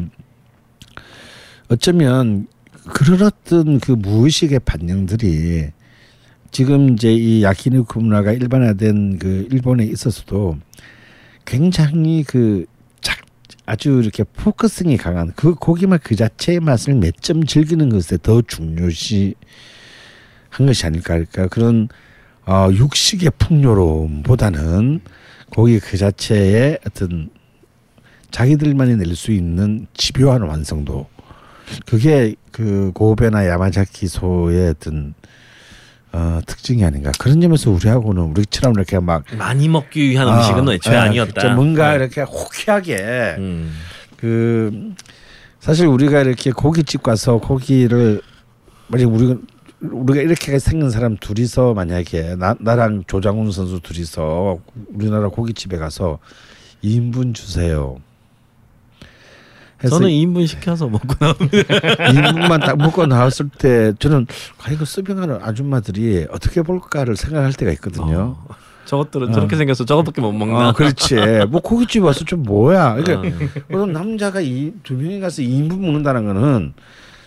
어쩌면 1.69 2.47
그런 2.93 3.21
어떤 3.21 3.79
그 3.79 3.93
무의식의 3.93 4.59
반영들이 4.65 5.67
지금 6.51 6.93
이제 6.93 7.13
이 7.13 7.43
야키니쿠 7.43 8.01
문화가 8.01 8.33
일반화된 8.33 9.19
그 9.19 9.47
일본에 9.51 9.85
있어서도 9.85 10.57
굉장히 11.45 12.23
그 12.23 12.65
작, 12.65 12.72
아주 13.65 14.01
이렇게 14.01 14.23
focusing이 14.23 14.97
강한 14.97 15.31
그 15.35 15.55
고기만 15.55 15.99
그 16.03 16.15
자체의 16.15 16.59
맛을 16.59 16.95
몇 16.95 17.13
점 17.21 17.45
즐기는 17.45 17.87
것에 17.89 18.17
더 18.21 18.41
중요시 18.41 19.35
한 20.49 20.67
것이 20.67 20.85
아닐까 20.85 21.13
그러니까. 21.13 21.47
그런 21.47 21.87
어 22.45 22.69
육식의 22.73 23.31
풍요로움보다는 23.39 24.99
고기 25.49 25.79
그 25.79 25.97
자체의 25.97 26.79
어떤 26.85 27.29
자기들만이 28.31 28.97
낼 28.97 29.15
수 29.15 29.31
있는 29.31 29.87
집요한 29.93 30.41
완성도. 30.41 31.07
그게 31.85 32.35
그 32.51 32.91
고베나 32.93 33.47
야마자키 33.47 34.07
소의 34.07 34.69
어떤 34.71 35.13
어 36.13 36.39
특징이 36.45 36.85
아닌가 36.85 37.11
그런 37.19 37.41
점에서 37.41 37.71
우리하고는 37.71 38.21
우리처럼 38.21 38.75
이렇게 38.75 38.99
막 38.99 39.23
많이 39.35 39.67
먹기 39.67 40.09
위한 40.09 40.27
음식은 40.27 40.69
애초에 40.69 40.93
예, 40.93 40.97
아니었다. 40.99 41.55
뭔가 41.55 41.89
네. 41.89 41.95
이렇게 41.95 42.21
호쾌하게 42.21 43.35
음. 43.39 43.73
그 44.17 44.93
사실 45.59 45.87
우리가 45.87 46.21
이렇게 46.21 46.51
고깃집 46.51 47.01
가서 47.01 47.37
고기를 47.37 48.21
만약 48.87 49.11
우리가 49.11 49.39
우리가 49.81 50.21
이렇게 50.21 50.59
생긴 50.59 50.89
사람 50.91 51.17
둘이서 51.17 51.73
만약에 51.73 52.35
나, 52.35 52.55
나랑 52.59 53.05
조장훈 53.07 53.51
선수 53.51 53.79
둘이서 53.81 54.59
우리나라 54.93 55.29
고깃집에 55.29 55.77
가서 55.77 56.19
2인분 56.83 57.33
주세요. 57.33 57.97
저는 59.89 60.09
2인분 60.09 60.47
시켜서 60.47 60.87
먹고 60.87 61.13
나옵니다. 61.19 61.57
2인분만 62.09 62.61
딱 62.61 62.77
먹고 62.77 63.05
나왔을 63.05 63.49
때 63.57 63.93
저는 63.99 64.27
아 64.63 64.71
이거 64.71 64.85
서빙하는 64.85 65.39
아줌마들이 65.41 66.25
어떻게 66.31 66.61
볼까를 66.61 67.15
생각할 67.15 67.53
때가 67.53 67.71
있거든요. 67.73 68.35
어. 68.47 68.55
저것들은 68.85 69.31
저렇게 69.31 69.55
생겨서 69.55 69.85
저것밖에 69.85 70.19
못 70.21 70.33
먹나? 70.33 70.69
어, 70.69 70.73
그렇지. 70.73 71.15
뭐 71.49 71.61
고깃집 71.61 72.03
와서 72.03 72.25
좀 72.25 72.43
뭐야. 72.43 72.95
그러니까 72.95 73.27
어. 73.29 73.49
그럼 73.69 73.93
남자가 73.93 74.41
이 74.41 74.73
두 74.83 74.93
명이 74.95 75.19
가서 75.21 75.41
2인분 75.41 75.79
먹는다는 75.79 76.25
거는 76.25 76.73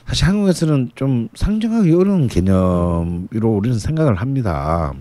사실 0.06 0.26
한국에서는 0.26 0.90
좀 0.94 1.28
상정하기 1.34 1.92
어려운 1.94 2.28
개념으로 2.28 3.50
우리는 3.56 3.78
생각을 3.78 4.16
합니다. 4.16 4.92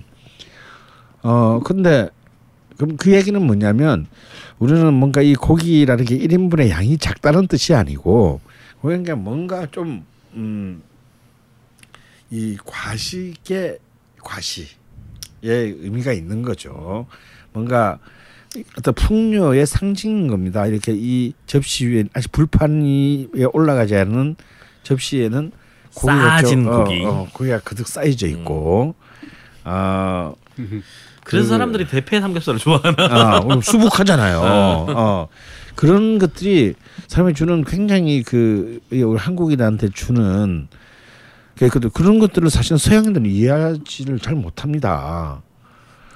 어 1.23 1.60
근데 1.64 2.10
그럼 2.77 2.98
그 2.98 3.11
얘기는 3.14 3.40
뭐냐면 3.45 4.07
우리는 4.60 4.94
뭔가 4.94 5.22
이 5.22 5.36
고기라는 5.36 6.06
게 6.06 6.18
1인분의 6.18 6.69
양이 6.69 6.98
작다는 6.98 7.48
뜻이 7.48 7.73
아니고 7.73 8.40
그러니까 8.82 9.15
뭔가 9.15 9.68
좀 9.72 10.06
음, 10.34 10.82
이 12.30 12.57
과식의 12.65 13.80
과시의 14.23 14.76
의미가 15.41 16.14
있는 16.14 16.41
거죠. 16.41 17.06
뭔가 17.53 17.99
어떤 18.77 18.94
풍요의 18.94 19.65
상징인 19.65 20.27
겁니다. 20.27 20.65
이렇게 20.65 20.94
이 20.95 21.34
접시 21.45 21.88
위에 21.88 22.06
아직 22.14 22.32
불판이 22.32 23.30
위에 23.34 23.45
올라가지 23.53 23.95
않은 23.95 24.36
접시에는 24.84 25.52
고기가 25.94 26.30
쌓아진 26.30 26.64
좀, 26.64 26.73
고기. 26.84 27.03
어, 27.03 27.10
어, 27.10 27.27
고기가 27.34 27.60
가득 27.60 27.88
쌓여져 27.88 28.27
있고 28.27 28.95
어, 29.64 30.36
그래서 31.26 31.45
그- 31.45 31.49
사람들이 31.49 31.88
대패 31.88 32.22
삼겹살을 32.22 32.60
좋아하나? 32.60 32.95
아, 32.97 33.39
어, 33.43 33.60
수북하잖아요. 33.61 34.39
어. 34.43 35.27
그런 35.76 36.19
것들이 36.19 36.73
사람이 37.07 37.34
주는 37.34 37.64
굉장히 37.65 38.23
그 38.23 38.80
우리 38.91 39.18
한국인한테 39.18 39.89
주는 39.93 40.68
그- 41.57 41.68
그- 41.69 41.89
그런 41.89 42.19
것들을 42.19 42.49
사실 42.49 42.77
서양인들은 42.77 43.26
이해하지를 43.26 44.19
잘 44.19 44.35
못합니다. 44.35 45.41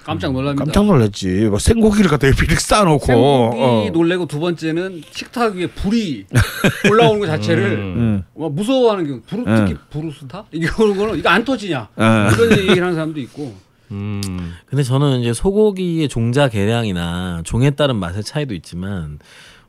깜짝 0.05 0.31
놀랍니다. 0.31 0.63
깜짝 0.63 0.85
놀랐지. 0.85 1.27
뭐 1.49 1.59
생고기를 1.59 2.09
갖다 2.09 2.27
이렇게 2.27 2.55
쌓아놓고. 2.55 3.05
생고기 3.05 3.57
어. 3.61 3.89
놀래고 3.91 4.25
두 4.27 4.39
번째는 4.39 5.01
식탁 5.11 5.55
위에 5.55 5.67
불이 5.67 6.25
올라오는 6.89 7.19
것 7.19 7.25
자체를 7.27 7.63
음. 7.73 7.95
응. 7.97 8.23
와, 8.35 8.49
무서워하는 8.49 9.05
경우 9.07 9.21
부르, 9.27 9.43
응. 9.45 9.55
특히 9.65 9.79
부르스타 9.91 10.45
이거 10.51 10.93
거는 10.93 11.17
이거 11.19 11.29
안 11.29 11.43
터지냐 11.43 11.89
어. 11.95 12.29
이런 12.33 12.51
얘기를 12.57 12.81
하는 12.81 12.93
사람도 12.95 13.19
있고 13.19 13.53
음. 13.91 14.53
근데 14.65 14.83
저는 14.83 15.21
이제 15.21 15.33
소고기의 15.33 16.09
종자 16.09 16.49
개량이나 16.49 17.41
종에 17.43 17.71
따른 17.71 17.95
맛의 17.95 18.23
차이도 18.23 18.53
있지만 18.55 19.19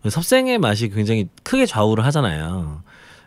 섭생의 0.08 0.58
맛이 0.58 0.88
굉장히 0.88 1.28
크게 1.42 1.66
좌우를 1.66 2.04
하잖아요. 2.06 2.82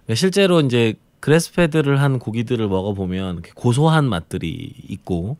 그러니까 0.05 0.15
실제로 0.15 0.61
이제 0.61 0.95
그래스페드를 1.19 2.01
한 2.01 2.19
고기들을 2.19 2.67
먹어보면 2.67 3.43
고소한 3.55 4.05
맛들이 4.05 4.73
있고 4.89 5.37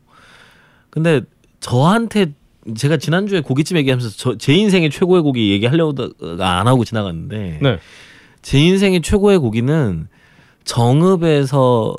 근데 0.90 1.20
저한테 1.60 2.32
제가 2.76 2.96
지난주에 2.96 3.40
고깃집 3.40 3.76
얘기하면서 3.76 4.16
저, 4.16 4.38
제 4.38 4.54
인생의 4.54 4.90
최고의 4.90 5.22
고기 5.22 5.50
얘기하려다가 5.50 6.58
안 6.60 6.66
하고 6.66 6.84
지나갔는데 6.84 7.58
네. 7.60 7.78
제 8.40 8.58
인생의 8.58 9.02
최고의 9.02 9.38
고기는 9.38 10.08
정읍에서 10.64 11.96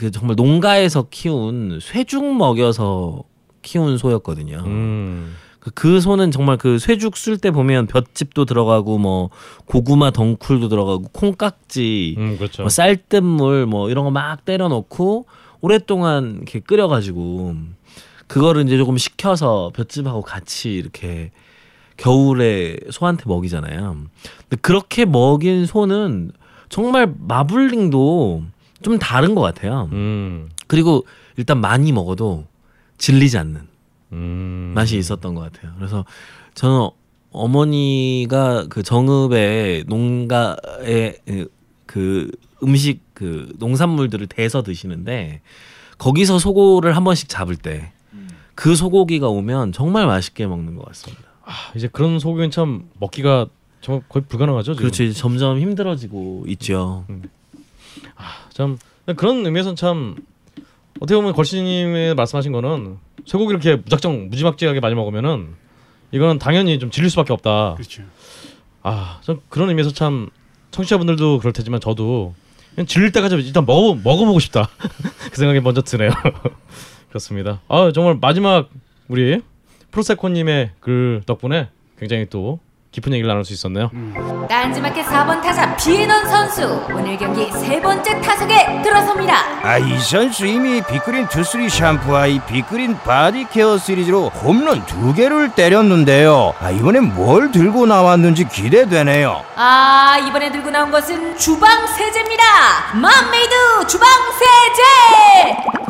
그 0.00 0.10
정말 0.10 0.34
농가에서 0.36 1.08
키운 1.10 1.78
쇠죽 1.82 2.24
먹여서 2.36 3.22
키운 3.60 3.98
소였거든요. 3.98 4.62
음. 4.64 5.34
그- 5.58 5.70
그 5.72 6.00
소는 6.00 6.30
정말 6.30 6.56
그 6.56 6.78
쇠죽 6.78 7.18
쓸 7.18 7.36
때 7.36 7.50
보면 7.50 7.86
볏짚도 7.86 8.46
들어가고 8.46 8.96
뭐 8.96 9.28
고구마 9.66 10.10
덩쿨도 10.10 10.70
들어가고 10.70 11.04
콩깍지 11.12 12.14
음, 12.16 12.36
그렇죠. 12.38 12.62
뭐 12.62 12.70
쌀뜨물 12.70 13.66
뭐 13.66 13.90
이런 13.90 14.04
거 14.06 14.10
막 14.10 14.46
때려 14.46 14.68
넣고 14.68 15.26
오랫동안 15.60 16.36
이렇게 16.36 16.60
끓여 16.60 16.88
가지고 16.88 17.56
그거를 18.26 18.64
이제 18.66 18.78
조금 18.78 18.96
식혀서 18.96 19.72
볏짚하고 19.74 20.22
같이 20.22 20.72
이렇게 20.72 21.30
겨울에 21.98 22.78
소한테 22.90 23.24
먹이잖아요. 23.26 23.96
근데 24.48 24.56
그렇게 24.62 25.04
먹인 25.04 25.66
소는 25.66 26.32
정말 26.70 27.12
마블링도 27.18 28.44
좀 28.82 28.98
다른 28.98 29.34
것 29.34 29.40
같아요. 29.42 29.88
음. 29.92 30.50
그리고 30.66 31.04
일단 31.36 31.60
많이 31.60 31.92
먹어도 31.92 32.46
질리지 32.98 33.38
않는 33.38 33.62
음. 34.12 34.72
맛이 34.74 34.98
있었던 34.98 35.34
것 35.34 35.52
같아요. 35.52 35.72
그래서 35.76 36.04
저는 36.54 36.88
어머니가 37.32 38.66
그 38.68 38.82
정읍의 38.82 39.84
농가의 39.86 41.18
그 41.86 42.30
음식 42.62 43.00
그 43.14 43.52
농산물들을 43.58 44.26
대서 44.26 44.62
드시는데 44.62 45.40
거기서 45.98 46.38
소고를 46.38 46.96
한 46.96 47.04
번씩 47.04 47.28
잡을 47.28 47.56
때 47.56 47.92
그 48.60 48.76
소고기가 48.76 49.26
오면 49.30 49.72
정말 49.72 50.06
맛있게 50.06 50.46
먹는 50.46 50.76
것 50.76 50.84
같습니다. 50.88 51.22
아, 51.46 51.52
이제 51.74 51.88
그런 51.90 52.18
소고기는 52.18 52.50
참 52.50 52.90
먹기가 52.98 53.46
정말 53.80 54.02
거의 54.06 54.22
불가능하죠. 54.28 54.74
지금. 54.74 54.90
그렇죠. 54.90 55.10
점점 55.14 55.58
힘들어지고 55.58 56.44
있죠. 56.48 57.06
참 58.52 58.78
그런 59.16 59.44
의미에서는 59.44 59.76
참 59.76 60.16
어떻게 61.00 61.16
보면 61.16 61.32
걸신님의 61.32 62.14
말씀하신 62.14 62.52
거는 62.52 62.98
쇠고기를 63.26 63.64
이렇게 63.64 63.82
무작정 63.82 64.28
무지막지하게 64.30 64.80
많이 64.80 64.94
먹으면은 64.94 65.54
이거는 66.12 66.38
당연히 66.38 66.78
좀 66.78 66.90
질릴 66.90 67.10
수밖에 67.10 67.32
없다. 67.32 67.74
그렇죠. 67.74 68.02
아, 68.82 69.20
전 69.22 69.40
그런 69.48 69.68
의미에서 69.68 69.92
참 69.92 70.28
청취자분들도 70.70 71.38
그럴 71.38 71.52
테지만 71.52 71.80
저도 71.80 72.34
그냥 72.74 72.86
질릴 72.86 73.12
때까지 73.12 73.36
일단 73.36 73.66
먹어 73.66 73.94
먹어보고 73.94 74.38
싶다 74.38 74.68
그 75.30 75.36
생각이 75.36 75.60
먼저 75.60 75.82
드네요. 75.82 76.10
그렇습니다. 77.08 77.60
아 77.68 77.90
정말 77.94 78.18
마지막 78.20 78.70
우리 79.08 79.40
프로세코님의 79.90 80.72
글 80.80 81.22
덕분에 81.26 81.68
굉장히 81.98 82.26
또 82.30 82.60
깊은 82.92 83.12
얘기를 83.12 83.28
나눌 83.28 83.44
수 83.44 83.52
있었네요. 83.52 83.90
딴지마켓 84.48 85.06
4번 85.06 85.40
타자 85.40 85.76
비에넌 85.76 86.28
선수 86.28 86.84
오늘 86.90 87.16
경기 87.16 87.48
세 87.52 87.80
번째 87.80 88.20
타석에 88.20 88.82
들어섭니다. 88.82 89.34
아, 89.62 89.78
이 89.78 89.96
선수 89.98 90.44
이미 90.44 90.82
빅그린 90.82 91.28
two 91.28 91.43
three 91.43 91.68
샴푸와 91.68 92.26
이 92.26 92.40
빅그린 92.46 92.98
body 93.04 93.46
care 93.52 93.78
시리즈로 93.78 94.28
홈런 94.30 94.84
두 94.86 95.14
개를 95.14 95.54
때렸는데요. 95.54 96.54
아, 96.60 96.70
이번엔 96.72 97.14
뭘 97.14 97.52
들고 97.52 97.86
나왔는지 97.86 98.48
기대되네요. 98.48 99.44
아 99.54 100.18
이번에 100.26 100.50
들고 100.50 100.70
나온 100.70 100.90
것은 100.90 101.36
주방 101.36 101.86
세제입니다. 101.86 102.42
맘메이드 102.94 103.86
주방 103.86 104.08
세제. 104.32 104.82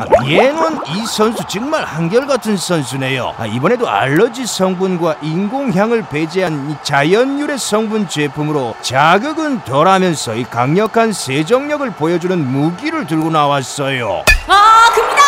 아, 0.00 0.06
비에논 0.24 0.80
이 0.86 1.04
선수 1.06 1.44
정말 1.46 1.84
한결같은 1.84 2.56
선수네요. 2.56 3.34
아, 3.36 3.44
이번에도 3.44 3.86
알러지 3.86 4.46
성분과 4.46 5.16
인공향을 5.20 6.08
배제한 6.08 6.70
이 6.70 6.76
자연유래 6.82 7.58
성분 7.58 8.08
제품으로 8.08 8.74
자극은 8.80 9.62
덜하면서 9.64 10.36
이 10.36 10.44
강력한 10.44 11.12
세정력을 11.12 11.90
보여주는 11.90 12.50
무기를 12.50 13.06
들고 13.06 13.28
나왔어요. 13.28 14.24
아 14.48 14.90
큽니다. 14.94 15.22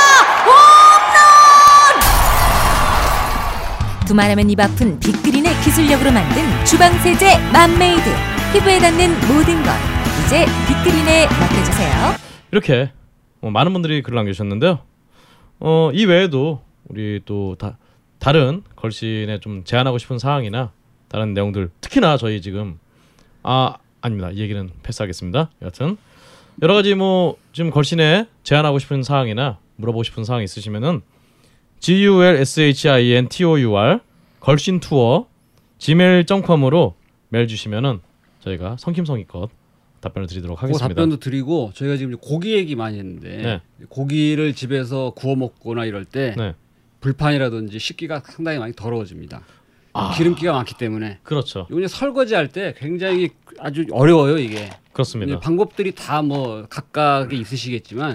홈런. 0.46 2.00
두말하면 4.06 4.48
입 4.48 4.58
아픈 4.58 4.98
빅그린의 5.00 5.54
기술력으로 5.60 6.12
만든 6.12 6.64
주방 6.64 6.98
세제 7.00 7.36
맘메이드 7.52 8.10
피부에 8.54 8.78
닿는 8.78 9.20
모든 9.28 9.62
것 9.62 9.70
이제 10.24 10.46
빅그린에 10.66 11.26
맡겨주세요. 11.26 12.14
이렇게 12.52 12.90
어, 13.42 13.50
많은 13.50 13.72
분들이 13.72 14.02
글을 14.02 14.16
남겨주셨는데요. 14.16 14.78
어, 15.60 15.90
이 15.92 16.06
외에도 16.06 16.62
우리 16.88 17.20
또 17.24 17.56
다, 17.58 17.76
다른 18.18 18.62
걸신에 18.76 19.40
좀 19.40 19.64
제안하고 19.64 19.98
싶은 19.98 20.18
사항이나 20.18 20.72
다른 21.08 21.34
내용들 21.34 21.70
특히나 21.80 22.16
저희 22.16 22.40
지금 22.40 22.78
아 23.42 23.76
아닙니다 24.00 24.30
이 24.30 24.38
얘기는 24.38 24.70
패스하겠습니다. 24.82 25.50
여하튼 25.60 25.96
여러 26.62 26.74
가지 26.74 26.94
뭐 26.94 27.36
지금 27.52 27.70
걸신에 27.70 28.26
제안하고 28.44 28.78
싶은 28.78 29.02
사항이나 29.02 29.58
물어보고 29.76 30.04
싶은 30.04 30.24
사항 30.24 30.42
있으시면은 30.42 31.02
g 31.80 32.04
u 32.04 32.22
l 32.22 32.36
s 32.36 32.60
h 32.60 32.88
i 32.88 33.12
n 33.12 33.28
t 33.28 33.44
o 33.44 33.58
u 33.58 33.76
r 33.76 34.00
걸신 34.38 34.78
투어 34.78 35.26
gmail.com으로 35.78 36.94
메일 37.28 37.48
주시면은 37.48 38.00
저희가 38.40 38.76
성심성의껏 38.78 39.50
답변을 40.02 40.28
드리도록 40.28 40.58
그 40.58 40.62
하겠습니다. 40.66 40.88
답변도 40.88 41.16
드리고 41.18 41.70
저희가 41.74 41.96
지금 41.96 42.16
고기 42.18 42.52
얘기 42.52 42.76
많이 42.76 42.98
했는데 42.98 43.60
고기를 43.88 44.52
집에서 44.52 45.12
구워 45.16 45.34
먹거나 45.36 45.86
이럴 45.86 46.04
때 46.04 46.34
네. 46.36 46.54
불판이라든지 47.00 47.78
식기가 47.78 48.20
상당히 48.26 48.58
많이 48.58 48.74
더러워집니다. 48.74 49.40
아. 49.94 50.14
기름기가 50.16 50.52
많기 50.52 50.74
때문에 50.76 51.18
그렇죠. 51.22 51.66
이거 51.70 51.78
이제 51.78 51.88
설거지 51.88 52.34
할 52.34 52.48
때 52.48 52.74
굉장히 52.78 53.30
아주 53.58 53.84
어려워요 53.90 54.38
이게. 54.38 54.70
그렇습니다. 54.92 55.38
방법들이 55.40 55.92
다 55.94 56.20
뭐 56.22 56.66
각각이 56.68 57.38
있으시겠지만 57.38 58.14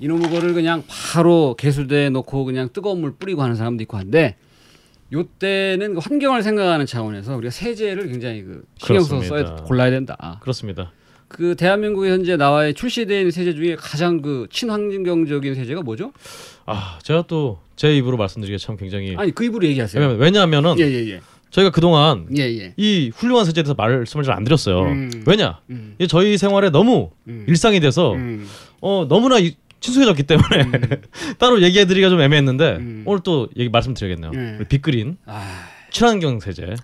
이놈의 0.00 0.30
거를 0.30 0.54
그냥 0.54 0.82
바로 1.12 1.54
개수대에 1.58 2.08
놓고 2.10 2.44
그냥 2.44 2.70
뜨거운 2.72 3.00
물 3.00 3.12
뿌리고 3.14 3.42
하는 3.42 3.54
사람도 3.54 3.82
있고 3.82 3.96
한데 3.98 4.36
요때는 5.12 5.94
그 5.94 6.00
환경을 6.00 6.42
생각하는 6.42 6.86
차원에서 6.86 7.36
우리가 7.36 7.50
세제를 7.50 8.06
굉장히 8.08 8.42
그 8.42 8.64
신경 8.78 9.02
써서 9.02 9.22
써야. 9.22 9.56
골라야 9.66 9.90
된다. 9.90 10.38
그렇습니다. 10.40 10.92
그 11.30 11.54
대한민국에 11.54 12.10
현재 12.10 12.36
나와 12.36 12.70
출시되어 12.72 13.18
있는 13.18 13.30
세제 13.30 13.54
중에 13.54 13.76
가장 13.76 14.20
그 14.20 14.46
친환경적인 14.50 15.54
세제가 15.54 15.82
뭐죠? 15.82 16.12
아 16.66 16.98
제가 17.02 17.22
또 17.22 17.58
제 17.76 17.96
입으로 17.96 18.18
말씀드리기가 18.18 18.58
참 18.58 18.76
굉장히 18.76 19.14
아니 19.16 19.30
그 19.32 19.42
입으로 19.42 19.66
얘기하세요. 19.66 20.02
왜냐면 20.02 20.20
왜냐하면은 20.20 20.78
예 20.78 20.84
예 20.92 21.10
예. 21.12 21.20
저희가 21.50 21.70
그동안 21.70 22.26
예 22.36 22.42
예. 22.42 22.74
이 22.76 23.10
훌륭한 23.14 23.46
세제에 23.46 23.62
대해서 23.62 23.72
말씀을 23.74 24.22
잘 24.22 24.36
안 24.36 24.44
드렸어요. 24.44 24.82
음. 24.82 25.24
왜냐? 25.26 25.60
음. 25.70 25.96
저희 26.08 26.36
생활에 26.36 26.68
너무 26.68 27.10
음. 27.26 27.46
일상이 27.48 27.80
돼서 27.80 28.12
음. 28.12 28.46
어 28.82 29.06
너무나 29.08 29.38
이- 29.38 29.54
친숙해졌기 29.80 30.24
때문에 30.24 30.70
따로 31.38 31.62
얘기해드리기가 31.62 32.10
좀 32.10 32.20
애매했는데 32.20 32.76
음. 32.80 33.02
오늘 33.06 33.22
또 33.24 33.48
얘기 33.56 33.70
말씀드려야겠네요. 33.70 34.32
예. 34.34 34.56
우리 34.58 34.64
빅그린 34.68 35.16
아 35.24 35.68
친환경 35.90 36.40
세제 36.40 36.74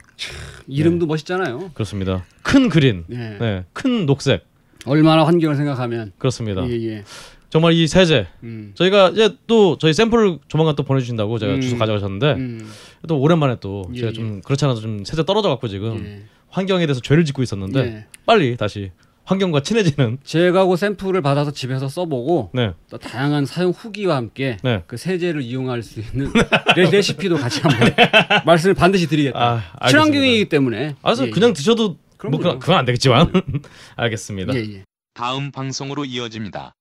이름도 0.66 1.06
멋있잖아요. 1.06 1.70
그렇습니다. 1.74 2.24
큰 2.42 2.68
그린, 2.68 3.04
예. 3.10 3.36
네, 3.40 3.64
큰 3.72 4.06
녹색 4.06 4.44
얼마나 4.84 5.24
환경을 5.24 5.56
생각하면 5.56 6.12
그렇습니다. 6.18 6.66
예 6.68 6.72
예. 6.72 7.04
정말 7.50 7.72
이 7.72 7.86
세제 7.86 8.26
음. 8.42 8.72
저희가 8.74 9.10
이제 9.10 9.36
또 9.46 9.78
저희 9.78 9.92
샘플을 9.94 10.38
조만간 10.48 10.76
또 10.76 10.82
보내주신다고 10.82 11.38
제가 11.38 11.54
음. 11.54 11.60
주소 11.60 11.78
가져가셨는데 11.78 12.32
음. 12.32 12.68
또 13.08 13.18
오랜만에 13.18 13.56
또 13.60 13.88
예, 13.94 14.00
제가 14.00 14.08
예. 14.08 14.12
좀 14.12 14.40
그렇지 14.42 14.64
않아서 14.64 14.80
좀 14.80 15.04
세제 15.04 15.24
떨어져 15.24 15.48
갖고 15.48 15.68
지금 15.68 16.04
예. 16.04 16.22
환경에 16.48 16.86
대해서 16.86 17.00
죄를 17.00 17.24
짓고 17.24 17.42
있었는데 17.42 17.80
예. 17.80 18.06
빨리 18.24 18.56
다시 18.56 18.90
환경과 19.26 19.60
친해지는 19.60 20.18
제가 20.24 20.64
그 20.66 20.76
샘플을 20.76 21.20
받아서 21.20 21.50
집에서 21.50 21.88
써보고 21.88 22.50
네 22.54 22.72
또 22.88 22.98
다양한 22.98 23.44
사용 23.46 23.72
후기와 23.72 24.14
함께 24.16 24.56
네. 24.62 24.82
그 24.86 24.96
세제를 24.96 25.42
이용할 25.42 25.82
수 25.82 26.00
있는 26.00 26.32
레, 26.76 26.88
레시피도 26.90 27.36
같이 27.36 27.60
한번 27.60 27.90
말씀을 28.46 28.74
반드시 28.74 29.08
드리겠다. 29.08 29.62
아. 29.78 29.88
친환경이기 29.88 30.48
때문에. 30.48 30.94
알아서 31.02 31.26
예, 31.26 31.30
그냥 31.30 31.52
드셔도 31.52 31.96
그럼요. 32.16 32.30
뭐 32.36 32.38
그건, 32.40 32.58
그건 32.60 32.78
안 32.78 32.84
되겠지만 32.84 33.32
알겠습니다. 33.96 34.54
예 34.54 34.60
예. 34.60 34.84
다음 35.14 35.50
방송으로 35.50 36.04
이어집니다. 36.04 36.75